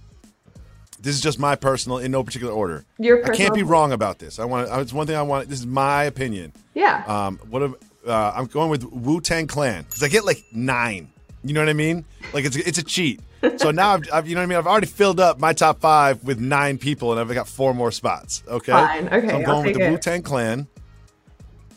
This 1.00 1.16
is 1.16 1.22
just 1.22 1.38
my 1.40 1.56
personal, 1.56 1.98
in 1.98 2.12
no 2.12 2.24
particular 2.24 2.54
order. 2.54 2.86
Your 2.98 3.26
I 3.26 3.36
can't 3.36 3.54
be 3.54 3.64
wrong 3.64 3.92
about 3.92 4.20
this. 4.20 4.40
I 4.40 4.46
want. 4.46 4.70
It's 4.82 4.94
one 4.94 5.08
thing 5.08 5.16
I 5.16 5.22
want. 5.22 5.50
This 5.50 5.60
is 5.60 5.66
my 5.66 6.04
opinion. 6.06 6.54
Yeah. 6.74 7.04
Um, 7.08 7.40
what? 7.50 7.62
if- 7.64 7.74
Uh, 8.06 8.34
I'm 8.36 8.48
going 8.48 8.70
with 8.70 8.84
Wu 8.84 9.22
Tang 9.22 9.48
Clan 9.48 9.84
because 9.84 10.04
I 10.04 10.10
get 10.10 10.26
like 10.26 10.44
nine. 10.52 11.08
You 11.44 11.54
know 11.54 11.62
what 11.62 11.70
I 11.70 11.74
mean? 11.74 12.04
Like 12.34 12.44
it's 12.46 12.56
it's 12.58 12.78
a 12.78 12.84
cheat. 12.84 13.22
So 13.58 13.72
now 13.72 13.94
I've, 13.96 14.04
I've 14.14 14.28
you 14.28 14.36
know 14.36 14.42
what 14.42 14.44
I 14.44 14.48
mean. 14.48 14.58
I've 14.58 14.68
already 14.68 14.88
filled 14.88 15.20
up 15.22 15.40
my 15.40 15.54
top 15.54 15.80
five 15.82 16.22
with 16.24 16.40
nine 16.40 16.78
people, 16.78 17.12
and 17.12 17.20
I've 17.20 17.34
got 17.34 17.48
four 17.48 17.74
more 17.74 17.92
spots. 17.92 18.44
Okay. 18.48 18.72
Fine. 18.74 19.08
Okay, 19.08 19.28
So 19.30 19.36
I'm 19.38 19.44
going 19.44 19.66
with 19.66 19.78
the. 19.78 19.90
Wu 19.92 19.98
Tang 19.98 20.22
Clan. 20.22 20.68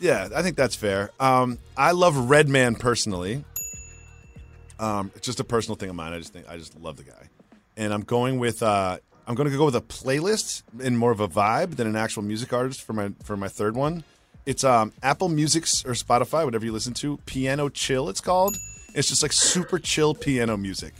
Yeah, 0.00 0.28
I 0.34 0.42
think 0.42 0.56
that's 0.56 0.76
fair. 0.76 1.10
Um, 1.18 1.58
I 1.76 1.92
love 1.92 2.30
Redman 2.30 2.74
personally. 2.74 3.44
Um, 4.78 5.10
it's 5.14 5.24
just 5.24 5.40
a 5.40 5.44
personal 5.44 5.76
thing 5.76 5.88
of 5.88 5.96
mine. 5.96 6.12
I 6.12 6.18
just 6.18 6.32
think 6.32 6.48
I 6.48 6.58
just 6.58 6.78
love 6.78 6.96
the 6.96 7.04
guy, 7.04 7.28
and 7.76 7.94
I'm 7.94 8.02
going 8.02 8.38
with 8.38 8.62
uh, 8.62 8.98
I'm 9.26 9.34
going 9.34 9.50
to 9.50 9.56
go 9.56 9.64
with 9.64 9.76
a 9.76 9.80
playlist 9.80 10.62
and 10.82 10.98
more 10.98 11.12
of 11.12 11.20
a 11.20 11.28
vibe 11.28 11.76
than 11.76 11.86
an 11.86 11.96
actual 11.96 12.22
music 12.22 12.52
artist 12.52 12.82
for 12.82 12.92
my 12.92 13.12
for 13.24 13.36
my 13.36 13.48
third 13.48 13.74
one. 13.74 14.04
It's 14.44 14.62
um, 14.62 14.92
Apple 15.02 15.28
Music 15.28 15.64
or 15.84 15.92
Spotify, 15.94 16.44
whatever 16.44 16.64
you 16.64 16.72
listen 16.72 16.94
to. 16.94 17.16
Piano 17.26 17.68
Chill, 17.68 18.08
it's 18.08 18.20
called. 18.20 18.56
It's 18.94 19.08
just 19.08 19.22
like 19.22 19.32
super 19.32 19.78
chill 19.78 20.14
piano 20.14 20.56
music. 20.56 20.94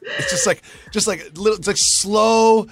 It's 0.00 0.30
just 0.30 0.46
like 0.46 0.62
just 0.92 1.06
like 1.06 1.36
little 1.36 1.58
it's 1.58 1.66
like 1.66 1.76
slow 1.78 2.66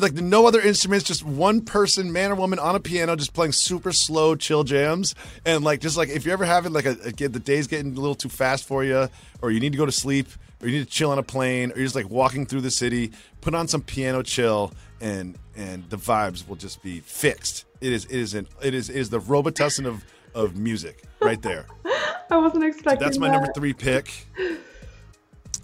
like 0.00 0.14
no 0.14 0.46
other 0.46 0.60
instruments 0.60 1.04
just 1.04 1.24
one 1.24 1.60
person 1.60 2.12
man 2.12 2.30
or 2.30 2.34
woman 2.34 2.58
on 2.58 2.74
a 2.74 2.80
piano 2.80 3.14
just 3.16 3.34
playing 3.34 3.52
super 3.52 3.92
slow 3.92 4.34
chill 4.34 4.64
jams 4.64 5.14
and 5.44 5.64
like 5.64 5.80
just 5.80 5.96
like 5.96 6.08
if 6.08 6.24
you're 6.24 6.32
ever 6.32 6.44
having 6.44 6.72
like 6.72 6.86
a, 6.86 6.96
a 7.04 7.12
get 7.12 7.32
the 7.32 7.38
day's 7.38 7.66
getting 7.66 7.92
a 7.92 8.00
little 8.00 8.14
too 8.14 8.28
fast 8.28 8.64
for 8.64 8.84
you 8.84 9.08
or 9.42 9.50
you 9.50 9.60
need 9.60 9.72
to 9.72 9.78
go 9.78 9.86
to 9.86 9.92
sleep 9.92 10.28
or 10.62 10.68
you 10.68 10.78
need 10.78 10.84
to 10.84 10.90
chill 10.90 11.10
on 11.10 11.18
a 11.18 11.22
plane 11.22 11.70
or 11.72 11.76
you're 11.76 11.84
just 11.86 11.94
like 11.94 12.08
walking 12.08 12.46
through 12.46 12.62
the 12.62 12.70
city 12.70 13.12
put 13.40 13.54
on 13.54 13.68
some 13.68 13.82
piano 13.82 14.22
chill 14.22 14.72
and 15.00 15.38
and 15.56 15.88
the 15.90 15.96
vibes 15.96 16.48
will 16.48 16.56
just 16.56 16.82
be 16.82 17.00
fixed 17.00 17.64
it 17.80 17.92
is 17.92 18.04
it 18.06 18.16
is 18.16 18.34
an 18.34 18.46
it 18.62 18.74
is 18.74 18.88
it 18.88 18.96
is 18.96 19.10
the 19.10 19.20
robitussin 19.20 19.86
of 19.86 20.04
of 20.34 20.56
music 20.56 21.04
right 21.20 21.42
there 21.42 21.66
I 22.30 22.38
wasn't 22.38 22.64
expecting. 22.64 23.04
That's 23.04 23.18
my 23.18 23.28
that. 23.28 23.34
number 23.34 23.52
three 23.52 23.72
pick. 23.72 24.26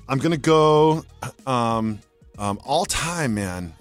I'm 0.08 0.18
gonna 0.18 0.36
go 0.36 1.04
um, 1.46 1.98
um, 2.38 2.60
all 2.64 2.84
time, 2.84 3.34
man. 3.34 3.74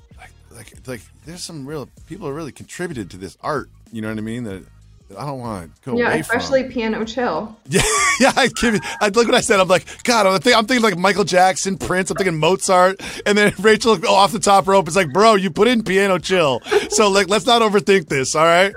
Like, 0.62 0.88
like, 0.88 1.02
there's 1.26 1.44
some 1.44 1.66
real 1.66 1.90
people 2.08 2.28
have 2.28 2.36
really 2.36 2.52
contributed 2.52 3.10
to 3.12 3.18
this 3.18 3.36
art. 3.42 3.70
You 3.92 4.02
know 4.02 4.10
what 4.10 4.18
I 4.18 4.22
mean? 4.22 4.44
That, 4.44 4.64
that 5.10 5.18
I 5.18 5.26
don't 5.26 5.40
want 5.40 5.76
to 5.76 5.82
go 5.90 5.98
Yeah, 5.98 6.10
away 6.10 6.20
especially 6.20 6.64
from. 6.64 6.72
Piano 6.72 7.04
Chill. 7.06 7.58
Yeah, 7.68 7.82
yeah. 8.20 8.32
I 8.36 8.48
give 8.48 8.76
it. 8.76 8.82
I 9.02 9.08
look 9.08 9.26
what 9.26 9.34
I 9.36 9.42
said. 9.42 9.60
I'm 9.60 9.68
like, 9.68 9.86
God. 10.04 10.28
I'm 10.28 10.34
thinking, 10.40 10.58
I'm 10.60 10.66
thinking 10.68 10.84
like 10.84 10.98
Michael 10.98 11.24
Jackson, 11.24 11.78
Prince. 11.78 12.12
I'm 12.12 12.18
thinking 12.18 12.38
Mozart, 12.38 13.02
and 13.26 13.36
then 13.38 13.54
Rachel 13.60 13.98
off 14.08 14.32
the 14.32 14.40
top 14.40 14.68
rope 14.68 14.88
is 14.88 14.96
like, 14.96 15.12
Bro, 15.12 15.36
you 15.36 15.50
put 15.50 15.68
in 15.68 15.84
piano 15.84 16.20
chill. 16.20 16.62
So 16.92 17.10
like, 17.10 17.28
let's 17.28 17.46
not 17.48 17.62
overthink 17.64 18.08
this. 18.08 18.36
All 18.36 18.46
right. 18.46 18.74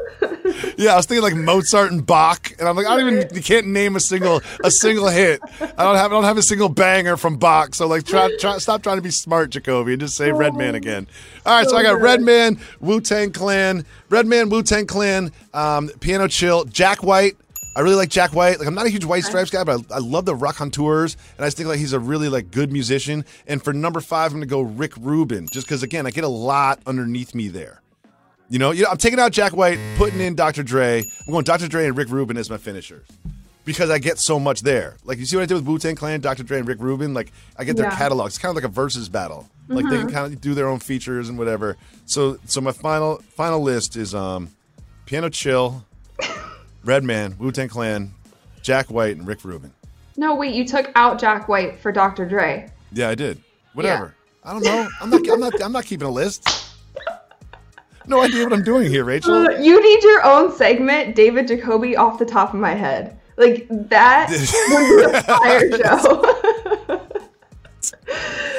Yeah, 0.77 0.93
I 0.93 0.97
was 0.97 1.07
thinking 1.07 1.23
like 1.23 1.35
Mozart 1.35 1.93
and 1.93 2.05
Bach, 2.05 2.53
and 2.59 2.69
I'm 2.69 2.77
like, 2.77 2.87
I 2.87 2.97
don't 2.97 3.15
even. 3.15 3.35
You 3.35 3.43
can't 3.43 3.69
name 3.69 3.97
a 3.97 4.01
single 4.01 4.43
a 4.63 4.71
single 4.71 5.09
hit. 5.09 5.41
I 5.61 5.85
don't 5.85 5.97
have. 5.97 6.07
I 6.07 6.15
don't 6.15 6.25
have 6.25 6.39
a 6.39 6.43
single 6.43 6.69
banger 6.69 7.17
from 7.17 7.37
Bach. 7.37 7.75
So 7.75 7.87
like, 7.87 8.05
try, 8.05 8.31
try 8.39 8.59
stop 8.59 8.83
trying 8.83 8.97
to 8.97 9.03
be 9.03 9.11
smart, 9.11 9.51
Jacoby, 9.51 9.93
and 9.93 10.01
just 10.01 10.17
say 10.17 10.33
Redman 10.33 10.75
again. 10.75 11.07
All 11.47 11.57
right, 11.57 11.69
so 11.69 11.77
I 11.77 11.83
got 11.83 12.01
Redman, 12.01 12.59
Wu 12.81 13.01
Tang 13.01 13.33
Clan, 13.33 13.85
Redman, 14.09 14.49
Wu 14.49 14.63
Tang 14.63 14.87
Clan, 14.87 15.33
um, 15.53 15.89
Piano 16.01 16.29
Chill, 16.29 16.65
Jack 16.65 17.03
White. 17.03 17.37
I 17.77 17.81
really 17.81 17.97
like 17.97 18.09
Jack 18.09 18.35
White. 18.35 18.59
Like 18.59 18.69
I'm 18.69 18.75
not 18.75 18.87
a 18.87 18.91
huge 18.91 19.05
White 19.05 19.25
Stripes 19.25 19.51
guy, 19.51 19.65
but 19.65 19.81
I, 19.91 19.97
I 19.97 19.99
love 19.99 20.27
the 20.27 20.35
Raconteurs, 20.35 21.17
and 21.37 21.45
I 21.45 21.49
just 21.49 21.57
think 21.57 21.69
like 21.69 21.79
he's 21.79 21.93
a 21.93 21.99
really 21.99 22.29
like 22.29 22.51
good 22.51 22.73
musician. 22.73 23.25
And 23.47 23.63
for 23.63 23.73
number 23.73 24.01
five, 24.01 24.33
I'm 24.33 24.39
gonna 24.39 24.47
go 24.47 24.61
Rick 24.61 24.93
Rubin, 24.99 25.49
just 25.49 25.67
because 25.67 25.83
again 25.83 26.07
I 26.07 26.11
get 26.11 26.25
a 26.25 26.29
lot 26.29 26.81
underneath 26.87 27.35
me 27.35 27.49
there. 27.49 27.81
You 28.55 28.61
know, 28.61 28.71
you 28.71 28.85
know, 28.85 28.91
I'm 28.91 28.99
taking 28.99 29.19
out 29.19 29.33
Jack 29.33 29.57
White, 29.57 29.81
putting 29.97 30.21
in 30.21 30.37
Dr. 30.37 30.63
Dre. 30.63 31.03
I'm 31.27 31.33
going 31.33 31.43
Dr. 31.43 31.67
Dre 31.67 31.89
and 31.89 31.97
Rick 31.97 32.09
Rubin 32.09 32.37
as 32.37 32.49
my 32.49 32.57
finishers 32.57 33.05
because 33.65 33.91
I 33.91 33.99
get 33.99 34.21
so 34.21 34.39
much 34.39 34.61
there. 34.61 34.95
Like 35.05 35.19
you 35.19 35.27
see 35.27 35.35
what 35.35 35.43
I 35.43 35.47
did 35.47 35.55
with 35.55 35.65
Wu 35.67 35.77
Tang 35.77 35.97
Clan, 35.97 36.21
Dr. 36.21 36.45
Dre 36.45 36.61
and 36.61 36.69
Rick 36.69 36.79
Rubin. 36.79 37.15
Like 37.15 37.33
I 37.57 37.65
get 37.65 37.77
their 37.77 37.87
Yeah. 37.87 37.97
catalog. 37.97 38.29
It's 38.29 38.39
kind 38.39 38.51
of 38.51 38.55
like 38.55 38.63
a 38.65 38.73
versus 38.73 39.09
battle. 39.09 39.49
Like 39.67 39.87
they 39.91 39.97
can 39.99 40.09
kind 40.09 40.33
of 40.33 40.41
do 40.41 40.55
their 40.55 40.69
own 40.69 40.79
features 40.79 41.29
and 41.29 41.37
whatever. 41.37 41.77
So, 42.07 42.39
so 42.47 42.61
my 42.61 42.71
final 42.71 43.17
final 43.31 43.61
list 43.61 43.97
is 43.97 44.15
um, 44.15 44.51
Piano 45.05 45.31
Chill, 45.31 45.85
Redman, 46.85 47.35
Wu 47.41 47.51
Tang 47.51 47.69
Clan, 47.69 48.15
Jack 48.63 48.89
White, 48.89 49.17
and 49.17 49.27
Rick 49.27 49.45
Rubin. 49.45 49.73
No, 50.17 50.37
wait, 50.37 50.55
you 50.55 50.65
took 50.65 50.93
out 50.95 51.19
Jack 51.19 51.49
White 51.49 51.81
for 51.81 51.91
Dr. 51.91 52.25
Dre. 52.25 52.71
Yeah, 52.93 53.09
I 53.09 53.17
did. 53.17 53.43
Whatever. 53.73 54.15
I 54.45 54.53
don't 54.53 54.63
know. 54.63 54.89
I'm 55.01 55.11
not. 55.11 55.29
I'm 55.29 55.41
not. 55.41 55.61
I'm 55.61 55.73
not 55.73 55.87
keeping 55.87 56.07
a 56.07 56.11
list. 56.13 56.64
No 58.07 58.21
idea 58.23 58.45
what 58.45 58.53
I'm 58.53 58.63
doing 58.65 58.89
here, 58.91 59.05
Rachel. 59.05 59.51
You 59.61 59.83
need 59.83 60.03
your 60.03 60.25
own 60.25 60.53
segment, 60.55 61.15
David 61.15 61.49
Jacoby, 61.49 61.97
off 61.97 62.19
the 62.19 62.27
top 62.27 62.53
of 62.55 62.61
my 62.61 62.75
head. 62.75 63.19
Like 63.37 63.67
that 63.71 64.31
a 64.31 65.23
fire 65.23 65.71
show. 65.77 67.01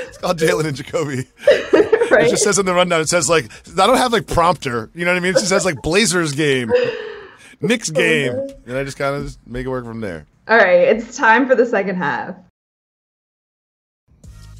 It's 0.07 0.17
called 0.17 0.37
Jalen 0.39 0.65
and 0.65 0.75
Jacoby. 0.77 1.27
right? 2.11 2.25
It 2.27 2.29
just 2.29 2.43
says 2.43 2.57
in 2.59 2.65
the 2.65 2.73
rundown. 2.73 3.01
It 3.01 3.09
says 3.09 3.29
like 3.29 3.49
I 3.77 3.87
don't 3.87 3.97
have 3.97 4.13
like 4.13 4.27
prompter. 4.27 4.89
You 4.93 5.03
know 5.05 5.11
what 5.11 5.17
I 5.17 5.19
mean? 5.21 5.31
It 5.31 5.39
just 5.39 5.49
says 5.49 5.65
like 5.65 5.81
Blazers 5.81 6.31
game, 6.31 6.71
Knicks 7.59 7.89
oh 7.91 7.93
game, 7.93 8.33
and 8.65 8.77
I 8.77 8.83
just 8.85 8.97
kind 8.97 9.15
of 9.15 9.37
make 9.45 9.65
it 9.65 9.69
work 9.69 9.85
from 9.85 9.99
there. 9.99 10.25
All 10.47 10.57
right, 10.57 10.81
it's 10.87 11.17
time 11.17 11.47
for 11.47 11.55
the 11.55 11.65
second 11.65 11.97
half. 11.97 12.35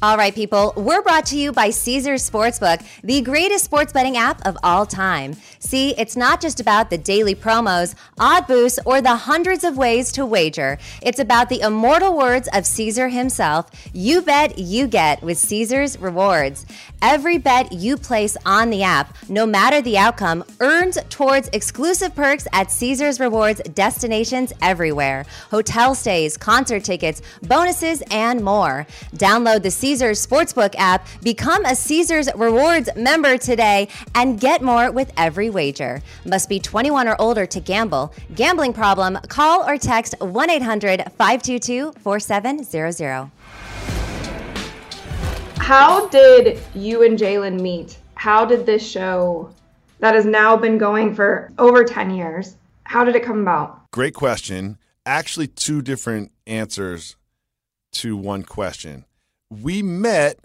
All 0.02 0.18
right, 0.18 0.34
people, 0.34 0.74
we're 0.76 1.00
brought 1.00 1.24
to 1.26 1.38
you 1.38 1.52
by 1.52 1.70
Caesars 1.70 2.28
Sportsbook, 2.28 2.84
the 3.02 3.22
greatest 3.22 3.64
sports 3.64 3.94
betting 3.94 4.18
app 4.18 4.46
of 4.46 4.54
all 4.62 4.84
time. 4.84 5.34
See, 5.58 5.94
it's 5.96 6.14
not 6.14 6.42
just 6.42 6.60
about 6.60 6.90
the 6.90 6.98
daily 6.98 7.34
promos, 7.34 7.94
odd 8.20 8.46
boosts, 8.46 8.78
or 8.84 9.00
the 9.00 9.16
hundreds 9.16 9.64
of 9.64 9.78
ways 9.78 10.12
to 10.12 10.26
wager. 10.26 10.76
It's 11.00 11.18
about 11.18 11.48
the 11.48 11.62
immortal 11.62 12.14
words 12.14 12.46
of 12.52 12.66
Caesar 12.66 13.08
himself 13.08 13.70
you 13.94 14.20
bet, 14.20 14.58
you 14.58 14.86
get 14.86 15.22
with 15.22 15.38
Caesars 15.38 15.98
Rewards. 15.98 16.66
Every 17.02 17.38
bet 17.38 17.72
you 17.72 17.96
place 17.96 18.36
on 18.46 18.70
the 18.70 18.82
app, 18.82 19.16
no 19.28 19.46
matter 19.46 19.82
the 19.82 19.98
outcome, 19.98 20.44
earns 20.60 20.98
towards 21.10 21.48
exclusive 21.52 22.14
perks 22.14 22.48
at 22.52 22.70
Caesars 22.70 23.20
Rewards 23.20 23.60
destinations 23.74 24.52
everywhere 24.62 25.26
hotel 25.50 25.94
stays, 25.94 26.36
concert 26.36 26.84
tickets, 26.84 27.22
bonuses, 27.42 28.02
and 28.10 28.42
more. 28.42 28.86
Download 29.14 29.62
the 29.62 29.70
Caesars 29.70 30.24
Sportsbook 30.24 30.74
app, 30.76 31.06
become 31.22 31.64
a 31.64 31.74
Caesars 31.74 32.28
Rewards 32.34 32.88
member 32.96 33.38
today, 33.38 33.88
and 34.14 34.40
get 34.40 34.62
more 34.62 34.90
with 34.90 35.12
every 35.16 35.50
wager. 35.50 36.02
Must 36.24 36.48
be 36.48 36.58
21 36.58 37.08
or 37.08 37.16
older 37.20 37.46
to 37.46 37.60
gamble. 37.60 38.12
Gambling 38.34 38.72
problem? 38.72 39.18
Call 39.28 39.68
or 39.68 39.78
text 39.78 40.14
1 40.20 40.50
800 40.50 41.12
522 41.16 41.92
4700. 42.00 43.30
How 45.56 46.08
did 46.08 46.58
you 46.74 47.02
and 47.02 47.18
Jalen 47.18 47.60
meet? 47.60 47.98
How 48.14 48.44
did 48.44 48.66
this 48.66 48.86
show 48.86 49.52
that 49.98 50.14
has 50.14 50.26
now 50.26 50.56
been 50.56 50.78
going 50.78 51.14
for 51.14 51.52
over 51.58 51.84
10 51.84 52.14
years, 52.14 52.56
how 52.84 53.04
did 53.04 53.16
it 53.16 53.24
come 53.24 53.40
about? 53.40 53.90
Great 53.90 54.14
question. 54.14 54.78
Actually, 55.04 55.48
two 55.48 55.82
different 55.82 56.32
answers 56.46 57.16
to 57.92 58.16
one 58.16 58.42
question. 58.42 59.04
We 59.50 59.82
met 59.82 60.38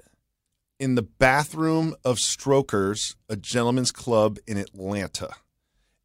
in 0.79 0.95
the 0.95 1.01
bathroom 1.01 1.95
of 2.03 2.19
Strokers, 2.19 3.15
a 3.29 3.35
gentleman's 3.35 3.91
club 3.91 4.39
in 4.47 4.57
Atlanta. 4.57 5.29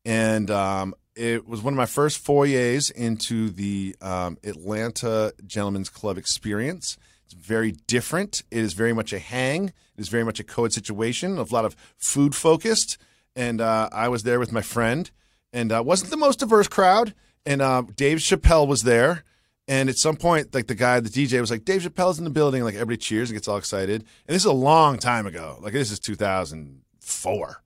And 0.04 0.50
um, 0.50 0.94
it 1.14 1.46
was 1.48 1.62
one 1.62 1.72
of 1.72 1.78
my 1.78 1.86
first 1.86 2.18
forays 2.18 2.90
into 2.90 3.50
the 3.50 3.96
um, 4.00 4.38
Atlanta 4.44 5.32
Gentlemen's 5.46 5.88
Club 5.88 6.18
experience. 6.18 6.98
Very 7.46 7.72
different. 7.72 8.42
It 8.50 8.58
is 8.58 8.72
very 8.72 8.92
much 8.92 9.12
a 9.12 9.18
hang. 9.18 9.68
It 9.68 10.00
is 10.00 10.08
very 10.08 10.24
much 10.24 10.40
a 10.40 10.44
co-ed 10.44 10.72
situation, 10.72 11.38
a 11.38 11.42
lot 11.44 11.64
of 11.64 11.76
food 11.96 12.34
focused. 12.34 12.98
And 13.36 13.60
uh, 13.60 13.88
I 13.92 14.08
was 14.08 14.24
there 14.24 14.40
with 14.40 14.50
my 14.50 14.62
friend, 14.62 15.10
and 15.52 15.70
uh, 15.70 15.82
wasn't 15.84 16.10
the 16.10 16.16
most 16.16 16.40
diverse 16.40 16.68
crowd. 16.68 17.14
And 17.44 17.62
uh, 17.62 17.82
Dave 17.94 18.18
Chappelle 18.18 18.66
was 18.66 18.82
there. 18.82 19.22
And 19.68 19.88
at 19.88 19.96
some 19.96 20.16
point, 20.16 20.54
like 20.54 20.66
the 20.66 20.74
guy, 20.74 21.00
the 21.00 21.08
DJ 21.08 21.40
was 21.40 21.50
like, 21.50 21.64
Dave 21.64 21.82
Chappelle's 21.82 22.18
in 22.18 22.24
the 22.24 22.30
building. 22.30 22.62
Like 22.64 22.74
everybody 22.74 22.98
cheers 22.98 23.30
and 23.30 23.36
gets 23.36 23.48
all 23.48 23.56
excited. 23.56 24.02
And 24.26 24.34
this 24.34 24.42
is 24.42 24.46
a 24.46 24.52
long 24.52 24.98
time 24.98 25.26
ago. 25.26 25.58
Like 25.60 25.72
this 25.72 25.90
is 25.90 25.98
2004. 26.00 27.62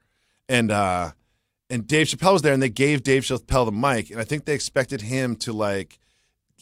And 0.48 0.70
uh, 0.70 1.12
and 1.70 1.86
Dave 1.86 2.08
Chappelle 2.08 2.32
was 2.32 2.42
there, 2.42 2.52
and 2.52 2.62
they 2.62 2.68
gave 2.68 3.02
Dave 3.02 3.22
Chappelle 3.22 3.64
the 3.64 3.72
mic, 3.72 4.10
and 4.10 4.20
I 4.20 4.24
think 4.24 4.44
they 4.44 4.54
expected 4.54 5.02
him 5.02 5.36
to 5.36 5.52
like, 5.52 6.00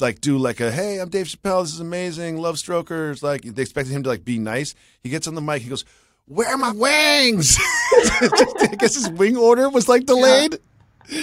like 0.01 0.21
do 0.21 0.39
like 0.39 0.61
a 0.61 0.71
hey, 0.71 1.01
I'm 1.01 1.09
Dave 1.09 1.27
Chappelle, 1.27 1.63
this 1.63 1.75
is 1.75 1.81
amazing, 1.81 2.39
love 2.39 2.59
strokers. 2.59 3.23
Like 3.23 3.43
they 3.43 3.63
expected 3.63 3.93
him 3.93 4.03
to 4.05 4.09
like 4.09 4.25
be 4.25 4.39
nice. 4.39 4.75
He 5.03 5.11
gets 5.11 5.27
on 5.29 5.35
the 5.35 5.41
mic, 5.41 5.63
he 5.63 5.69
goes, 5.69 5.85
"Where 6.27 6.49
are 6.49 6.59
my 6.59 6.73
wings?" 6.73 7.57
I 7.93 8.77
guess 8.79 8.95
his 8.95 9.11
wing 9.11 9.37
order 9.37 9.69
was 9.69 9.89
like 9.89 10.07
delayed. 10.07 10.59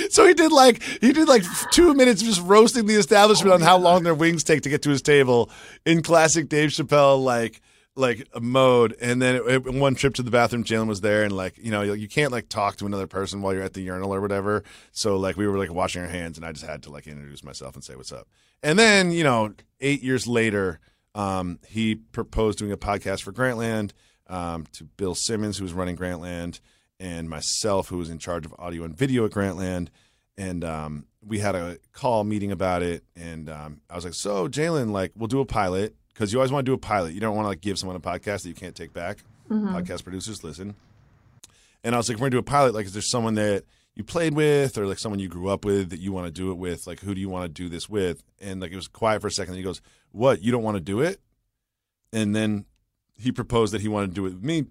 So 0.10 0.26
he 0.26 0.34
did 0.34 0.52
like 0.52 0.82
he 0.82 1.14
did 1.14 1.28
like 1.28 1.44
two 1.72 1.94
minutes 1.94 2.22
just 2.22 2.42
roasting 2.42 2.88
the 2.88 2.96
establishment 2.96 3.54
on 3.54 3.62
oh, 3.62 3.66
how 3.66 3.78
long 3.78 4.04
their 4.04 4.16
wings 4.16 4.44
take 4.44 4.62
to 4.64 4.70
get 4.70 4.82
to 4.84 4.90
his 4.90 5.02
table 5.02 5.50
in 5.86 6.02
classic 6.02 6.50
Dave 6.50 6.72
Chappelle 6.72 7.24
like 7.24 7.62
like 7.96 8.28
a 8.34 8.42
mode. 8.42 8.96
And 9.00 9.22
then 9.22 9.36
it, 9.36 9.44
it- 9.68 9.74
one 9.74 9.96
trip 9.96 10.14
to 10.16 10.24
the 10.24 10.32
bathroom, 10.32 10.64
Jalen 10.64 10.88
was 10.88 11.02
there, 11.02 11.24
and 11.24 11.32
like 11.36 11.58
you 11.58 11.72
know 11.72 11.82
you, 11.82 11.94
you 11.94 12.08
can't 12.08 12.32
like 12.32 12.50
talk 12.50 12.76
to 12.78 12.86
another 12.86 13.08
person 13.08 13.42
while 13.42 13.54
you're 13.54 13.64
at 13.64 13.74
the 13.74 13.82
urinal 13.82 14.14
or 14.14 14.22
whatever. 14.22 14.64
So 14.92 15.18
like 15.18 15.38
we 15.38 15.48
were 15.48 15.58
like 15.58 15.72
washing 15.74 16.02
our 16.02 16.08
hands, 16.10 16.38
and 16.38 16.46
I 16.46 16.52
just 16.52 16.66
had 16.66 16.84
to 16.84 16.90
like 16.92 17.08
introduce 17.08 17.44
myself 17.44 17.76
and 17.76 17.84
say 17.84 17.96
what's 17.96 18.12
up. 18.12 18.28
And 18.64 18.78
then 18.80 19.12
you 19.12 19.24
know 19.24 19.54
eight 19.82 20.02
years 20.04 20.28
later, 20.28 20.80
um, 21.14 21.60
he 21.68 21.96
proposed 21.96 22.60
doing 22.60 22.72
a 22.72 22.78
podcast 22.78 23.22
for 23.22 23.32
Grantland 23.32 23.92
um, 24.28 24.66
to 24.74 24.84
Bill 24.86 25.16
Simmons, 25.16 25.58
who 25.58 25.64
was 25.64 25.74
running 25.74 25.96
Grantland 25.96 26.60
and 27.00 27.30
myself, 27.30 27.90
who 27.90 27.98
was 27.98 28.10
in 28.10 28.18
charge 28.20 28.46
of 28.46 28.54
audio 28.58 28.84
and 28.84 28.98
video 28.98 29.26
at 29.26 29.32
Grantland. 29.32 29.90
And 30.38 30.64
um, 30.64 31.06
we 31.26 31.40
had 31.40 31.56
a 31.56 31.78
call 31.94 32.24
meeting 32.24 32.52
about 32.52 32.84
it. 32.84 33.04
And 33.16 33.50
um, 33.50 33.82
I 33.90 33.96
was 33.96 34.04
like, 34.06 34.14
so, 34.14 34.48
Jalen, 34.48 34.92
like, 34.92 35.12
we'll 35.16 35.28
do 35.28 35.40
a 35.40 35.46
pilot 35.46 35.96
because 36.16 36.34
you 36.34 36.40
always 36.40 36.52
want 36.52 36.66
to 36.66 36.70
do 36.72 36.74
a 36.74 36.78
pilot. 36.80 37.14
You 37.14 37.20
don't 37.20 37.36
want 37.36 37.46
to 37.46 37.50
like 37.50 37.62
give 37.62 37.78
someone 37.78 37.96
a 37.96 38.00
podcast 38.00 38.42
that 38.42 38.50
you 38.50 38.56
can't 38.56 38.74
take 38.76 38.94
back. 38.94 39.20
Podcast 39.52 40.04
producers 40.04 40.44
listen. 40.44 40.74
And 41.84 41.94
I 41.94 42.00
was 42.00 42.10
like, 42.10 42.16
we're 42.16 42.22
going 42.22 42.32
to 42.32 42.36
do 42.38 42.40
a 42.40 42.44
pilot. 42.44 42.74
Like, 42.74 42.88
is 42.88 42.94
there 42.94 43.02
someone 43.04 43.36
that 43.36 43.64
you 43.94 44.04
played 44.04 44.34
with 44.34 44.76
or 44.76 44.88
like 44.88 44.98
someone 44.98 45.20
you 45.20 45.28
grew 45.28 45.50
up 45.50 45.64
with 45.64 45.92
that 45.92 46.00
you 46.00 46.12
want 46.12 46.26
to 46.26 46.32
do 46.32 46.50
it 46.50 46.56
with? 46.56 46.88
Like, 46.88 47.02
who 47.02 47.14
do 47.14 47.22
you 47.22 47.30
want 47.30 47.44
to 47.46 47.50
do 47.50 47.70
this 47.70 47.88
with? 47.88 48.24
And 48.42 48.60
like, 48.60 48.72
it 48.72 48.76
was 48.76 48.88
quiet 48.88 49.22
for 49.22 49.28
a 49.28 49.32
second. 49.32 49.54
And 49.54 49.60
he 49.60 49.64
goes, 49.64 49.82
what? 50.12 50.42
You 50.42 50.52
don't 50.52 50.64
want 50.64 50.78
to 50.78 50.82
do 50.82 51.02
it? 51.02 51.20
And 52.12 52.36
then 52.36 52.66
he 53.14 53.32
proposed 53.32 53.72
that 53.74 53.82
he 53.82 53.88
wanted 53.88 54.08
to 54.08 54.14
do 54.14 54.26
it 54.26 54.34
with 54.34 54.44
me 54.44 54.66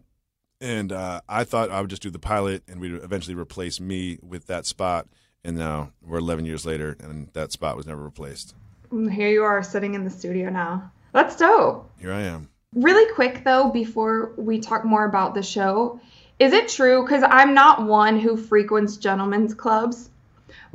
and 0.65 0.93
uh, 0.93 1.21
I 1.29 1.45
thought 1.45 1.71
I 1.71 1.81
would 1.81 1.91
just 1.91 2.01
do 2.01 2.11
the 2.11 2.19
pilot, 2.19 2.63
and 2.67 2.81
we'd 2.81 2.95
eventually 2.95 3.35
replace 3.35 3.81
me 3.81 4.19
with 4.23 4.47
that 4.47 4.65
spot. 4.65 5.07
And 5.45 5.59
now 5.59 5.91
we're 6.01 6.19
11 6.19 6.47
years 6.47 6.65
later, 6.65 6.97
and 7.01 7.29
that 7.35 7.53
spot 7.53 7.77
was 7.77 7.87
never 7.87 8.03
replaced. 8.03 8.55
And 8.91 9.13
Here 9.13 9.29
you 9.29 9.43
are 9.45 9.63
sitting 9.63 9.93
in 9.93 10.05
the 10.05 10.11
studio 10.11 10.49
now. 10.49 10.91
That's 11.15 11.37
dope. 11.37 11.91
Here 11.99 12.13
I 12.13 12.23
am. 12.23 12.51
Really 12.75 13.11
quick 13.15 13.45
though, 13.45 13.71
before 13.71 14.35
we 14.37 14.59
talk 14.59 14.85
more 14.85 15.05
about 15.05 15.35
the 15.35 15.43
show, 15.43 16.01
is 16.41 16.53
it 16.53 16.69
true? 16.69 17.03
Because 17.05 17.23
I'm 17.23 17.55
not 17.55 17.87
one 17.87 18.19
who 18.19 18.37
frequents 18.37 18.97
gentlemen's 18.97 19.55
clubs, 19.55 20.11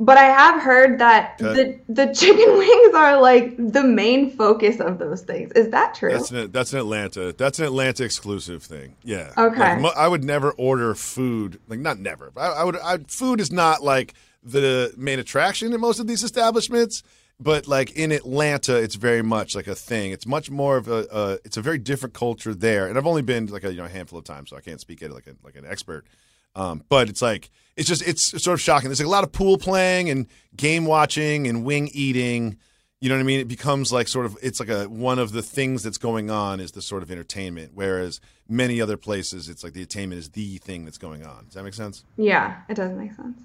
But 0.00 0.16
I 0.16 0.24
have 0.24 0.62
heard 0.62 0.98
that 1.00 1.36
the 1.36 1.78
the 1.90 2.06
chicken 2.14 2.56
wings 2.58 2.94
are 2.94 3.20
like 3.20 3.54
the 3.58 3.84
main 3.84 4.30
focus 4.30 4.80
of 4.80 4.98
those 4.98 5.20
things. 5.20 5.52
Is 5.52 5.68
that 5.72 5.94
true? 5.94 6.12
That's 6.12 6.30
an 6.30 6.50
that's 6.50 6.72
an 6.72 6.78
Atlanta. 6.78 7.34
That's 7.34 7.58
an 7.58 7.66
Atlanta 7.66 8.02
exclusive 8.04 8.62
thing. 8.62 8.96
Yeah. 9.04 9.32
Okay. 9.36 9.78
Like, 9.78 9.96
I 9.96 10.08
would 10.08 10.24
never 10.24 10.52
order 10.52 10.94
food. 10.94 11.60
Like 11.68 11.80
not 11.80 11.98
never. 11.98 12.30
But 12.34 12.40
I, 12.40 12.62
I 12.62 12.64
would. 12.64 12.76
I, 12.78 12.98
food 13.08 13.40
is 13.40 13.52
not 13.52 13.82
like 13.82 14.14
the 14.42 14.94
main 14.96 15.18
attraction 15.18 15.74
in 15.74 15.80
most 15.82 16.00
of 16.00 16.06
these 16.06 16.24
establishments. 16.24 17.02
But 17.42 17.66
like 17.66 17.92
in 17.92 18.12
Atlanta, 18.12 18.76
it's 18.76 18.96
very 18.96 19.22
much 19.22 19.56
like 19.56 19.66
a 19.66 19.74
thing. 19.74 20.12
It's 20.12 20.26
much 20.26 20.50
more 20.50 20.76
of 20.76 20.88
a. 20.88 21.06
a 21.10 21.38
it's 21.44 21.56
a 21.56 21.62
very 21.62 21.78
different 21.78 22.14
culture 22.14 22.54
there. 22.54 22.86
And 22.86 22.98
I've 22.98 23.06
only 23.06 23.22
been 23.22 23.46
like 23.46 23.64
a 23.64 23.70
you 23.72 23.78
know 23.78 23.86
a 23.86 23.88
handful 23.88 24.18
of 24.18 24.26
times, 24.26 24.50
so 24.50 24.56
I 24.56 24.60
can't 24.60 24.80
speak 24.80 25.00
it 25.00 25.10
like 25.10 25.26
a, 25.26 25.34
like 25.42 25.56
an 25.56 25.64
expert. 25.64 26.04
Um, 26.54 26.84
but 26.88 27.08
it's 27.08 27.22
like 27.22 27.50
it's 27.76 27.88
just 27.88 28.06
it's 28.06 28.42
sort 28.42 28.54
of 28.54 28.60
shocking. 28.60 28.88
There's 28.88 29.00
like 29.00 29.06
a 29.06 29.10
lot 29.10 29.24
of 29.24 29.32
pool 29.32 29.56
playing 29.56 30.10
and 30.10 30.26
game 30.56 30.84
watching 30.84 31.46
and 31.46 31.64
wing 31.64 31.88
eating. 31.92 32.58
You 33.00 33.08
know 33.08 33.14
what 33.14 33.20
I 33.20 33.24
mean? 33.24 33.40
It 33.40 33.48
becomes 33.48 33.90
like 33.90 34.08
sort 34.08 34.26
of 34.26 34.36
it's 34.42 34.60
like 34.60 34.68
a 34.68 34.84
one 34.84 35.18
of 35.18 35.32
the 35.32 35.42
things 35.42 35.82
that's 35.82 35.96
going 35.96 36.30
on 36.30 36.60
is 36.60 36.72
the 36.72 36.82
sort 36.82 37.02
of 37.02 37.10
entertainment. 37.10 37.70
Whereas 37.72 38.20
many 38.48 38.82
other 38.82 38.98
places, 38.98 39.48
it's 39.48 39.64
like 39.64 39.72
the 39.72 39.80
entertainment 39.80 40.18
is 40.18 40.30
the 40.30 40.58
thing 40.58 40.84
that's 40.84 40.98
going 40.98 41.24
on. 41.24 41.46
Does 41.46 41.54
that 41.54 41.62
make 41.62 41.72
sense? 41.72 42.04
Yeah, 42.18 42.60
it 42.68 42.74
does 42.74 42.92
make 42.92 43.14
sense. 43.14 43.40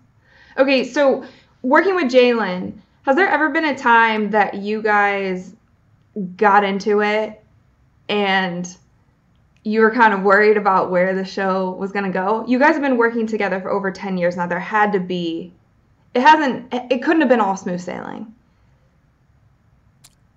Okay, 0.58 0.84
so 0.84 1.26
working 1.62 1.96
with 1.96 2.12
Jalen, 2.12 2.74
has 3.06 3.16
there 3.16 3.28
ever 3.28 3.50
been 3.50 3.66
a 3.66 3.78
time 3.78 4.32
that 4.32 4.56
you 4.56 4.82
guys 4.82 5.54
got 6.36 6.64
into 6.64 7.02
it 7.02 7.44
and 8.10 8.76
you 9.64 9.82
were 9.82 9.92
kind 9.92 10.14
of 10.14 10.24
worried 10.24 10.58
about 10.58 10.90
where 10.90 11.14
the 11.14 11.24
show 11.24 11.72
was 11.72 11.92
going 11.92 12.06
to 12.06 12.12
go? 12.12 12.44
You 12.48 12.58
guys 12.58 12.74
have 12.74 12.82
been 12.82 12.98
working 12.98 13.28
together 13.28 13.62
for 13.62 13.70
over 13.70 13.92
10 13.92 14.18
years 14.18 14.36
now. 14.36 14.48
There 14.48 14.60
had 14.60 14.92
to 14.94 15.00
be, 15.00 15.54
it 16.16 16.22
hasn't, 16.22 16.74
it 16.74 17.04
couldn't 17.04 17.22
have 17.22 17.30
been 17.30 17.42
all 17.42 17.56
smooth 17.56 17.80
sailing. 17.80 18.34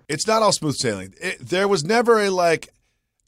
It's 0.07 0.27
not 0.27 0.43
all 0.43 0.51
smooth 0.51 0.75
sailing. 0.75 1.15
It, 1.19 1.39
there 1.39 1.67
was 1.67 1.83
never 1.83 2.19
a 2.19 2.29
like 2.29 2.69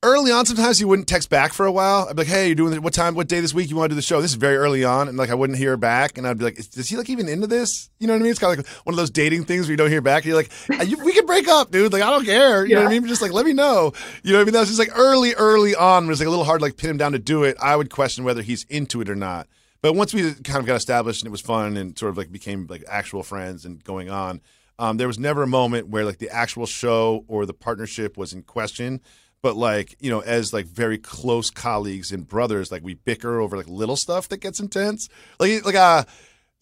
early 0.04 0.32
on. 0.32 0.46
Sometimes 0.46 0.82
you 0.82 0.88
wouldn't 0.88 1.08
text 1.08 1.30
back 1.30 1.54
for 1.54 1.66
a 1.66 1.72
while. 1.72 2.08
I'd 2.10 2.16
be 2.16 2.24
like, 2.24 2.28
"Hey, 2.28 2.48
you're 2.48 2.56
doing? 2.56 2.82
What 2.82 2.94
time? 2.94 3.16
What 3.16 3.28
day 3.28 3.40
this 3.40 3.54
week 3.54 3.70
you 3.70 3.76
want 3.76 3.90
to 3.90 3.94
do 3.94 3.96
the 3.96 4.02
show?" 4.02 4.22
This 4.22 4.32
is 4.32 4.38
very 4.38 4.58
early 4.58 4.84
on, 4.84 5.08
and 5.08 5.18
like 5.18 5.30
I 5.30 5.36
wouldn't 5.36 5.60
hear 5.60 5.78
back, 5.78 6.18
and 6.18 6.28
I'd 6.28 6.38
be 6.38 6.46
like, 6.46 6.60
"Is, 6.60 6.90
he 6.90 6.98
like 6.98 7.10
even 7.10 7.30
into 7.30 7.48
this?" 7.48 7.90
You 8.00 8.08
know 8.08 8.14
what 8.14 8.20
I 8.20 8.24
mean? 8.24 8.32
It's 8.32 8.40
kind 8.40 8.58
of 8.58 8.66
like 8.66 8.86
one 8.86 8.94
of 8.94 8.98
those 8.98 9.10
dating 9.10 9.46
things 9.46 9.66
where 9.68 9.72
you 9.72 9.78
don't 9.78 9.90
hear 9.90 10.02
back. 10.02 10.24
And 10.24 10.28
you're 10.28 10.38
like, 10.38 10.52
"Uh, 10.70 10.86
"We 11.04 11.14
can 11.14 11.26
break 11.26 11.48
up, 11.48 11.72
dude. 11.72 11.94
Like 11.94 12.04
I 12.04 12.10
don't 12.10 12.26
care." 12.26 12.66
You 12.66 12.76
know 12.76 12.82
what 12.82 12.88
I 12.88 13.00
mean? 13.00 13.08
Just 13.08 13.22
like 13.22 13.32
let 13.32 13.46
me 13.46 13.54
know. 13.54 13.94
You 14.24 14.34
know 14.34 14.40
what 14.40 14.44
I 14.44 14.46
mean? 14.46 14.54
That 14.54 14.62
was 14.62 14.70
just 14.70 14.80
like 14.80 14.98
early, 14.98 15.34
early 15.36 15.76
on. 15.76 16.06
It 16.06 16.08
was 16.08 16.20
like 16.20 16.28
a 16.28 16.32
little 16.32 16.46
hard 16.46 16.60
to 16.60 16.66
like 16.66 16.78
pin 16.78 16.90
him 16.90 16.98
down 16.98 17.12
to 17.12 17.20
do 17.20 17.44
it. 17.44 17.58
I 17.62 17.76
would 17.76 17.90
question 17.90 18.24
whether 18.24 18.42
he's 18.42 18.64
into 18.66 19.02
it 19.02 19.10
or 19.10 19.16
not. 19.16 19.48
But 19.82 19.94
once 19.94 20.14
we 20.14 20.34
kind 20.34 20.60
of 20.60 20.66
got 20.66 20.76
established 20.76 21.24
and 21.24 21.28
it 21.28 21.32
was 21.32 21.42
fun 21.42 21.76
and 21.76 21.98
sort 21.98 22.12
of 22.12 22.18
like 22.18 22.32
became 22.32 22.68
like 22.70 22.84
actual 22.88 23.24
friends 23.24 23.66
and 23.66 23.84
going 23.84 24.10
on, 24.10 24.42
um, 24.78 24.98
there 24.98 25.08
was 25.08 25.20
never 25.20 25.44
a 25.44 25.48
moment 25.48 25.90
where 25.90 26.06
like 26.06 26.20
the 26.20 26.30
actual 26.30 26.66
show 26.66 27.26
or 27.28 27.46
the 27.46 27.54
partnership 27.54 28.18
was 28.18 28.34
in 28.34 28.44
question. 28.44 29.02
But 29.42 29.56
like 29.56 29.96
you 30.00 30.10
know, 30.10 30.20
as 30.20 30.54
like 30.54 30.66
very 30.66 30.98
close 30.98 31.50
colleagues 31.50 32.12
and 32.12 32.28
brothers, 32.28 32.72
like 32.72 32.84
we 32.84 32.94
bicker 32.94 33.40
over 33.40 33.58
like 33.58 33.68
little 33.68 33.96
stuff 33.96 34.30
that 34.30 34.38
gets 34.38 34.60
intense. 34.60 35.10
Like 35.40 35.66
like 35.66 35.76
uh 35.76 36.04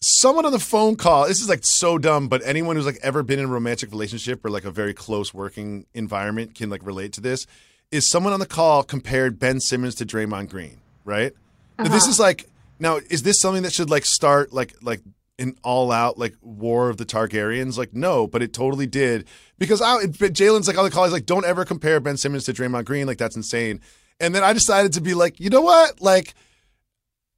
someone 0.02 0.46
on 0.46 0.52
the 0.52 0.58
phone 0.58 0.96
call. 0.96 1.26
This 1.26 1.40
is 1.40 1.48
like 1.48 1.64
so 1.64 1.98
dumb, 1.98 2.28
but 2.28 2.40
anyone 2.44 2.76
who's 2.76 2.86
like 2.86 2.98
ever 3.02 3.22
been 3.22 3.38
in 3.38 3.44
a 3.44 3.48
romantic 3.48 3.90
relationship 3.90 4.44
or 4.44 4.50
like 4.50 4.64
a 4.64 4.70
very 4.70 4.94
close 4.94 5.34
working 5.34 5.86
environment 5.94 6.54
can 6.54 6.70
like 6.70 6.84
relate 6.84 7.12
to 7.14 7.20
this. 7.20 7.46
Is 7.90 8.08
someone 8.08 8.32
on 8.32 8.40
the 8.40 8.46
call 8.46 8.82
compared 8.82 9.38
Ben 9.38 9.60
Simmons 9.60 9.96
to 9.96 10.06
Draymond 10.06 10.48
Green? 10.48 10.78
Right. 11.04 11.32
Now, 11.78 11.88
This 11.88 12.06
is 12.06 12.18
like 12.20 12.48
now. 12.78 13.00
Is 13.10 13.22
this 13.22 13.40
something 13.40 13.62
that 13.64 13.72
should 13.72 13.90
like 13.90 14.04
start 14.06 14.52
like 14.52 14.74
like 14.80 15.00
an 15.40 15.56
all 15.64 15.90
out 15.90 16.18
like 16.18 16.36
war 16.40 16.88
of 16.88 16.96
the 16.96 17.04
Targaryens? 17.04 17.76
Like 17.76 17.94
no, 17.94 18.26
but 18.26 18.42
it 18.42 18.52
totally 18.52 18.86
did 18.86 19.26
because 19.58 19.82
I, 19.82 20.04
Jalen's 20.04 20.68
like 20.68 20.78
on 20.78 20.84
the 20.84 20.90
call. 20.90 21.04
He's 21.04 21.12
like, 21.12 21.26
don't 21.26 21.44
ever 21.44 21.64
compare 21.64 21.98
Ben 21.98 22.16
Simmons 22.16 22.44
to 22.44 22.52
Draymond 22.52 22.84
Green. 22.84 23.06
Like 23.06 23.18
that's 23.18 23.36
insane. 23.36 23.80
And 24.20 24.34
then 24.34 24.44
I 24.44 24.52
decided 24.52 24.92
to 24.92 25.00
be 25.00 25.14
like, 25.14 25.40
you 25.40 25.50
know 25.50 25.62
what? 25.62 26.00
Like 26.00 26.34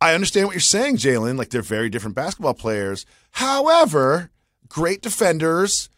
I 0.00 0.14
understand 0.14 0.46
what 0.46 0.54
you're 0.54 0.60
saying, 0.60 0.96
Jalen. 0.96 1.38
Like 1.38 1.50
they're 1.50 1.62
very 1.62 1.88
different 1.88 2.16
basketball 2.16 2.54
players. 2.54 3.06
However, 3.30 4.30
great 4.68 5.00
defenders, 5.00 5.88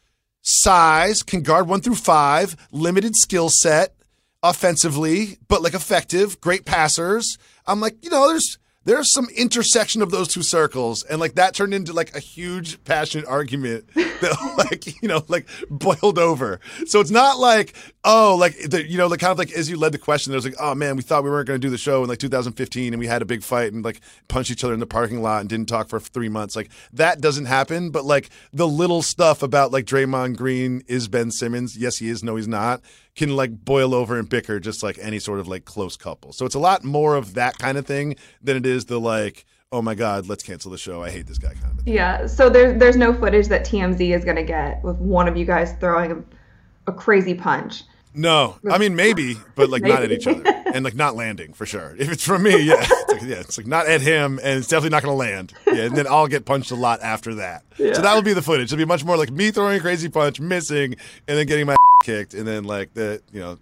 size, 0.42 1.22
can 1.22 1.42
guard 1.42 1.66
one 1.66 1.80
through 1.80 1.94
five, 1.94 2.54
limited 2.70 3.16
skill 3.16 3.48
set 3.48 3.94
offensively, 4.42 5.38
but 5.48 5.62
like 5.62 5.72
effective, 5.72 6.38
great 6.42 6.66
passers. 6.66 7.38
I'm 7.66 7.80
like, 7.80 7.96
you 8.04 8.10
know, 8.10 8.28
there's 8.28 8.58
there's 8.84 9.12
some 9.12 9.28
intersection 9.36 10.02
of 10.02 10.10
those 10.10 10.28
two 10.28 10.42
circles, 10.42 11.02
and 11.04 11.20
like 11.20 11.34
that 11.34 11.54
turned 11.54 11.74
into 11.74 11.92
like 11.92 12.14
a 12.14 12.20
huge 12.20 12.82
passionate 12.84 13.26
argument 13.26 13.86
that 13.94 14.54
like 14.70 15.02
you 15.02 15.08
know 15.08 15.24
like 15.28 15.48
boiled 15.70 16.18
over. 16.18 16.60
So 16.86 17.00
it's 17.00 17.10
not 17.10 17.38
like 17.38 17.74
oh 18.04 18.36
like 18.38 18.56
the, 18.58 18.88
you 18.88 18.98
know 18.98 19.06
like 19.06 19.20
kind 19.20 19.32
of 19.32 19.38
like 19.38 19.52
as 19.52 19.70
you 19.70 19.76
led 19.76 19.92
the 19.92 19.98
question, 19.98 20.30
there's 20.30 20.44
like 20.44 20.56
oh 20.60 20.74
man, 20.74 20.96
we 20.96 21.02
thought 21.02 21.24
we 21.24 21.30
weren't 21.30 21.46
going 21.46 21.60
to 21.60 21.66
do 21.66 21.70
the 21.70 21.78
show 21.78 22.02
in 22.02 22.08
like 22.08 22.18
2015, 22.18 22.92
and 22.92 23.00
we 23.00 23.06
had 23.06 23.22
a 23.22 23.26
big 23.26 23.42
fight 23.42 23.72
and 23.72 23.84
like 23.84 24.00
punched 24.28 24.50
each 24.50 24.64
other 24.64 24.74
in 24.74 24.80
the 24.80 24.86
parking 24.86 25.22
lot 25.22 25.40
and 25.40 25.48
didn't 25.48 25.68
talk 25.68 25.88
for 25.88 26.00
three 26.00 26.28
months. 26.28 26.54
Like 26.54 26.70
that 26.92 27.20
doesn't 27.20 27.46
happen, 27.46 27.90
but 27.90 28.04
like 28.04 28.30
the 28.52 28.68
little 28.68 29.02
stuff 29.02 29.42
about 29.42 29.72
like 29.72 29.86
Draymond 29.86 30.36
Green 30.36 30.82
is 30.86 31.08
Ben 31.08 31.30
Simmons. 31.30 31.76
Yes, 31.76 31.98
he 31.98 32.08
is. 32.08 32.22
No, 32.22 32.36
he's 32.36 32.48
not 32.48 32.82
can 33.14 33.36
like 33.36 33.64
boil 33.64 33.94
over 33.94 34.18
and 34.18 34.28
bicker 34.28 34.58
just 34.58 34.82
like 34.82 34.98
any 35.00 35.18
sort 35.18 35.40
of 35.40 35.48
like 35.48 35.64
close 35.64 35.96
couple. 35.96 36.32
So 36.32 36.46
it's 36.46 36.54
a 36.54 36.60
lot 36.60 36.84
more 36.84 37.16
of 37.16 37.34
that 37.34 37.58
kind 37.58 37.78
of 37.78 37.86
thing 37.86 38.16
than 38.42 38.56
it 38.56 38.66
is 38.66 38.86
the 38.86 38.98
like, 38.98 39.44
oh 39.72 39.82
my 39.82 39.94
God, 39.94 40.28
let's 40.28 40.42
cancel 40.42 40.70
the 40.70 40.78
show. 40.78 41.02
I 41.02 41.10
hate 41.10 41.26
this 41.26 41.38
guy 41.38 41.54
kind 41.54 41.78
of 41.78 41.84
thing. 41.84 41.94
Yeah, 41.94 42.26
so 42.26 42.48
there's 42.50 42.78
there's 42.78 42.96
no 42.96 43.12
footage 43.14 43.48
that 43.48 43.64
TMZ 43.64 44.16
is 44.16 44.24
gonna 44.24 44.42
get 44.42 44.82
with 44.82 44.96
one 44.98 45.28
of 45.28 45.36
you 45.36 45.44
guys 45.44 45.74
throwing 45.80 46.12
a, 46.12 46.90
a 46.90 46.92
crazy 46.92 47.34
punch. 47.34 47.84
No, 48.16 48.56
I 48.70 48.78
mean 48.78 48.94
maybe, 48.94 49.36
but 49.56 49.70
like 49.70 49.82
not 49.82 50.02
at 50.02 50.12
each 50.12 50.28
other 50.28 50.42
and 50.74 50.84
like 50.84 50.94
not 50.94 51.16
landing 51.16 51.52
for 51.52 51.66
sure. 51.66 51.96
If 51.98 52.10
it's 52.10 52.24
from 52.24 52.44
me, 52.44 52.62
yeah, 52.62 52.76
it's 52.78 53.12
like, 53.12 53.22
yeah, 53.22 53.40
it's 53.40 53.58
like 53.58 53.66
not 53.66 53.86
at 53.86 54.00
him, 54.00 54.38
and 54.42 54.58
it's 54.58 54.68
definitely 54.68 54.90
not 54.90 55.02
going 55.02 55.12
to 55.12 55.18
land. 55.18 55.52
Yeah, 55.66 55.86
and 55.86 55.96
then 55.96 56.06
I'll 56.06 56.28
get 56.28 56.44
punched 56.44 56.70
a 56.70 56.76
lot 56.76 57.02
after 57.02 57.34
that. 57.36 57.64
Yeah. 57.76 57.94
So 57.94 58.02
that 58.02 58.14
will 58.14 58.22
be 58.22 58.32
the 58.32 58.42
footage. 58.42 58.72
It'll 58.72 58.78
be 58.78 58.84
much 58.84 59.04
more 59.04 59.16
like 59.16 59.30
me 59.30 59.50
throwing 59.50 59.78
a 59.78 59.80
crazy 59.80 60.08
punch, 60.08 60.38
missing, 60.38 60.94
and 61.26 61.38
then 61.38 61.46
getting 61.46 61.66
my 61.66 61.74
kicked, 62.04 62.34
and 62.34 62.46
then 62.46 62.62
like 62.64 62.94
the 62.94 63.20
you 63.32 63.40
know, 63.40 63.58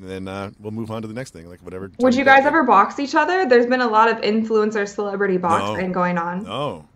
and 0.00 0.08
then 0.10 0.28
uh, 0.28 0.50
we'll 0.60 0.72
move 0.72 0.90
on 0.90 1.02
to 1.02 1.08
the 1.08 1.14
next 1.14 1.30
thing, 1.32 1.48
like 1.48 1.60
whatever. 1.60 1.90
Would 1.98 2.14
you 2.14 2.24
guys 2.24 2.44
ever 2.44 2.62
box 2.62 3.00
each 3.00 3.14
other? 3.14 3.46
There's 3.48 3.66
been 3.66 3.80
a 3.80 3.88
lot 3.88 4.08
of 4.10 4.18
influencer 4.18 4.86
celebrity 4.88 5.38
boxing 5.38 5.88
No. 5.88 5.94
going 5.94 6.18
on. 6.18 6.44
No. 6.44 6.86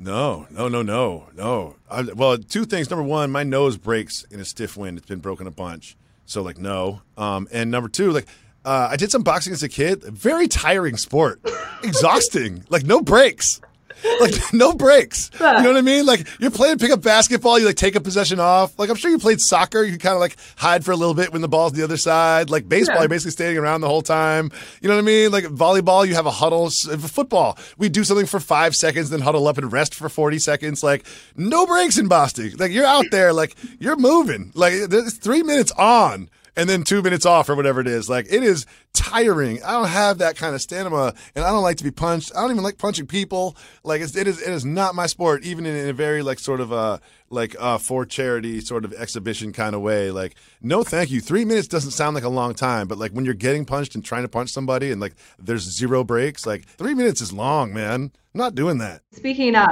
No, 0.00 0.46
no, 0.50 0.68
no, 0.68 0.82
no, 0.82 1.26
no. 1.34 1.74
I, 1.90 2.02
well, 2.02 2.38
two 2.38 2.64
things. 2.64 2.88
Number 2.88 3.02
one, 3.02 3.32
my 3.32 3.42
nose 3.42 3.76
breaks 3.76 4.22
in 4.30 4.38
a 4.38 4.44
stiff 4.44 4.76
wind. 4.76 4.96
It's 4.96 5.08
been 5.08 5.18
broken 5.18 5.48
a 5.48 5.50
bunch. 5.50 5.96
So, 6.24 6.40
like, 6.42 6.56
no. 6.56 7.02
Um, 7.16 7.48
and 7.50 7.68
number 7.70 7.88
two, 7.88 8.12
like, 8.12 8.28
uh, 8.64 8.88
I 8.92 8.96
did 8.96 9.10
some 9.10 9.22
boxing 9.24 9.52
as 9.52 9.64
a 9.64 9.68
kid. 9.68 10.04
Very 10.04 10.46
tiring 10.46 10.96
sport. 10.98 11.40
Exhausting. 11.82 12.64
like, 12.68 12.84
no 12.84 13.00
breaks. 13.00 13.60
Like, 14.20 14.34
no 14.52 14.72
breaks. 14.74 15.30
You 15.34 15.46
know 15.46 15.62
what 15.68 15.76
I 15.76 15.80
mean? 15.80 16.04
Like, 16.04 16.26
you're 16.40 16.50
playing 16.50 16.78
pickup 16.78 17.02
basketball, 17.02 17.58
you 17.58 17.66
like 17.66 17.76
take 17.76 17.94
a 17.94 18.00
possession 18.00 18.40
off. 18.40 18.76
Like, 18.78 18.90
I'm 18.90 18.96
sure 18.96 19.10
you 19.10 19.18
played 19.18 19.40
soccer. 19.40 19.82
You 19.84 19.96
kind 19.98 20.14
of 20.14 20.20
like 20.20 20.36
hide 20.56 20.84
for 20.84 20.90
a 20.90 20.96
little 20.96 21.14
bit 21.14 21.32
when 21.32 21.40
the 21.40 21.48
ball's 21.48 21.72
the 21.72 21.84
other 21.84 21.96
side. 21.96 22.50
Like, 22.50 22.68
baseball, 22.68 22.96
Yeah. 22.96 23.02
you're 23.02 23.08
basically 23.08 23.30
standing 23.32 23.58
around 23.58 23.80
the 23.80 23.88
whole 23.88 24.02
time. 24.02 24.50
You 24.82 24.88
know 24.88 24.96
what 24.96 25.02
I 25.02 25.04
mean? 25.04 25.30
Like 25.30 25.44
volleyball, 25.44 26.06
you 26.06 26.14
have 26.14 26.26
a 26.26 26.30
huddle. 26.32 26.68
Football, 26.70 27.58
we 27.76 27.88
do 27.88 28.02
something 28.04 28.26
for 28.26 28.40
five 28.40 28.74
seconds, 28.74 29.10
then 29.10 29.20
huddle 29.20 29.46
up 29.46 29.58
and 29.58 29.72
rest 29.72 29.94
for 29.94 30.08
40 30.08 30.38
seconds. 30.40 30.82
Like 30.82 31.06
no 31.36 31.66
breaks 31.66 31.96
in 31.98 32.08
Boston. 32.08 32.52
Like 32.58 32.72
you're 32.72 32.86
out 32.86 33.06
there, 33.12 33.32
like 33.32 33.54
you're 33.78 33.96
moving. 33.96 34.50
Like 34.54 34.74
there's 34.88 35.14
three 35.18 35.42
minutes 35.42 35.70
on 35.72 36.28
and 36.58 36.68
then 36.68 36.82
two 36.82 37.02
minutes 37.02 37.24
off 37.24 37.48
or 37.48 37.54
whatever 37.54 37.80
it 37.80 37.86
is. 37.86 38.10
Like 38.10 38.26
it 38.30 38.42
is 38.42 38.66
tiring. 38.92 39.62
I 39.62 39.72
don't 39.72 39.88
have 39.88 40.18
that 40.18 40.36
kind 40.36 40.56
of 40.56 40.60
stamina 40.60 41.14
and 41.36 41.44
I 41.44 41.50
don't 41.50 41.62
like 41.62 41.76
to 41.76 41.84
be 41.84 41.92
punched. 41.92 42.32
I 42.34 42.40
don't 42.40 42.50
even 42.50 42.64
like 42.64 42.78
punching 42.78 43.06
people. 43.06 43.56
Like 43.84 44.00
it's, 44.02 44.16
it 44.16 44.26
is, 44.26 44.42
it 44.42 44.52
is 44.52 44.64
not 44.64 44.96
my 44.96 45.06
sport, 45.06 45.44
even 45.44 45.64
in, 45.64 45.76
in 45.76 45.88
a 45.88 45.92
very 45.92 46.20
like 46.20 46.40
sort 46.40 46.60
of 46.60 46.72
uh 46.72 46.98
like 47.30 47.54
uh 47.60 47.78
for 47.78 48.04
charity 48.04 48.60
sort 48.60 48.84
of 48.84 48.92
exhibition 48.92 49.52
kind 49.52 49.76
of 49.76 49.82
way. 49.82 50.10
Like 50.10 50.34
no, 50.60 50.82
thank 50.82 51.12
you. 51.12 51.20
Three 51.20 51.44
minutes 51.44 51.68
doesn't 51.68 51.92
sound 51.92 52.16
like 52.16 52.24
a 52.24 52.28
long 52.28 52.54
time, 52.54 52.88
but 52.88 52.98
like 52.98 53.12
when 53.12 53.24
you're 53.24 53.34
getting 53.34 53.64
punched 53.64 53.94
and 53.94 54.04
trying 54.04 54.22
to 54.22 54.28
punch 54.28 54.50
somebody 54.50 54.90
and 54.90 55.00
like 55.00 55.14
there's 55.38 55.62
zero 55.62 56.02
breaks, 56.02 56.44
like 56.44 56.66
three 56.66 56.94
minutes 56.94 57.20
is 57.20 57.32
long, 57.32 57.72
man. 57.72 58.10
I'm 58.34 58.38
not 58.38 58.56
doing 58.56 58.78
that. 58.78 59.02
Speaking 59.12 59.54
of 59.54 59.68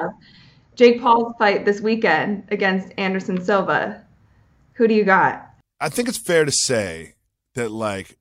Jake 0.76 1.01
Paul's 1.01 1.34
fight 1.37 1.64
this 1.64 1.80
weekend 1.80 2.47
against 2.53 2.93
Anderson 2.97 3.43
Silva, 3.43 4.05
who 4.74 4.87
do 4.87 4.95
you 4.95 5.05
got? 5.05 5.45
I 5.80 5.88
think 5.88 6.08
it's 6.08 6.18
fair 6.18 6.44
to 6.44 6.52
say 6.52 7.14
that 7.54 7.70
like 7.70 8.16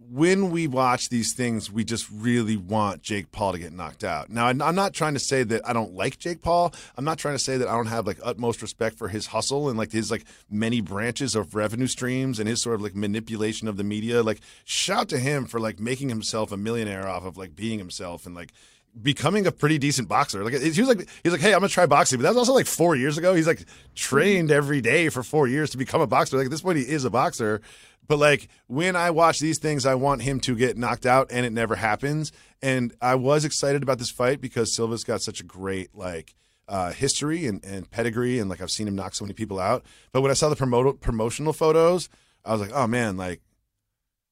when 0.00 0.50
we 0.50 0.68
watch 0.68 1.08
these 1.08 1.34
things, 1.34 1.72
we 1.72 1.82
just 1.82 2.08
really 2.10 2.56
want 2.56 3.02
Jake 3.02 3.32
Paul 3.32 3.52
to 3.52 3.58
get 3.58 3.72
knocked 3.72 4.04
out. 4.04 4.30
Now, 4.30 4.46
I'm 4.46 4.56
not 4.56 4.94
trying 4.94 5.14
to 5.14 5.20
say 5.20 5.42
that 5.42 5.68
I 5.68 5.72
don't 5.72 5.92
like 5.92 6.18
Jake 6.18 6.40
Paul. 6.40 6.72
I'm 6.96 7.04
not 7.04 7.18
trying 7.18 7.34
to 7.34 7.38
say 7.42 7.56
that 7.56 7.66
I 7.66 7.72
don't 7.72 7.86
have 7.86 8.06
like 8.06 8.18
utmost 8.22 8.62
respect 8.62 8.96
for 8.96 9.08
his 9.08 9.26
hustle 9.26 9.68
and 9.68 9.76
like 9.76 9.90
his 9.90 10.10
like 10.10 10.24
many 10.48 10.80
branches 10.80 11.34
of 11.34 11.56
revenue 11.56 11.88
streams 11.88 12.38
and 12.38 12.48
his 12.48 12.62
sort 12.62 12.76
of 12.76 12.82
like 12.82 12.94
manipulation 12.94 13.66
of 13.66 13.76
the 13.76 13.82
media. 13.82 14.22
Like, 14.22 14.40
shout 14.64 15.08
to 15.08 15.18
him 15.18 15.46
for 15.46 15.58
like 15.58 15.80
making 15.80 16.10
himself 16.10 16.52
a 16.52 16.56
millionaire 16.56 17.08
off 17.08 17.24
of 17.24 17.36
like 17.36 17.56
being 17.56 17.80
himself 17.80 18.24
and 18.24 18.36
like 18.36 18.52
becoming 19.00 19.46
a 19.46 19.52
pretty 19.52 19.78
decent 19.78 20.08
boxer. 20.08 20.44
Like 20.44 20.54
he 20.54 20.80
was 20.80 20.88
like 20.88 21.08
he's 21.22 21.32
like, 21.32 21.40
hey, 21.40 21.52
I'm 21.52 21.60
gonna 21.60 21.68
try 21.68 21.86
boxing, 21.86 22.18
but 22.18 22.22
that 22.22 22.30
was 22.30 22.38
also 22.38 22.54
like 22.54 22.66
four 22.66 22.96
years 22.96 23.18
ago. 23.18 23.34
He's 23.34 23.46
like 23.46 23.64
trained 23.94 24.50
every 24.50 24.80
day 24.80 25.08
for 25.08 25.22
four 25.22 25.46
years 25.46 25.70
to 25.70 25.78
become 25.78 26.00
a 26.00 26.06
boxer. 26.06 26.36
Like 26.36 26.46
at 26.46 26.50
this 26.50 26.62
point, 26.62 26.78
he 26.78 26.84
is 26.84 27.04
a 27.04 27.10
boxer. 27.10 27.60
But 28.06 28.18
like 28.18 28.48
when 28.66 28.96
I 28.96 29.10
watch 29.10 29.38
these 29.38 29.58
things, 29.58 29.86
I 29.86 29.94
want 29.94 30.22
him 30.22 30.40
to 30.40 30.56
get 30.56 30.76
knocked 30.76 31.06
out, 31.06 31.28
and 31.30 31.44
it 31.44 31.52
never 31.52 31.76
happens. 31.76 32.32
And 32.62 32.94
I 33.00 33.14
was 33.14 33.44
excited 33.44 33.82
about 33.82 33.98
this 33.98 34.10
fight 34.10 34.40
because 34.40 34.74
Silva's 34.74 35.04
got 35.04 35.22
such 35.22 35.40
a 35.40 35.44
great 35.44 35.94
like 35.94 36.34
uh, 36.68 36.92
history 36.92 37.46
and, 37.46 37.64
and 37.64 37.90
pedigree, 37.90 38.38
and 38.38 38.50
like 38.50 38.60
I've 38.60 38.70
seen 38.70 38.88
him 38.88 38.96
knock 38.96 39.14
so 39.14 39.24
many 39.24 39.34
people 39.34 39.58
out. 39.58 39.84
But 40.12 40.22
when 40.22 40.30
I 40.30 40.34
saw 40.34 40.48
the 40.48 40.96
promotional 41.00 41.52
photos, 41.52 42.08
I 42.44 42.52
was 42.52 42.60
like, 42.60 42.72
oh 42.72 42.86
man, 42.86 43.16
like 43.16 43.42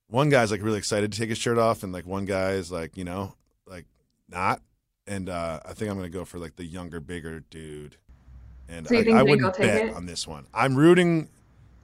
one 0.09 0.28
guy's 0.28 0.50
like 0.50 0.62
really 0.62 0.78
excited 0.78 1.12
to 1.12 1.18
take 1.18 1.28
his 1.28 1.38
shirt 1.38 1.59
off, 1.59 1.82
and 1.82 1.92
like 1.92 2.07
one 2.07 2.24
guy 2.24 2.52
is 2.52 2.72
like, 2.72 2.96
you 2.96 3.04
know, 3.04 3.34
not. 4.29 4.61
And 5.07 5.29
uh, 5.29 5.61
I 5.64 5.72
think 5.72 5.91
I'm 5.91 5.97
gonna 5.97 6.09
go 6.09 6.24
for 6.24 6.39
like 6.39 6.57
the 6.57 6.64
younger, 6.64 7.01
bigger 7.01 7.41
dude. 7.51 7.97
And 8.68 8.87
So 8.89 8.97
I, 8.97 9.20
I 9.20 9.22
wouldn't 9.22 9.57
bet 9.57 9.87
it? 9.89 9.95
on 9.95 10.07
this 10.07 10.27
one. 10.27 10.47
I'm 10.53 10.74
rooting. 10.74 11.29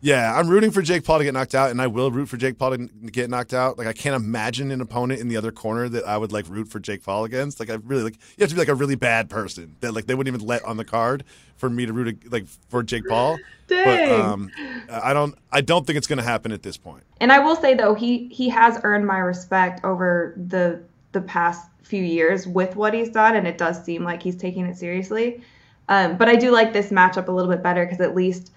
Yeah, 0.04 0.36
I'm 0.36 0.48
rooting 0.48 0.72
for 0.72 0.82
Jake 0.82 1.04
Paul 1.04 1.18
to 1.18 1.24
get 1.24 1.32
knocked 1.32 1.54
out, 1.54 1.70
and 1.70 1.80
I 1.80 1.86
will 1.86 2.10
root 2.10 2.28
for 2.28 2.36
Jake 2.36 2.58
Paul 2.58 2.76
to 2.76 2.88
get 3.12 3.30
knocked 3.30 3.54
out. 3.54 3.78
Like 3.78 3.86
I 3.86 3.92
can't 3.92 4.16
imagine 4.16 4.72
an 4.72 4.80
opponent 4.80 5.20
in 5.20 5.28
the 5.28 5.36
other 5.36 5.52
corner 5.52 5.88
that 5.88 6.04
I 6.04 6.18
would 6.18 6.32
like 6.32 6.48
root 6.48 6.66
for 6.66 6.80
Jake 6.80 7.04
Paul 7.04 7.24
against. 7.24 7.60
Like 7.60 7.70
I 7.70 7.74
really 7.74 8.02
like 8.02 8.14
you 8.36 8.42
have 8.42 8.48
to 8.48 8.56
be 8.56 8.60
like 8.60 8.66
a 8.66 8.74
really 8.74 8.96
bad 8.96 9.30
person 9.30 9.76
that 9.78 9.94
like 9.94 10.06
they 10.06 10.16
wouldn't 10.16 10.34
even 10.34 10.44
let 10.44 10.64
on 10.64 10.76
the 10.76 10.84
card 10.84 11.22
for 11.56 11.70
me 11.70 11.86
to 11.86 11.92
root 11.92 12.32
like 12.32 12.46
for 12.68 12.82
Jake 12.82 13.06
Paul. 13.08 13.38
But 13.68 14.10
um, 14.10 14.50
I 14.90 15.14
don't 15.14 15.34
I 15.50 15.62
don't 15.62 15.86
think 15.86 15.96
it's 15.96 16.06
going 16.06 16.18
to 16.18 16.22
happen 16.24 16.52
at 16.52 16.62
this 16.62 16.76
point. 16.76 17.04
And 17.22 17.32
I 17.32 17.38
will 17.38 17.56
say 17.56 17.72
though, 17.72 17.94
he 17.94 18.28
he 18.28 18.50
has 18.50 18.78
earned 18.82 19.06
my 19.06 19.16
respect 19.16 19.82
over 19.82 20.34
the 20.36 20.82
the 21.12 21.20
past 21.20 21.68
few 21.82 22.02
years 22.02 22.46
with 22.46 22.76
what 22.76 22.94
he's 22.94 23.10
done, 23.10 23.36
and 23.36 23.46
it 23.46 23.58
does 23.58 23.84
seem 23.84 24.04
like 24.04 24.22
he's 24.22 24.36
taking 24.36 24.66
it 24.66 24.76
seriously. 24.76 25.42
Um, 25.88 26.16
but 26.16 26.28
I 26.28 26.36
do 26.36 26.50
like 26.50 26.72
this 26.72 26.90
matchup 26.90 27.28
a 27.28 27.32
little 27.32 27.50
bit 27.50 27.62
better 27.62 27.84
because 27.84 28.00
at 28.00 28.14
least, 28.14 28.52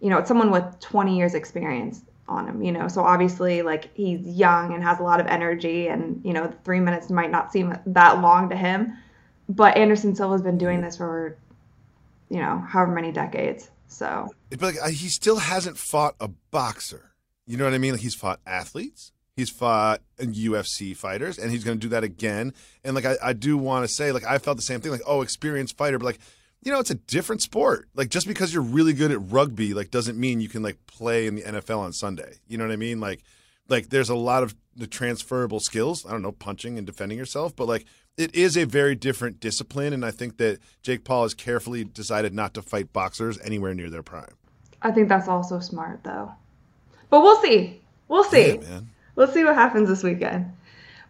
you 0.00 0.10
know, 0.10 0.18
it's 0.18 0.28
someone 0.28 0.50
with 0.50 0.80
20 0.80 1.16
years 1.16 1.34
experience 1.34 2.02
on 2.28 2.48
him. 2.48 2.62
You 2.62 2.72
know, 2.72 2.88
so 2.88 3.02
obviously 3.02 3.62
like 3.62 3.94
he's 3.94 4.26
young 4.26 4.74
and 4.74 4.82
has 4.82 4.98
a 4.98 5.02
lot 5.02 5.20
of 5.20 5.26
energy, 5.26 5.88
and 5.88 6.20
you 6.24 6.32
know, 6.32 6.52
three 6.64 6.80
minutes 6.80 7.10
might 7.10 7.30
not 7.30 7.52
seem 7.52 7.76
that 7.86 8.20
long 8.20 8.48
to 8.50 8.56
him. 8.56 8.96
But 9.48 9.76
Anderson 9.76 10.14
Silva's 10.14 10.42
been 10.42 10.58
doing 10.58 10.80
this 10.80 10.96
for, 10.96 11.36
you 12.30 12.40
know, 12.40 12.58
however 12.58 12.92
many 12.92 13.12
decades. 13.12 13.70
So 13.86 14.30
But 14.50 14.74
like, 14.74 14.92
he 14.92 15.08
still 15.08 15.36
hasn't 15.36 15.76
fought 15.76 16.16
a 16.18 16.28
boxer. 16.50 17.12
You 17.46 17.56
know 17.56 17.64
what 17.64 17.74
I 17.74 17.78
mean? 17.78 17.92
Like 17.92 18.00
he's 18.00 18.14
fought 18.14 18.40
athletes, 18.46 19.11
he's 19.36 19.50
fought 19.50 20.00
UFC 20.18 20.96
fighters, 20.96 21.38
and 21.38 21.50
he's 21.50 21.64
going 21.64 21.78
to 21.78 21.80
do 21.80 21.90
that 21.90 22.04
again. 22.04 22.52
And 22.84 22.94
like 22.94 23.04
I, 23.04 23.16
I 23.22 23.32
do 23.32 23.56
want 23.56 23.86
to 23.86 23.92
say, 23.92 24.12
like 24.12 24.24
I 24.24 24.38
felt 24.38 24.56
the 24.56 24.62
same 24.62 24.80
thing. 24.80 24.92
Like 24.92 25.02
oh, 25.06 25.22
experienced 25.22 25.76
fighter, 25.76 25.98
but 25.98 26.06
like 26.06 26.18
you 26.64 26.70
know, 26.70 26.78
it's 26.78 26.90
a 26.90 26.96
different 26.96 27.42
sport. 27.42 27.88
Like 27.94 28.08
just 28.08 28.26
because 28.26 28.54
you're 28.54 28.62
really 28.62 28.92
good 28.92 29.10
at 29.10 29.18
rugby, 29.20 29.74
like 29.74 29.90
doesn't 29.90 30.18
mean 30.18 30.40
you 30.40 30.48
can 30.48 30.62
like 30.62 30.78
play 30.86 31.26
in 31.26 31.34
the 31.34 31.42
NFL 31.42 31.78
on 31.78 31.92
Sunday. 31.92 32.34
You 32.46 32.58
know 32.58 32.64
what 32.64 32.72
I 32.72 32.76
mean? 32.76 33.00
Like 33.00 33.22
like 33.68 33.88
there's 33.88 34.10
a 34.10 34.14
lot 34.14 34.42
of 34.42 34.54
the 34.76 34.86
transferable 34.86 35.60
skills. 35.60 36.06
I 36.06 36.10
don't 36.10 36.22
know, 36.22 36.32
punching 36.32 36.78
and 36.78 36.86
defending 36.86 37.18
yourself, 37.18 37.54
but 37.56 37.66
like 37.66 37.86
it 38.16 38.34
is 38.34 38.56
a 38.56 38.64
very 38.64 38.94
different 38.94 39.40
discipline. 39.40 39.92
And 39.92 40.04
I 40.04 40.10
think 40.10 40.36
that 40.36 40.58
Jake 40.82 41.04
Paul 41.04 41.24
has 41.24 41.34
carefully 41.34 41.84
decided 41.84 42.34
not 42.34 42.54
to 42.54 42.62
fight 42.62 42.92
boxers 42.92 43.38
anywhere 43.40 43.74
near 43.74 43.90
their 43.90 44.02
prime. 44.02 44.34
I 44.82 44.90
think 44.90 45.08
that's 45.08 45.28
also 45.28 45.58
smart 45.60 46.04
though. 46.04 46.32
But 47.10 47.22
we'll 47.22 47.40
see. 47.42 47.80
We'll 48.08 48.24
see. 48.24 48.52
Yeah, 48.54 48.68
man. 48.68 48.90
We'll 49.14 49.28
see 49.28 49.44
what 49.44 49.54
happens 49.54 49.88
this 49.88 50.02
weekend. 50.02 50.52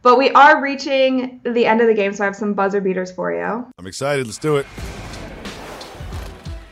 But 0.03 0.19
we 0.19 0.31
are 0.31 0.61
reaching 0.61 1.41
the 1.45 1.65
end 1.65 1.81
of 1.81 1.87
the 1.87 1.95
game, 1.95 2.13
so 2.13 2.25
I 2.25 2.27
have 2.27 2.35
some 2.35 2.55
buzzer 2.55 2.81
beaters 2.81 3.13
for 3.13 3.33
you. 3.33 3.67
I'm 3.79 3.87
excited. 3.87 4.27
Let's 4.27 4.39
do 4.39 4.57
it. 4.57 4.67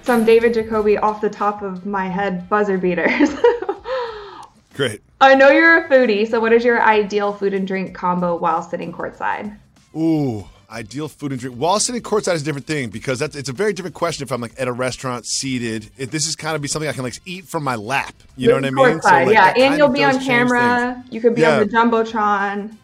Some 0.03 0.25
David 0.25 0.55
Jacoby 0.55 0.99
off 0.99 1.21
the 1.21 1.31
top 1.31 1.63
of 1.63 1.87
my 1.87 2.09
head 2.09 2.49
buzzer 2.49 2.77
beaters. 2.79 3.31
Great. 4.75 5.03
I 5.21 5.35
know 5.35 5.51
you're 5.51 5.85
a 5.85 5.89
foodie, 5.89 6.29
so 6.29 6.41
what 6.41 6.53
is 6.53 6.65
your 6.65 6.83
ideal 6.83 7.33
food 7.33 7.55
and 7.55 7.69
drink 7.69 7.95
combo 7.95 8.37
while 8.37 8.63
sitting 8.63 8.93
courtside? 8.93 9.57
Ooh, 9.97 10.45
ideal 10.71 11.09
food 11.09 11.33
and 11.33 11.41
drink. 11.41 11.57
While 11.57 11.81
sitting 11.81 12.01
courtside 12.03 12.35
is 12.35 12.43
a 12.43 12.45
different 12.45 12.67
thing 12.67 12.91
because 12.91 13.19
that's 13.19 13.37
it's 13.37 13.49
a 13.49 13.53
very 13.53 13.73
different 13.73 13.95
question 13.95 14.23
if 14.23 14.33
I'm 14.33 14.41
like 14.41 14.55
at 14.59 14.69
a 14.69 14.73
restaurant 14.73 15.27
seated. 15.27 15.91
It, 15.99 16.11
this 16.11 16.27
is 16.27 16.37
kind 16.37 16.57
of 16.57 16.63
be 16.63 16.69
something 16.69 16.89
I 16.89 16.93
can 16.93 17.03
like 17.03 17.19
eat 17.25 17.47
from 17.47 17.65
my 17.65 17.77
lap. 17.77 18.15
You 18.37 18.49
know 18.49 18.55
what 18.55 18.65
I 18.65 18.71
mean? 18.71 19.01
Courtside, 19.01 19.27
like, 19.27 19.35
yeah. 19.35 19.53
And 19.57 19.79
you'll 19.79 19.89
be 19.89 20.05
on 20.05 20.21
camera. 20.21 21.03
You 21.11 21.21
could 21.21 21.35
be 21.35 21.43
Yeah. 21.43 21.59
on 21.61 21.67
the 21.67 21.73
Jumbotron. 21.73 22.77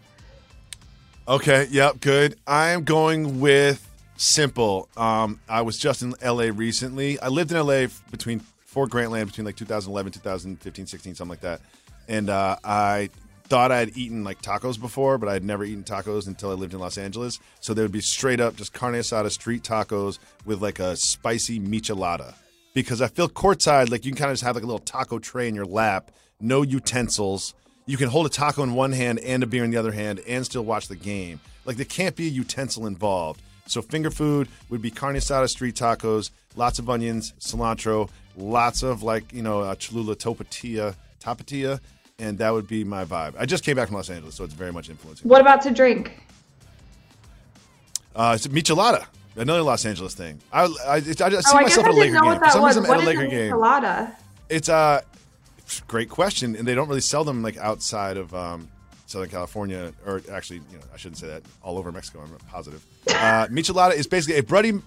Okay, 1.29 1.67
yep, 1.71 2.01
good. 2.01 2.37
I 2.47 2.69
am 2.69 2.85
going 2.85 3.41
with 3.41 3.83
simple. 4.17 4.89
Um, 4.97 5.41
I 5.49 5.63
was 5.63 5.77
just 5.79 6.03
in 6.03 6.15
LA 6.25 6.51
recently. 6.55 7.19
I 7.19 7.29
lived 7.29 7.51
in 7.51 7.59
LA 7.59 7.87
between 8.11 8.41
for 8.65 8.87
Grantland 8.87 9.27
between 9.27 9.45
like 9.45 9.57
2011, 9.57 10.13
2015, 10.13 10.87
16, 10.87 11.15
something 11.15 11.31
like 11.31 11.41
that. 11.41 11.61
And 12.09 12.31
uh, 12.31 12.57
I 12.63 13.11
thought 13.49 13.73
I 13.73 13.79
had 13.79 13.97
eaten 13.97 14.25
like 14.25 14.43
tacos 14.43 14.81
before, 14.81 15.19
but 15.19 15.29
I 15.29 15.33
had 15.33 15.45
never 15.45 15.65
eaten 15.65 15.85
tacos 15.85 16.27
until 16.27 16.51
I 16.51 16.55
lived 16.55 16.75
in 16.75 16.81
Los 16.81 16.99
Angeles. 16.99 17.39
So 17.61 17.75
they 17.75 17.83
would 17.83 17.93
be 17.93 18.01
straight 18.01 18.41
up 18.41 18.57
just 18.57 18.73
carne 18.73 18.95
asada 18.95 19.31
street 19.31 19.63
tacos 19.63 20.19
with 20.45 20.61
like 20.61 20.79
a 20.79 20.97
spicy 20.97 21.61
michelada. 21.61 22.35
Because 22.75 23.01
I 23.01 23.09
feel 23.09 23.29
courtside, 23.29 23.91
like 23.91 24.05
you 24.05 24.13
can 24.13 24.19
kind 24.19 24.31
of 24.31 24.35
just 24.35 24.45
have 24.45 24.55
like 24.55 24.65
a 24.65 24.67
little 24.67 24.79
taco 24.81 25.19
tray 25.19 25.49
in 25.49 25.55
your 25.55 25.65
lap, 25.65 26.11
no 26.41 26.63
utensils 26.63 27.55
you 27.87 27.97
can 27.97 28.09
hold 28.09 28.27
a 28.27 28.29
taco 28.29 28.65
in 28.65 28.75
one 28.75 28.91
hand 28.91 29.21
and 29.21 29.45
a 29.45 29.47
beer 29.47 29.65
in 29.65 29.71
the 29.71 29.77
other 29.77 29.93
hand 29.93 30.21
and 30.27 30.45
still 30.45 30.65
watch 30.65 30.89
the 30.89 30.97
game. 30.97 31.41
Like 31.65 31.77
there 31.77 31.87
can't 31.87 32.17
be 32.17 32.27
a 32.27 32.31
utensil 32.31 32.87
involved. 32.87 33.41
So 33.67 33.81
finger 33.81 34.11
food 34.11 34.49
would 34.69 34.83
be 34.83 34.91
carne 34.91 35.17
asada 35.17 35.49
street 35.49 35.77
tacos, 35.77 36.31
lots 36.57 36.79
of 36.79 36.91
onions, 36.91 37.33
cilantro, 37.39 38.11
lots 38.37 38.83
of 38.83 39.03
like 39.03 39.33
you 39.33 39.43
know 39.43 39.61
uh, 39.61 39.75
Cholula 39.77 40.17
topatilla, 40.17 40.97
tapatilla, 41.21 41.81
and 42.19 42.39
that 42.39 42.51
would 42.53 42.67
be 42.67 42.85
my 42.85 43.05
vibe. 43.05 43.35
I 43.39 43.47
just 43.47 43.65
came 43.65 43.77
back 43.77 43.89
from 43.89 43.97
Los 43.97 44.09
Angeles, 44.11 44.35
so 44.35 44.45
it's 44.45 44.55
very 44.55 44.73
much 44.73 44.89
influencing. 44.89 45.29
What 45.29 45.41
about 45.41 45.61
to 45.63 45.71
drink? 45.71 46.13
Uh, 48.15 48.33
it's 48.35 48.47
michelada, 48.47 49.07
another 49.37 49.63
Los 49.63 49.85
Angeles 49.85 50.15
thing. 50.15 50.41
I 50.53 50.63
I, 50.65 50.67
I, 50.89 50.95
I 50.97 51.01
see 51.01 51.15
oh, 51.21 51.31
myself 51.61 51.87
I 51.87 51.91
at 51.91 51.95
a 51.95 51.99
Laker 51.99 52.13
game. 52.15 52.25
what 52.25 52.39
For 52.39 52.51
some 52.51 52.63
was. 52.63 52.77
reason, 52.77 52.89
What 52.89 52.99
at 52.99 53.05
a 53.05 53.07
Laker 53.07 53.23
a 53.25 53.29
game. 53.29 53.51
colada? 53.51 54.17
It's 54.49 54.69
a 54.69 55.03
great 55.89 56.09
question, 56.09 56.57
and 56.57 56.67
they 56.67 56.75
don't 56.75 56.89
really 56.89 57.01
sell 57.01 57.25
them 57.25 57.43
like 57.43 57.59
outside 57.59 58.17
of 58.17 58.35
um, 58.35 58.71
Southern 59.07 59.29
California, 59.29 59.93
or 60.07 60.23
actually, 60.33 60.61
you 60.71 60.79
know, 60.79 60.85
I 60.95 60.97
shouldn't 60.97 61.19
say 61.19 61.27
that. 61.27 61.43
All 61.63 61.77
over 61.77 61.93
Mexico, 61.93 62.21
I'm 62.23 62.31
positive. 62.49 62.83
Uh, 63.09 63.47
michelada 63.49 63.95
is 63.95 64.07
basically 64.07 64.39
a 64.39 64.43
bloody, 64.43 64.81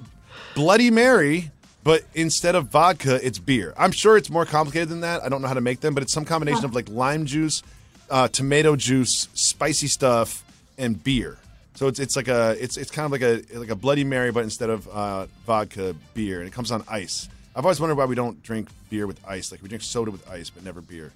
Bloody 0.55 0.89
Mary, 0.89 1.51
but 1.83 2.03
instead 2.13 2.55
of 2.55 2.67
vodka, 2.67 3.25
it's 3.25 3.39
beer. 3.39 3.73
I'm 3.77 3.91
sure 3.91 4.17
it's 4.17 4.29
more 4.29 4.45
complicated 4.45 4.89
than 4.89 5.01
that. 5.01 5.23
I 5.23 5.29
don't 5.29 5.41
know 5.41 5.47
how 5.47 5.53
to 5.53 5.61
make 5.61 5.79
them, 5.79 5.93
but 5.93 6.03
it's 6.03 6.13
some 6.13 6.25
combination 6.25 6.65
of 6.65 6.75
like 6.75 6.89
lime 6.89 7.25
juice, 7.25 7.63
uh, 8.09 8.27
tomato 8.27 8.75
juice, 8.75 9.27
spicy 9.33 9.87
stuff, 9.87 10.43
and 10.77 11.01
beer. 11.03 11.37
So 11.75 11.87
it's 11.87 11.99
it's 11.99 12.15
like 12.15 12.27
a 12.27 12.57
it's 12.61 12.75
it's 12.75 12.91
kind 12.91 13.05
of 13.05 13.11
like 13.11 13.21
a 13.21 13.57
like 13.57 13.69
a 13.69 13.75
Bloody 13.75 14.03
Mary, 14.03 14.31
but 14.31 14.43
instead 14.43 14.69
of 14.69 14.87
uh, 14.89 15.27
vodka, 15.45 15.95
beer, 16.13 16.39
and 16.39 16.47
it 16.47 16.53
comes 16.53 16.71
on 16.71 16.83
ice. 16.89 17.29
I've 17.55 17.65
always 17.65 17.79
wondered 17.79 17.95
why 17.95 18.05
we 18.05 18.15
don't 18.15 18.41
drink 18.43 18.69
beer 18.89 19.07
with 19.07 19.19
ice. 19.27 19.51
Like 19.51 19.61
we 19.61 19.69
drink 19.69 19.83
soda 19.83 20.11
with 20.11 20.29
ice, 20.29 20.49
but 20.49 20.63
never 20.63 20.81
beer. 20.81 21.11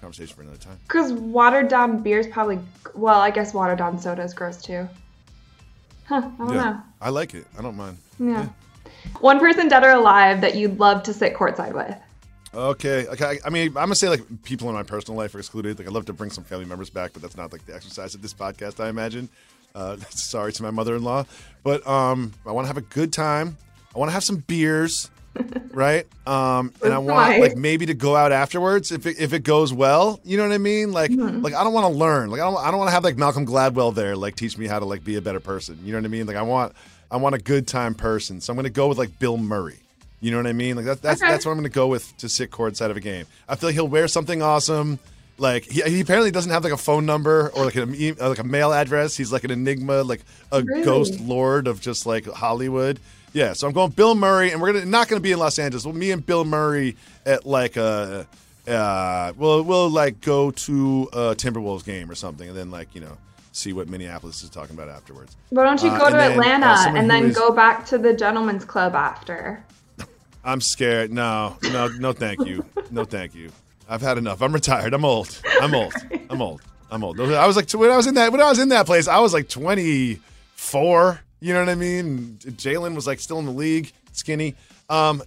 Conversation 0.00 0.34
for 0.34 0.42
another 0.42 0.58
time. 0.58 0.78
Because 0.86 1.12
watered 1.12 1.68
down 1.68 2.02
beer 2.02 2.18
is 2.18 2.26
probably, 2.26 2.58
well, 2.94 3.20
I 3.20 3.30
guess 3.30 3.54
watered 3.54 3.78
down 3.78 3.98
soda 3.98 4.22
is 4.22 4.34
gross 4.34 4.60
too. 4.60 4.88
Huh, 6.04 6.30
I 6.38 6.44
don't 6.44 6.54
Yeah, 6.54 6.80
I 7.00 7.08
like 7.08 7.34
it. 7.34 7.46
I 7.58 7.62
don't 7.62 7.76
mind. 7.76 7.98
know. 8.18 8.32
Yeah. 8.32 8.48
One 9.20 9.38
person 9.38 9.68
dead 9.68 9.82
or 9.84 9.90
alive 9.90 10.40
that 10.42 10.54
you'd 10.56 10.78
love 10.78 11.02
to 11.04 11.12
sit 11.12 11.34
courtside 11.34 11.72
with. 11.74 11.96
Okay. 12.54 13.06
Okay. 13.08 13.38
I- 13.44 13.50
mean, 13.50 13.68
I'm 13.68 13.74
gonna 13.74 13.94
say 13.94 14.08
like 14.08 14.22
people 14.42 14.68
in 14.68 14.74
my 14.74 14.82
personal 14.82 15.18
life 15.18 15.34
are 15.34 15.38
excluded. 15.38 15.78
Like, 15.78 15.86
I'd 15.88 15.92
love 15.92 16.06
to 16.06 16.12
bring 16.12 16.30
some 16.30 16.44
family 16.44 16.64
members 16.64 16.90
back, 16.90 17.12
but 17.12 17.22
that's 17.22 17.36
not 17.36 17.52
like 17.52 17.64
the 17.66 17.74
exercise 17.74 18.14
of 18.14 18.22
this 18.22 18.32
podcast. 18.34 18.82
I 18.82 18.88
imagine. 18.88 19.28
Uh, 19.74 19.96
sorry 20.10 20.52
to 20.54 20.62
my 20.62 20.70
mother-in-law, 20.70 21.24
but 21.62 21.86
um, 21.86 22.32
I 22.46 22.52
want 22.52 22.64
to 22.64 22.68
have 22.68 22.78
a 22.78 22.82
good 22.82 23.12
time. 23.12 23.58
I 23.94 23.98
want 23.98 24.08
to 24.08 24.14
have 24.14 24.24
some 24.24 24.36
beers, 24.38 25.10
right? 25.70 26.06
Um, 26.26 26.72
and 26.82 26.94
I 26.94 26.98
want 26.98 27.28
Right. 27.28 27.40
like 27.42 27.56
maybe 27.58 27.84
to 27.86 27.94
go 27.94 28.16
out 28.16 28.32
afterwards 28.32 28.90
if 28.90 29.04
it, 29.04 29.18
if 29.20 29.34
it 29.34 29.42
goes 29.42 29.74
well. 29.74 30.18
You 30.24 30.38
know 30.38 30.44
what 30.44 30.54
I 30.54 30.58
mean? 30.58 30.92
Like 30.92 31.10
Mm-hmm. 31.10 31.42
like 31.42 31.52
I 31.52 31.62
don't 31.62 31.74
want 31.74 31.92
to 31.92 31.98
learn. 31.98 32.30
Like 32.30 32.40
I 32.40 32.44
don't 32.44 32.56
I 32.56 32.70
don't 32.70 32.78
want 32.78 32.88
to 32.88 32.92
have 32.94 33.04
like 33.04 33.18
Malcolm 33.18 33.44
Gladwell 33.46 33.94
there 33.94 34.16
like 34.16 34.34
teach 34.36 34.56
me 34.56 34.66
how 34.66 34.78
to 34.78 34.86
like 34.86 35.04
be 35.04 35.16
a 35.16 35.20
better 35.22 35.40
person. 35.40 35.78
You 35.84 35.92
know 35.92 35.98
what 35.98 36.06
I 36.06 36.08
mean? 36.08 36.26
Like 36.26 36.36
I 36.36 36.42
want 36.42 36.72
I 37.10 37.16
want 37.18 37.34
a 37.34 37.38
good 37.38 37.66
time 37.66 37.94
person. 37.94 38.40
So 38.40 38.52
I'm 38.52 38.56
gonna 38.56 38.70
go 38.70 38.88
with 38.88 38.98
like 38.98 39.18
Bill 39.18 39.36
Murray. 39.36 39.78
You 40.20 40.30
know 40.30 40.38
what 40.38 40.46
I 40.46 40.52
mean? 40.54 40.76
Like 40.76 40.86
that, 40.86 41.02
that's 41.02 41.22
Okay. 41.22 41.30
that's 41.30 41.44
what 41.44 41.52
I'm 41.52 41.58
going 41.58 41.70
to 41.70 41.74
go 41.74 41.88
with 41.88 42.16
to 42.18 42.28
sit 42.28 42.50
courtside 42.50 42.90
of 42.90 42.96
a 42.96 43.00
game. 43.00 43.26
I 43.48 43.54
feel 43.54 43.68
like 43.68 43.74
he'll 43.74 43.86
wear 43.86 44.08
something 44.08 44.40
awesome. 44.40 44.98
Like 45.36 45.64
he, 45.64 45.82
he 45.82 46.00
apparently 46.00 46.30
doesn't 46.30 46.50
have 46.50 46.64
like 46.64 46.72
a 46.72 46.78
phone 46.78 47.04
number 47.04 47.50
or 47.54 47.66
like 47.66 47.74
an 47.74 47.94
uh, 48.18 48.28
like 48.30 48.38
a 48.38 48.44
mail 48.44 48.72
address. 48.72 49.14
He's 49.14 49.30
like 49.30 49.44
an 49.44 49.50
enigma, 49.50 50.02
like 50.02 50.22
a 50.50 50.62
Really? 50.62 50.82
ghost 50.84 51.20
lord 51.20 51.66
of 51.68 51.82
just 51.82 52.06
like 52.06 52.24
Hollywood. 52.26 52.98
Yeah, 53.34 53.52
so 53.52 53.66
I'm 53.66 53.74
going 53.74 53.90
Bill 53.90 54.14
Murray, 54.14 54.50
and 54.52 54.62
we're 54.62 54.72
gonna 54.72 54.86
not 54.86 55.08
going 55.08 55.20
to 55.20 55.22
be 55.22 55.32
in 55.32 55.38
Los 55.38 55.58
Angeles. 55.58 55.84
Well, 55.84 55.94
me 55.94 56.10
and 56.10 56.24
Bill 56.24 56.46
Murray 56.46 56.96
at 57.26 57.44
like 57.44 57.76
a, 57.76 58.26
uh, 58.66 59.32
we'll 59.36 59.62
we'll 59.62 59.90
like 59.90 60.22
go 60.22 60.50
to 60.50 61.08
a 61.12 61.16
Timberwolves 61.36 61.84
game 61.84 62.10
or 62.10 62.14
something, 62.14 62.48
and 62.48 62.56
then 62.56 62.70
like 62.70 62.94
you 62.94 63.02
know 63.02 63.18
see 63.56 63.72
what 63.72 63.88
Minneapolis 63.88 64.42
is 64.42 64.50
talking 64.50 64.76
about 64.76 64.88
afterwards. 64.88 65.36
Why 65.50 65.64
don't 65.64 65.82
you 65.82 65.88
Uh, 65.90 65.98
go 65.98 66.04
and 66.06 66.12
to 66.14 66.18
then, 66.18 66.30
uh, 66.30 66.34
Atlanta 66.34 66.76
someone 66.82 66.96
and 67.00 67.10
then 67.10 67.24
is- 67.26 67.36
go 67.36 67.50
back 67.50 67.86
to 67.86 67.98
the 67.98 68.12
gentleman's 68.12 68.64
club 68.64 68.94
after? 68.94 69.64
I'm 70.44 70.60
scared. 70.60 71.12
No, 71.12 71.56
no, 71.62 71.88
no, 71.88 72.12
thank 72.12 72.46
you. 72.46 72.64
No, 72.90 73.04
thank 73.04 73.34
you. 73.34 73.50
I've 73.88 74.02
had 74.02 74.18
enough. 74.18 74.42
I'm 74.42 74.52
retired. 74.52 74.92
I'm 74.94 75.04
old. 75.04 75.40
I'm 75.60 75.74
old. 75.74 75.94
I'm 76.30 76.42
old. 76.42 76.60
I'm 76.90 77.02
old. 77.02 77.20
I 77.20 77.46
was 77.46 77.56
like 77.56 77.70
when 77.72 77.90
I 77.90 77.96
was 77.96 78.06
in 78.06 78.14
that 78.14 78.30
when 78.32 78.40
I 78.40 78.48
was 78.48 78.58
in 78.58 78.68
that 78.68 78.86
place, 78.86 79.08
I 79.08 79.18
was 79.20 79.32
like 79.32 79.48
24. 79.48 81.20
You 81.40 81.52
know 81.54 81.60
what 81.60 81.68
I 81.68 81.74
mean? 81.74 82.38
Jalen 82.42 82.94
was 82.94 83.06
like 83.06 83.20
still 83.20 83.38
in 83.38 83.44
the 83.46 83.52
league, 83.52 83.92
skinny. 84.12 84.54
Um, 84.88 85.22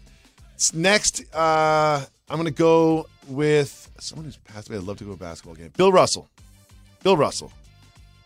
next, 0.74 1.24
uh, 1.34 2.04
I'm 2.30 2.38
gonna 2.38 2.52
go 2.52 3.08
with 3.28 3.90
someone 4.00 4.26
who's 4.26 4.38
passed 4.38 4.70
away. 4.70 4.78
I'd 4.78 4.84
love 4.84 4.98
to 4.98 5.04
go 5.04 5.10
to 5.12 5.14
a 5.16 5.18
basketball 5.18 5.56
game. 5.56 5.72
Bill 5.78 5.92
Russell. 5.92 6.30
Bill 7.04 7.16
Russell. 7.18 7.52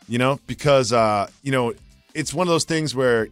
You 0.07 0.17
know, 0.17 0.39
because 0.47 0.91
uh, 0.91 1.29
you 1.41 1.51
know, 1.51 1.73
it's 2.13 2.33
one 2.33 2.47
of 2.47 2.51
those 2.51 2.65
things 2.65 2.93
where 2.93 3.29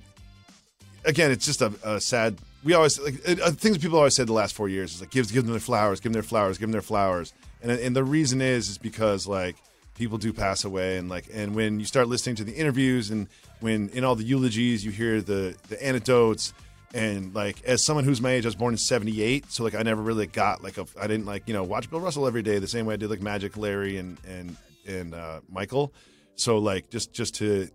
again, 1.06 1.32
it's 1.32 1.46
just 1.46 1.62
a, 1.62 1.74
a 1.84 2.00
sad. 2.00 2.38
We 2.64 2.74
always 2.74 3.00
like 3.00 3.16
uh, 3.28 3.52
things 3.52 3.78
people 3.80 3.98
always 3.98 4.16
said 4.16 4.28
the 4.28 4.34
last 4.34 4.56
four 4.56 4.70
years 4.70 4.94
is 4.96 5.02
like 5.02 5.10
give 5.10 5.32
give 5.32 5.44
them 5.44 5.52
their 5.52 5.60
flowers, 5.60 6.00
give 6.00 6.12
them 6.12 6.14
their 6.14 6.24
flowers, 6.24 6.58
give 6.58 6.68
them 6.68 6.74
their 6.74 6.82
flowers, 6.82 7.34
and 7.62 7.72
and 7.72 7.96
the 7.96 8.04
reason 8.04 8.42
is 8.42 8.70
is 8.70 8.78
because 8.78 9.28
like 9.28 9.56
people 9.96 10.18
do 10.18 10.32
pass 10.32 10.64
away, 10.64 10.98
and 10.98 11.10
like 11.10 11.26
and 11.34 11.56
when 11.56 11.80
you 11.80 11.86
start 11.86 12.08
listening 12.08 12.36
to 12.38 12.44
the 12.44 12.54
interviews 12.54 13.10
and 13.10 13.28
when 13.60 13.90
in 13.90 14.04
all 14.04 14.16
the 14.16 14.24
eulogies 14.24 14.86
you 14.86 14.92
hear 14.92 15.22
the 15.22 15.56
the 15.70 15.84
anecdotes 15.84 16.54
and 16.94 17.34
like 17.34 17.64
as 17.64 17.84
someone 17.84 18.04
who's 18.04 18.22
my 18.22 18.32
age, 18.32 18.46
I 18.46 18.50
was 18.50 18.56
born 18.56 18.74
in 18.74 18.78
'78, 18.78 19.52
so 19.52 19.64
like 19.64 19.76
I 19.76 19.82
never 19.82 20.02
really 20.02 20.28
got 20.28 20.64
like 20.64 20.78
a 20.78 20.86
I 21.00 21.08
didn't 21.08 21.26
like 21.26 21.48
you 21.48 21.54
know 21.54 21.64
watch 21.64 21.90
Bill 21.90 22.00
Russell 22.00 22.28
every 22.28 22.44
day 22.44 22.60
the 22.60 22.68
same 22.68 22.86
way 22.86 22.94
I 22.94 22.98
did 22.98 23.10
like 23.10 23.22
Magic, 23.22 23.58
Larry, 23.58 23.98
and 23.98 24.18
and 24.28 24.56
and 24.88 25.14
uh, 25.14 25.40
Michael. 25.50 25.94
So 26.36 26.58
like 26.58 26.90
just 26.90 27.14
just 27.14 27.36
to 27.36 27.70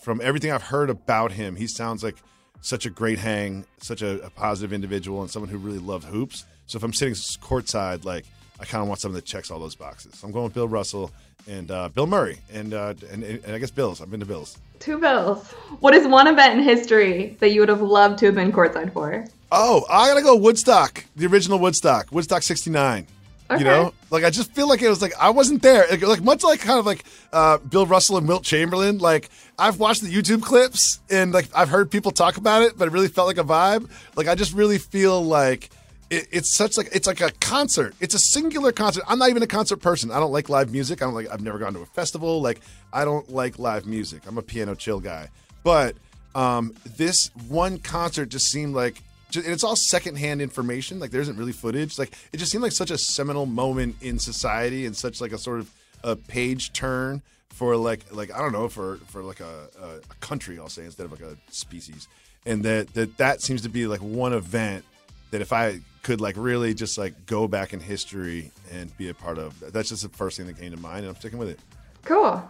from 0.00 0.20
everything 0.22 0.52
I've 0.52 0.62
heard 0.62 0.90
about 0.90 1.32
him, 1.32 1.56
he 1.56 1.66
sounds 1.66 2.02
like 2.02 2.16
such 2.60 2.86
a 2.86 2.90
great 2.90 3.18
hang, 3.18 3.64
such 3.78 4.02
a, 4.02 4.22
a 4.24 4.30
positive 4.30 4.72
individual, 4.72 5.22
and 5.22 5.30
someone 5.30 5.50
who 5.50 5.58
really 5.58 5.78
loved 5.78 6.04
hoops. 6.04 6.44
So 6.66 6.76
if 6.76 6.82
I'm 6.82 6.92
sitting 6.92 7.14
courtside, 7.14 8.04
like 8.04 8.24
I 8.58 8.64
kind 8.64 8.82
of 8.82 8.88
want 8.88 9.00
someone 9.00 9.16
that 9.16 9.24
checks 9.24 9.50
all 9.50 9.58
those 9.58 9.74
boxes. 9.74 10.18
So 10.18 10.26
I'm 10.26 10.32
going 10.32 10.44
with 10.44 10.54
Bill 10.54 10.68
Russell 10.68 11.10
and 11.48 11.70
uh, 11.70 11.88
Bill 11.88 12.06
Murray, 12.06 12.38
and, 12.52 12.74
uh, 12.74 12.94
and 13.12 13.22
and 13.22 13.54
I 13.54 13.58
guess 13.58 13.70
Bills. 13.70 14.00
I've 14.00 14.10
been 14.10 14.20
to 14.20 14.26
Bills. 14.26 14.58
Two 14.78 14.98
bills. 14.98 15.52
What 15.80 15.94
is 15.94 16.06
one 16.06 16.26
event 16.26 16.58
in 16.58 16.64
history 16.64 17.36
that 17.40 17.50
you 17.50 17.60
would 17.60 17.68
have 17.68 17.82
loved 17.82 18.18
to 18.18 18.26
have 18.26 18.34
been 18.34 18.52
courtside 18.52 18.92
for? 18.92 19.24
Oh, 19.52 19.84
I 19.88 20.08
gotta 20.08 20.22
go 20.22 20.36
Woodstock, 20.36 21.04
the 21.14 21.26
original 21.26 21.58
Woodstock, 21.58 22.10
Woodstock 22.10 22.42
'69. 22.42 23.06
Okay. 23.48 23.60
You 23.60 23.64
know, 23.64 23.94
like 24.10 24.24
I 24.24 24.30
just 24.30 24.52
feel 24.52 24.68
like 24.68 24.82
it 24.82 24.88
was 24.88 25.00
like 25.00 25.12
I 25.20 25.30
wasn't 25.30 25.62
there. 25.62 25.86
Like, 25.88 26.02
like 26.02 26.22
much 26.22 26.42
like 26.42 26.60
kind 26.60 26.78
of 26.78 26.86
like 26.86 27.04
uh, 27.32 27.58
Bill 27.58 27.86
Russell 27.86 28.16
and 28.16 28.26
Wilt 28.26 28.42
Chamberlain. 28.42 28.98
Like 28.98 29.30
I've 29.58 29.78
watched 29.78 30.02
the 30.02 30.12
YouTube 30.12 30.42
clips 30.42 31.00
and 31.10 31.32
like 31.32 31.48
I've 31.54 31.68
heard 31.68 31.90
people 31.90 32.10
talk 32.10 32.36
about 32.36 32.62
it, 32.62 32.76
but 32.76 32.88
it 32.88 32.90
really 32.90 33.08
felt 33.08 33.28
like 33.28 33.38
a 33.38 33.44
vibe. 33.44 33.88
Like 34.16 34.26
I 34.26 34.34
just 34.34 34.52
really 34.52 34.78
feel 34.78 35.22
like 35.22 35.70
it, 36.10 36.26
it's 36.32 36.54
such 36.54 36.76
like 36.76 36.88
it's 36.92 37.06
like 37.06 37.20
a 37.20 37.30
concert. 37.40 37.94
It's 38.00 38.14
a 38.14 38.18
singular 38.18 38.72
concert. 38.72 39.04
I'm 39.06 39.18
not 39.18 39.30
even 39.30 39.42
a 39.42 39.46
concert 39.46 39.76
person. 39.76 40.10
I 40.10 40.18
don't 40.18 40.32
like 40.32 40.48
live 40.48 40.72
music. 40.72 41.00
I 41.00 41.04
don't 41.04 41.14
like. 41.14 41.30
I've 41.30 41.40
never 41.40 41.58
gone 41.58 41.74
to 41.74 41.80
a 41.80 41.86
festival. 41.86 42.42
Like 42.42 42.60
I 42.92 43.04
don't 43.04 43.30
like 43.30 43.58
live 43.58 43.86
music. 43.86 44.22
I'm 44.26 44.38
a 44.38 44.42
piano 44.42 44.74
chill 44.74 44.98
guy. 44.98 45.28
But 45.62 45.96
um, 46.34 46.74
this 46.96 47.30
one 47.48 47.78
concert 47.78 48.26
just 48.26 48.46
seemed 48.50 48.74
like 48.74 49.02
and 49.36 49.46
it's 49.46 49.64
all 49.64 49.76
secondhand 49.76 50.40
information. 50.40 50.98
Like 50.98 51.10
there 51.10 51.20
isn't 51.20 51.36
really 51.36 51.52
footage. 51.52 51.98
Like 51.98 52.12
it 52.32 52.38
just 52.38 52.50
seemed 52.52 52.62
like 52.62 52.72
such 52.72 52.90
a 52.90 52.98
seminal 52.98 53.46
moment 53.46 53.96
in 54.00 54.18
society 54.18 54.86
and 54.86 54.96
such 54.96 55.20
like 55.20 55.32
a 55.32 55.38
sort 55.38 55.60
of 55.60 55.70
a 56.02 56.16
page 56.16 56.72
turn 56.72 57.22
for 57.48 57.76
like 57.76 58.00
like 58.12 58.32
I 58.32 58.38
don't 58.38 58.52
know 58.52 58.68
for 58.68 58.96
for 59.08 59.22
like 59.22 59.40
a, 59.40 59.68
a, 59.82 60.14
country 60.20 60.58
I'll 60.58 60.68
say 60.68 60.84
instead 60.84 61.06
of 61.06 61.12
like 61.12 61.22
a 61.22 61.36
species. 61.50 62.08
And 62.44 62.62
that 62.64 62.92
that 62.94 63.16
that 63.16 63.42
seems 63.42 63.62
to 63.62 63.68
be 63.68 63.86
like 63.86 64.00
one 64.00 64.32
event 64.32 64.84
that 65.30 65.40
if 65.40 65.52
I 65.52 65.80
could 66.02 66.20
like 66.20 66.36
really 66.36 66.74
just 66.74 66.98
like 66.98 67.26
go 67.26 67.48
back 67.48 67.72
in 67.72 67.80
history 67.80 68.52
and 68.72 68.96
be 68.96 69.08
a 69.08 69.14
part 69.14 69.38
of, 69.38 69.58
that's 69.72 69.88
just 69.88 70.02
the 70.02 70.08
first 70.10 70.36
thing 70.36 70.46
that 70.46 70.58
came 70.58 70.70
to 70.70 70.80
mind, 70.80 71.00
and 71.00 71.08
I'm 71.08 71.16
sticking 71.16 71.38
with 71.38 71.48
it. 71.48 71.58
Cool. 72.04 72.48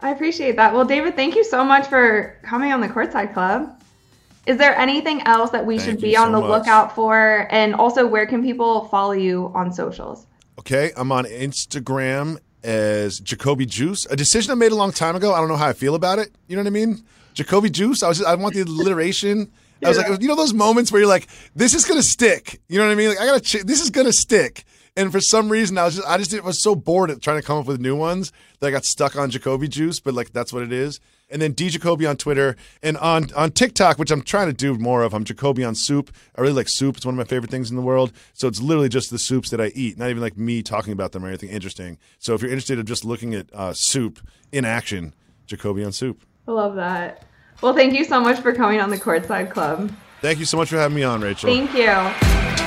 I 0.00 0.10
appreciate 0.10 0.56
that. 0.56 0.72
Well, 0.72 0.84
David, 0.84 1.16
thank 1.16 1.34
you 1.34 1.42
so 1.42 1.64
much 1.64 1.88
for 1.88 2.38
coming 2.42 2.72
on 2.72 2.80
the 2.80 2.88
Courtside 2.88 3.34
Club. 3.34 3.80
Is 4.48 4.56
there 4.56 4.74
anything 4.78 5.20
else 5.26 5.50
that 5.50 5.66
we 5.66 5.76
Thank 5.76 5.90
should 5.90 6.00
be 6.00 6.16
on 6.16 6.28
so 6.28 6.32
the 6.32 6.40
much. 6.40 6.48
lookout 6.48 6.94
for? 6.94 7.46
And 7.50 7.74
also, 7.74 8.06
where 8.06 8.26
can 8.26 8.42
people 8.42 8.86
follow 8.88 9.12
you 9.12 9.52
on 9.54 9.72
socials? 9.72 10.26
Okay, 10.58 10.90
I'm 10.96 11.12
on 11.12 11.24
Instagram 11.26 12.38
as 12.64 13.20
Jacoby 13.20 13.66
Juice. 13.66 14.06
A 14.06 14.16
decision 14.16 14.50
I 14.50 14.54
made 14.54 14.72
a 14.72 14.74
long 14.74 14.90
time 14.90 15.14
ago. 15.16 15.34
I 15.34 15.38
don't 15.38 15.48
know 15.48 15.56
how 15.56 15.68
I 15.68 15.74
feel 15.74 15.94
about 15.94 16.18
it. 16.18 16.30
You 16.48 16.56
know 16.56 16.62
what 16.62 16.68
I 16.68 16.70
mean? 16.70 17.04
Jacoby 17.34 17.68
Juice. 17.70 18.02
I 18.02 18.08
was 18.08 18.18
just, 18.18 18.28
I 18.28 18.34
want 18.36 18.54
the 18.54 18.62
alliteration. 18.66 19.50
I 19.84 19.88
was 19.88 19.98
like, 19.98 20.20
you 20.20 20.26
know, 20.28 20.34
those 20.34 20.54
moments 20.54 20.90
where 20.90 21.00
you're 21.02 21.08
like, 21.08 21.28
this 21.54 21.74
is 21.74 21.84
gonna 21.84 22.02
stick. 22.02 22.60
You 22.68 22.78
know 22.78 22.86
what 22.86 22.92
I 22.92 22.96
mean? 22.96 23.10
Like, 23.10 23.20
I 23.20 23.26
gotta. 23.26 23.40
Ch- 23.40 23.62
this 23.64 23.80
is 23.82 23.90
gonna 23.90 24.12
stick. 24.12 24.64
And 24.96 25.12
for 25.12 25.20
some 25.20 25.48
reason, 25.48 25.78
I 25.78 25.84
was 25.84 25.96
just, 25.96 26.08
I 26.08 26.16
just 26.18 26.42
was 26.42 26.60
so 26.60 26.74
bored 26.74 27.10
at 27.10 27.22
trying 27.22 27.40
to 27.40 27.46
come 27.46 27.58
up 27.58 27.66
with 27.66 27.80
new 27.80 27.94
ones 27.94 28.32
that 28.58 28.66
I 28.66 28.70
got 28.72 28.84
stuck 28.84 29.14
on 29.14 29.30
Jacoby 29.30 29.68
Juice. 29.68 30.00
But 30.00 30.14
like, 30.14 30.32
that's 30.32 30.52
what 30.52 30.64
it 30.64 30.72
is. 30.72 30.98
And 31.30 31.42
then 31.42 31.52
D 31.52 31.68
Jacoby 31.68 32.06
on 32.06 32.16
Twitter 32.16 32.56
and 32.82 32.96
on 32.96 33.32
on 33.34 33.50
TikTok, 33.50 33.98
which 33.98 34.10
I'm 34.10 34.22
trying 34.22 34.46
to 34.46 34.52
do 34.52 34.74
more 34.78 35.02
of. 35.02 35.12
I'm 35.12 35.24
Jacoby 35.24 35.64
on 35.64 35.74
soup. 35.74 36.10
I 36.36 36.40
really 36.40 36.54
like 36.54 36.68
soup. 36.68 36.96
It's 36.96 37.04
one 37.04 37.14
of 37.14 37.18
my 37.18 37.24
favorite 37.24 37.50
things 37.50 37.70
in 37.70 37.76
the 37.76 37.82
world. 37.82 38.12
So 38.32 38.48
it's 38.48 38.60
literally 38.60 38.88
just 38.88 39.10
the 39.10 39.18
soups 39.18 39.50
that 39.50 39.60
I 39.60 39.66
eat, 39.74 39.98
not 39.98 40.08
even 40.08 40.22
like 40.22 40.38
me 40.38 40.62
talking 40.62 40.92
about 40.92 41.12
them 41.12 41.24
or 41.24 41.28
anything 41.28 41.50
interesting. 41.50 41.98
So 42.18 42.34
if 42.34 42.40
you're 42.40 42.50
interested 42.50 42.78
in 42.78 42.86
just 42.86 43.04
looking 43.04 43.34
at 43.34 43.52
uh, 43.52 43.74
soup 43.74 44.20
in 44.52 44.64
action, 44.64 45.14
Jacoby 45.46 45.84
on 45.84 45.92
soup. 45.92 46.22
I 46.46 46.52
love 46.52 46.76
that. 46.76 47.24
Well, 47.60 47.74
thank 47.74 47.92
you 47.92 48.04
so 48.04 48.20
much 48.20 48.40
for 48.40 48.54
coming 48.54 48.80
on 48.80 48.90
the 48.90 48.98
Courtside 48.98 49.50
Club. 49.50 49.92
Thank 50.20 50.38
you 50.38 50.44
so 50.44 50.56
much 50.56 50.68
for 50.68 50.76
having 50.76 50.96
me 50.96 51.02
on, 51.02 51.20
Rachel. 51.20 51.50
Thank 51.50 51.74
you. 51.74 52.57